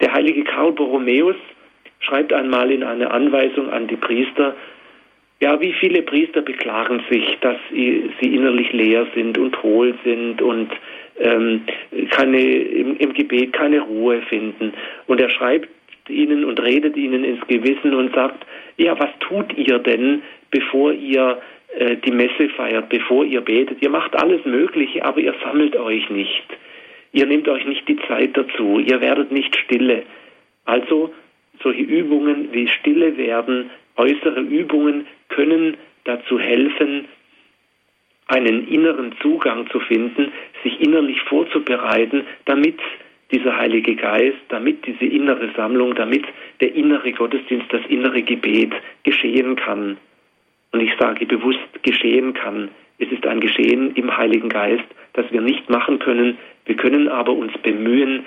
Der 0.00 0.12
heilige 0.12 0.44
Karl 0.44 0.72
Borromäus 0.72 1.36
schreibt 2.00 2.32
einmal 2.32 2.70
in 2.70 2.82
einer 2.82 3.10
Anweisung 3.12 3.70
an 3.70 3.88
die 3.88 3.96
Priester, 3.96 4.54
ja, 5.40 5.60
wie 5.60 5.72
viele 5.72 6.02
Priester 6.02 6.42
beklagen 6.42 7.00
sich, 7.10 7.38
dass 7.40 7.56
sie 7.70 8.10
innerlich 8.20 8.72
leer 8.72 9.06
sind 9.14 9.38
und 9.38 9.62
hohl 9.62 9.94
sind 10.04 10.42
und 10.42 10.70
ähm, 11.20 11.62
keine, 12.10 12.40
im, 12.40 12.96
im 12.96 13.12
Gebet 13.12 13.52
keine 13.52 13.80
Ruhe 13.80 14.20
finden. 14.22 14.72
Und 15.06 15.20
er 15.20 15.30
schreibt 15.30 15.68
ihnen 16.08 16.44
und 16.44 16.60
redet 16.60 16.96
ihnen 16.96 17.22
ins 17.22 17.46
Gewissen 17.46 17.94
und 17.94 18.14
sagt, 18.14 18.44
ja, 18.78 18.98
was 18.98 19.10
tut 19.20 19.56
ihr 19.56 19.78
denn, 19.78 20.22
bevor 20.50 20.92
ihr 20.92 21.40
äh, 21.78 21.96
die 21.96 22.10
Messe 22.10 22.48
feiert, 22.56 22.88
bevor 22.88 23.24
ihr 23.24 23.40
betet? 23.40 23.80
Ihr 23.80 23.90
macht 23.90 24.16
alles 24.16 24.44
Mögliche, 24.44 25.04
aber 25.04 25.20
ihr 25.20 25.34
sammelt 25.44 25.76
euch 25.76 26.08
nicht. 26.10 26.44
Ihr 27.12 27.26
nehmt 27.26 27.48
euch 27.48 27.66
nicht 27.66 27.88
die 27.88 27.98
Zeit 28.08 28.36
dazu, 28.36 28.78
ihr 28.80 29.00
werdet 29.00 29.32
nicht 29.32 29.56
stille. 29.56 30.04
Also 30.64 31.14
solche 31.62 31.82
Übungen 31.82 32.52
wie 32.52 32.68
stille 32.68 33.16
werden, 33.16 33.70
äußere 33.96 34.40
Übungen 34.40 35.06
können 35.28 35.76
dazu 36.04 36.38
helfen, 36.38 37.06
einen 38.28 38.68
inneren 38.68 39.14
Zugang 39.22 39.68
zu 39.70 39.80
finden, 39.80 40.32
sich 40.62 40.80
innerlich 40.80 41.20
vorzubereiten, 41.22 42.24
damit 42.44 42.78
dieser 43.30 43.56
Heilige 43.56 43.94
Geist, 43.96 44.38
damit 44.48 44.86
diese 44.86 45.04
innere 45.04 45.50
Sammlung, 45.56 45.94
damit 45.94 46.24
der 46.60 46.74
innere 46.74 47.12
Gottesdienst, 47.12 47.72
das 47.72 47.84
innere 47.88 48.22
Gebet 48.22 48.72
geschehen 49.02 49.56
kann. 49.56 49.96
Und 50.72 50.80
ich 50.80 50.92
sage 50.98 51.26
bewusst 51.26 51.82
geschehen 51.82 52.34
kann. 52.34 52.68
Es 52.98 53.10
ist 53.12 53.26
ein 53.26 53.40
Geschehen 53.40 53.94
im 53.94 54.16
Heiligen 54.16 54.48
Geist, 54.48 54.84
das 55.12 55.26
wir 55.30 55.40
nicht 55.40 55.70
machen 55.70 55.98
können. 55.98 56.36
Wir 56.64 56.76
können 56.76 57.08
aber 57.08 57.32
uns 57.32 57.52
bemühen, 57.62 58.26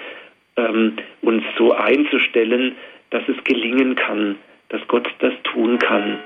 ähm, 0.55 0.93
uns 1.21 1.43
so 1.57 1.73
einzustellen, 1.73 2.75
dass 3.09 3.23
es 3.27 3.43
gelingen 3.43 3.95
kann, 3.95 4.37
dass 4.69 4.81
Gott 4.87 5.07
das 5.19 5.33
tun 5.43 5.77
kann. 5.79 6.19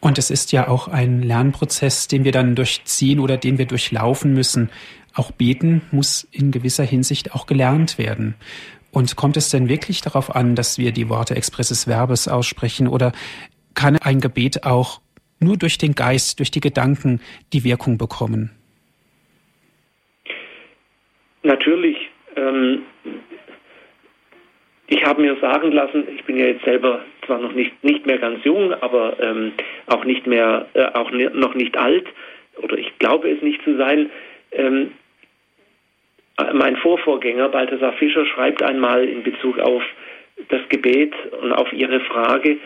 Und 0.00 0.18
es 0.18 0.30
ist 0.30 0.52
ja 0.52 0.68
auch 0.68 0.88
ein 0.88 1.22
Lernprozess, 1.22 2.08
den 2.08 2.24
wir 2.24 2.32
dann 2.32 2.54
durchziehen 2.54 3.18
oder 3.18 3.36
den 3.36 3.58
wir 3.58 3.66
durchlaufen 3.66 4.32
müssen. 4.32 4.70
Auch 5.14 5.32
beten 5.32 5.82
muss 5.90 6.26
in 6.30 6.52
gewisser 6.52 6.84
Hinsicht 6.84 7.34
auch 7.34 7.46
gelernt 7.46 7.98
werden. 7.98 8.34
Und 8.90 9.16
kommt 9.16 9.36
es 9.36 9.50
denn 9.50 9.68
wirklich 9.68 10.00
darauf 10.00 10.34
an, 10.34 10.54
dass 10.54 10.78
wir 10.78 10.92
die 10.92 11.08
Worte 11.08 11.34
expresses 11.34 11.86
Verbes 11.86 12.28
aussprechen 12.28 12.88
oder 12.88 13.12
kann 13.74 13.96
ein 13.96 14.20
Gebet 14.20 14.64
auch 14.64 15.00
nur 15.40 15.56
durch 15.56 15.78
den 15.78 15.94
Geist, 15.94 16.38
durch 16.38 16.50
die 16.50 16.60
Gedanken 16.60 17.20
die 17.52 17.64
Wirkung 17.64 17.98
bekommen? 17.98 18.50
Natürlich. 21.42 21.96
Ähm, 22.36 22.82
ich 24.88 25.04
habe 25.04 25.22
mir 25.22 25.36
sagen 25.40 25.72
lassen, 25.72 26.04
ich 26.14 26.24
bin 26.24 26.36
ja 26.36 26.46
jetzt 26.46 26.64
selber 26.64 27.04
zwar 27.26 27.38
noch 27.38 27.52
nicht, 27.52 27.84
nicht 27.84 28.06
mehr 28.06 28.18
ganz 28.18 28.42
jung, 28.44 28.72
aber 28.72 29.20
ähm, 29.20 29.52
auch 29.86 30.04
nicht 30.04 30.26
mehr, 30.26 30.66
äh, 30.74 30.86
auch 30.94 31.10
noch 31.10 31.54
nicht 31.54 31.76
alt, 31.76 32.06
oder 32.62 32.76
ich 32.76 32.98
glaube 32.98 33.30
es 33.30 33.42
nicht 33.42 33.62
zu 33.62 33.76
sein. 33.76 34.10
Ähm, 34.52 34.92
mein 36.54 36.76
Vorvorgänger 36.76 37.48
Balthasar 37.48 37.92
Fischer 37.94 38.24
schreibt 38.26 38.62
einmal 38.62 39.04
in 39.04 39.22
Bezug 39.22 39.58
auf 39.58 39.82
das 40.48 40.60
Gebet 40.68 41.12
und 41.42 41.52
auf 41.52 41.72
Ihre 41.72 42.00
Frage, 42.00 42.58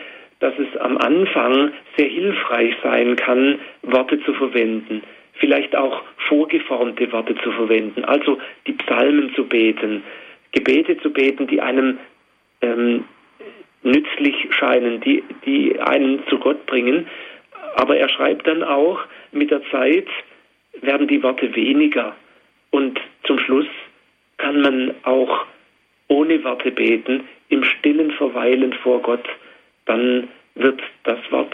dass 0.43 0.59
es 0.59 0.75
am 0.81 0.97
Anfang 0.97 1.71
sehr 1.95 2.09
hilfreich 2.09 2.75
sein 2.83 3.15
kann, 3.15 3.59
Worte 3.81 4.21
zu 4.25 4.33
verwenden, 4.33 5.01
vielleicht 5.35 5.73
auch 5.73 6.03
vorgeformte 6.27 7.09
Worte 7.13 7.33
zu 7.35 7.49
verwenden, 7.53 8.03
also 8.03 8.37
die 8.67 8.73
Psalmen 8.73 9.33
zu 9.35 9.45
beten, 9.45 10.03
Gebete 10.51 10.97
zu 10.97 11.11
beten, 11.11 11.47
die 11.47 11.61
einem 11.61 11.97
ähm, 12.59 13.05
nützlich 13.83 14.35
scheinen, 14.49 14.99
die, 14.99 15.23
die 15.45 15.79
einen 15.79 16.27
zu 16.27 16.37
Gott 16.37 16.65
bringen. 16.65 17.07
Aber 17.77 17.95
er 17.95 18.09
schreibt 18.09 18.45
dann 18.45 18.63
auch, 18.63 18.99
mit 19.31 19.49
der 19.49 19.61
Zeit 19.71 20.09
werden 20.81 21.07
die 21.07 21.23
Worte 21.23 21.55
weniger. 21.55 22.17
Und 22.69 22.99
zum 23.23 23.39
Schluss 23.39 23.67
kann 24.35 24.59
man 24.59 24.93
auch 25.03 25.45
ohne 26.09 26.43
Worte 26.43 26.71
beten, 26.71 27.29
im 27.47 27.63
stillen 27.63 28.11
Verweilen 28.11 28.73
vor 28.73 29.01
Gott, 29.01 29.25
dann 29.85 30.27
wird 30.55 30.81
das 31.03 31.19
Wort 31.31 31.53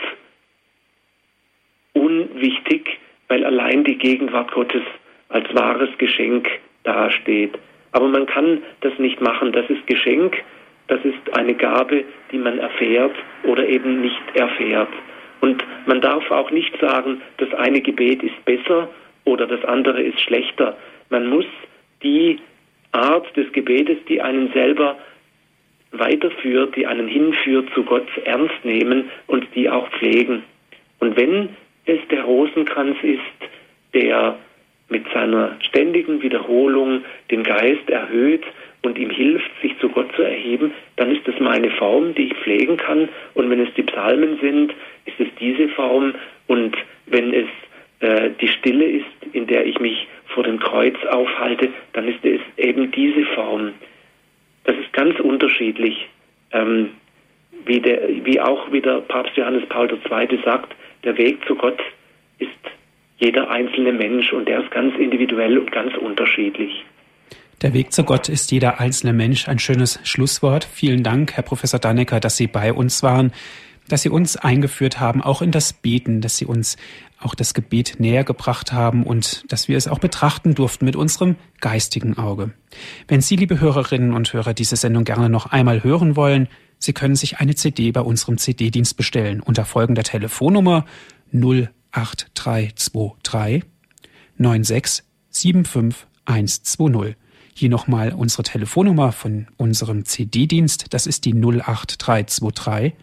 unwichtig, 1.94 3.00
weil 3.28 3.46
allein 3.46 3.84
die 3.84 3.98
Gegenwart 3.98 4.52
Gottes 4.52 4.84
als 5.30 5.54
wahres 5.54 5.90
Geschenk 5.98 6.48
dasteht. 6.84 7.58
Aber 7.92 8.08
man 8.08 8.26
kann 8.26 8.64
das 8.82 8.98
nicht 9.00 9.22
machen, 9.22 9.52
das 9.52 9.70
ist 9.70 9.86
Geschenk 9.88 10.44
das 10.90 11.00
ist 11.06 11.38
eine 11.38 11.54
Gabe, 11.54 12.04
die 12.32 12.40
man 12.40 12.58
erfährt 12.58 13.16
oder 13.44 13.66
eben 13.66 14.02
nicht 14.02 14.22
erfährt. 14.34 14.90
Und 15.40 15.64
man 15.86 16.02
darf 16.02 16.30
auch 16.32 16.50
nicht 16.52 16.76
sagen, 16.82 17.22
das 17.38 17.54
eine 17.54 17.80
Gebet 17.80 18.24
ist 18.24 18.44
besser 18.44 18.90
oder 19.24 19.46
das 19.46 19.64
andere 19.66 20.02
ist 20.02 20.20
schlechter. 20.20 20.76
Man 21.10 21.28
muss 21.28 21.46
die 22.02 22.40
Art 22.92 23.36
des 23.38 23.52
Gebetes, 23.54 23.98
die 24.10 24.20
einen 24.20 24.52
selber 24.52 24.98
weiterführt, 25.92 26.76
die 26.76 26.86
einen 26.86 27.08
hinführt 27.08 27.70
zu 27.74 27.84
Gott, 27.84 28.08
ernst 28.26 28.64
nehmen 28.64 29.10
und 29.28 29.48
die 29.56 29.70
auch 29.70 29.90
pflegen. 29.92 30.44
Und 31.00 31.18
wenn 31.18 31.50
es 31.86 32.00
der 32.10 32.24
Rosenkranz 32.24 32.98
ist, 33.02 33.20
der 33.94 34.38
mit 34.90 35.06
seiner 35.14 35.56
ständigen 35.62 36.22
Wiederholung 36.22 37.04
den 37.32 37.44
Geist 37.44 37.90
erhöht 37.90 38.44
und 38.82 38.98
ihm 38.98 39.10
hilft, 39.10 39.50
sich 39.62 39.78
zu 39.80 39.90
Gott 39.90 40.12
zu 40.16 40.24
erheben, 40.24 40.72
dann 40.96 41.16
ist 41.16 41.28
es 41.28 41.40
meine 41.40 41.70
Form, 41.72 42.16
die 42.16 42.28
ich 42.28 42.34
pflegen 42.36 42.78
kann. 42.78 43.10
Und 43.34 43.50
wenn 43.50 43.60
es 43.60 43.74
die 43.76 43.84
Psalmen 43.84 44.40
sind, 44.42 44.74
ist 45.06 45.20
es 45.20 45.28
diese 45.40 45.70
Form. 45.70 46.14
Und 46.48 46.76
wenn 47.06 47.34
es 47.34 47.48
äh, 48.00 48.32
die 48.42 48.48
Stille 48.48 48.86
ist, 48.86 49.06
in 49.34 49.48
der 49.48 49.66
ich 49.66 49.80
mich 49.80 50.08
vor 50.28 50.44
dem 50.44 50.60
Kreuz 50.60 50.96
aufhalte, 51.10 51.70
dann 51.94 52.08
ist 52.08 52.24
es 52.24 52.42
eben 52.58 52.92
diese 52.92 53.26
Form. 53.36 53.74
Das 54.70 54.78
ist 54.78 54.94
ganz 54.94 55.20
unterschiedlich. 55.20 56.08
Ähm, 56.52 56.92
wie, 57.66 57.80
der, 57.82 58.08
wie 58.24 58.40
auch 58.40 58.72
wieder 58.72 59.02
Papst 59.02 59.36
Johannes 59.36 59.68
Paul 59.68 59.90
II. 59.90 60.40
sagt, 60.46 60.76
der 61.04 61.18
Weg 61.18 61.44
zu 61.48 61.56
Gott 61.56 61.80
ist 62.38 62.52
jeder 63.18 63.50
einzelne 63.50 63.92
Mensch 63.92 64.32
und 64.32 64.48
der 64.48 64.62
ist 64.62 64.70
ganz 64.70 64.96
individuell 65.00 65.58
und 65.58 65.72
ganz 65.72 65.98
unterschiedlich. 65.98 66.86
Der 67.64 67.74
Weg 67.74 67.92
zu 67.94 68.04
Gott 68.04 68.30
ist 68.30 68.52
jeder 68.52 68.80
einzelne 68.80 69.12
Mensch. 69.12 69.48
Ein 69.48 69.58
schönes 69.58 70.00
Schlusswort. 70.04 70.66
Vielen 70.66 71.02
Dank, 71.02 71.34
Herr 71.34 71.44
Professor 71.44 71.80
Dannecker, 71.80 72.20
dass 72.20 72.38
Sie 72.38 72.46
bei 72.46 72.72
uns 72.72 73.02
waren, 73.02 73.32
dass 73.90 74.04
Sie 74.04 74.10
uns 74.10 74.38
eingeführt 74.38 75.00
haben, 75.00 75.22
auch 75.22 75.42
in 75.42 75.52
das 75.52 75.74
Beten, 75.74 76.22
dass 76.22 76.38
Sie 76.38 76.46
uns 76.46 76.78
auch 77.20 77.36
das 77.36 77.54
Gebet 77.54 78.00
näher 78.00 78.24
gebracht 78.24 78.72
haben 78.72 79.04
und 79.04 79.44
dass 79.52 79.68
wir 79.68 79.76
es 79.78 79.90
auch 79.90 80.00
betrachten 80.00 80.56
durften 80.56 80.86
mit 80.86 80.96
unserem 80.96 81.36
geistigen 81.60 82.18
Auge. 82.18 82.54
Wenn 83.08 83.20
Sie, 83.22 83.36
liebe 83.36 83.60
Hörerinnen 83.60 84.14
und 84.14 84.32
Hörer, 84.32 84.54
diese 84.54 84.78
Sendung 84.78 85.04
gerne 85.04 85.30
noch 85.30 85.48
einmal 85.48 85.84
hören 85.84 86.16
wollen, 86.16 86.48
Sie 86.78 86.94
können 86.94 87.16
sich 87.16 87.40
eine 87.40 87.56
CD 87.56 87.92
bei 87.92 88.02
unserem 88.02 88.38
CD-Dienst 88.38 88.96
bestellen 88.96 89.42
unter 89.42 89.66
folgender 89.66 90.04
Telefonnummer 90.04 90.86
08323 91.34 93.64
96 94.38 95.04
75 95.32 96.08
120. 96.24 97.18
Hier 97.54 97.70
nochmal 97.70 98.14
unsere 98.14 98.44
Telefonnummer 98.44 99.12
von 99.12 99.48
unserem 99.58 100.06
CD-Dienst. 100.06 100.94
Das 100.94 101.06
ist 101.06 101.26
die 101.26 101.34
08323 101.34 102.94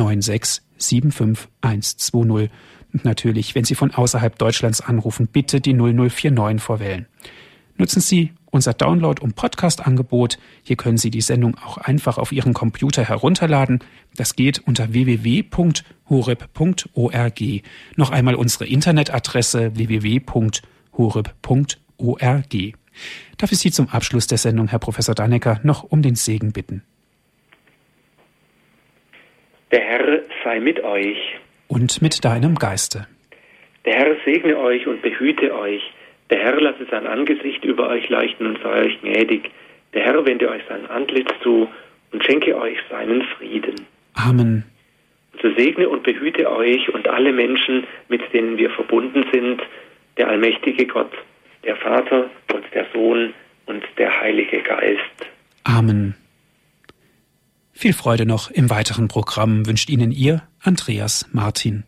9675120. 0.00 2.48
Und 2.92 3.04
natürlich, 3.04 3.54
wenn 3.54 3.64
Sie 3.64 3.74
von 3.74 3.90
außerhalb 3.90 4.38
Deutschlands 4.38 4.80
anrufen, 4.80 5.26
bitte 5.26 5.60
die 5.60 5.74
0049 5.74 6.62
vorwählen. 6.62 7.06
Nutzen 7.76 8.00
Sie 8.00 8.32
unser 8.50 8.72
Download- 8.72 9.20
und 9.20 9.34
Podcast-Angebot. 9.34 10.38
Hier 10.62 10.76
können 10.76 10.96
Sie 10.96 11.10
die 11.10 11.20
Sendung 11.20 11.58
auch 11.58 11.76
einfach 11.76 12.18
auf 12.18 12.30
Ihren 12.30 12.54
Computer 12.54 13.02
herunterladen. 13.02 13.80
Das 14.16 14.36
geht 14.36 14.60
unter 14.60 14.92
www.horeb.org. 14.92 17.40
Noch 17.96 18.10
einmal 18.10 18.36
unsere 18.36 18.66
Internetadresse 18.66 19.74
www.horeb.org. 19.74 22.54
Darf 23.38 23.50
ich 23.50 23.58
Sie 23.58 23.72
zum 23.72 23.88
Abschluss 23.88 24.28
der 24.28 24.38
Sendung, 24.38 24.68
Herr 24.68 24.78
Professor 24.78 25.16
Dannecker, 25.16 25.58
noch 25.64 25.82
um 25.82 26.00
den 26.00 26.14
Segen 26.14 26.52
bitten? 26.52 26.84
Der 29.70 29.80
Herr 29.80 30.22
sei 30.44 30.60
mit 30.60 30.82
euch. 30.82 31.18
Und 31.68 32.02
mit 32.02 32.24
deinem 32.24 32.56
Geiste. 32.56 33.06
Der 33.84 33.94
Herr 33.94 34.16
segne 34.24 34.58
euch 34.58 34.86
und 34.86 35.02
behüte 35.02 35.54
euch. 35.54 35.82
Der 36.30 36.38
Herr 36.38 36.60
lasse 36.60 36.86
sein 36.90 37.06
Angesicht 37.06 37.64
über 37.64 37.88
euch 37.88 38.08
leuchten 38.08 38.46
und 38.46 38.62
sei 38.62 38.86
euch 38.86 39.00
gnädig. 39.00 39.50
Der 39.92 40.02
Herr 40.04 40.24
wende 40.24 40.48
euch 40.48 40.62
sein 40.68 40.86
Antlitz 40.86 41.30
zu 41.42 41.68
und 42.12 42.24
schenke 42.24 42.56
euch 42.56 42.78
seinen 42.90 43.22
Frieden. 43.22 43.86
Amen. 44.14 44.64
Und 45.32 45.42
so 45.42 45.54
segne 45.54 45.88
und 45.88 46.02
behüte 46.02 46.50
euch 46.50 46.88
und 46.94 47.08
alle 47.08 47.32
Menschen, 47.32 47.84
mit 48.08 48.22
denen 48.32 48.56
wir 48.56 48.70
verbunden 48.70 49.24
sind, 49.32 49.60
der 50.16 50.28
allmächtige 50.28 50.86
Gott, 50.86 51.12
der 51.64 51.76
Vater 51.76 52.30
und 52.52 52.64
der 52.72 52.86
Sohn 52.92 53.34
und 53.66 53.84
der 53.98 54.20
Heilige 54.20 54.62
Geist. 54.62 55.00
Amen. 55.64 56.14
Viel 57.76 57.92
Freude 57.92 58.24
noch 58.24 58.50
im 58.50 58.70
weiteren 58.70 59.08
Programm 59.08 59.66
wünscht 59.66 59.90
Ihnen 59.90 60.12
Ihr 60.12 60.44
Andreas 60.60 61.26
Martin. 61.32 61.84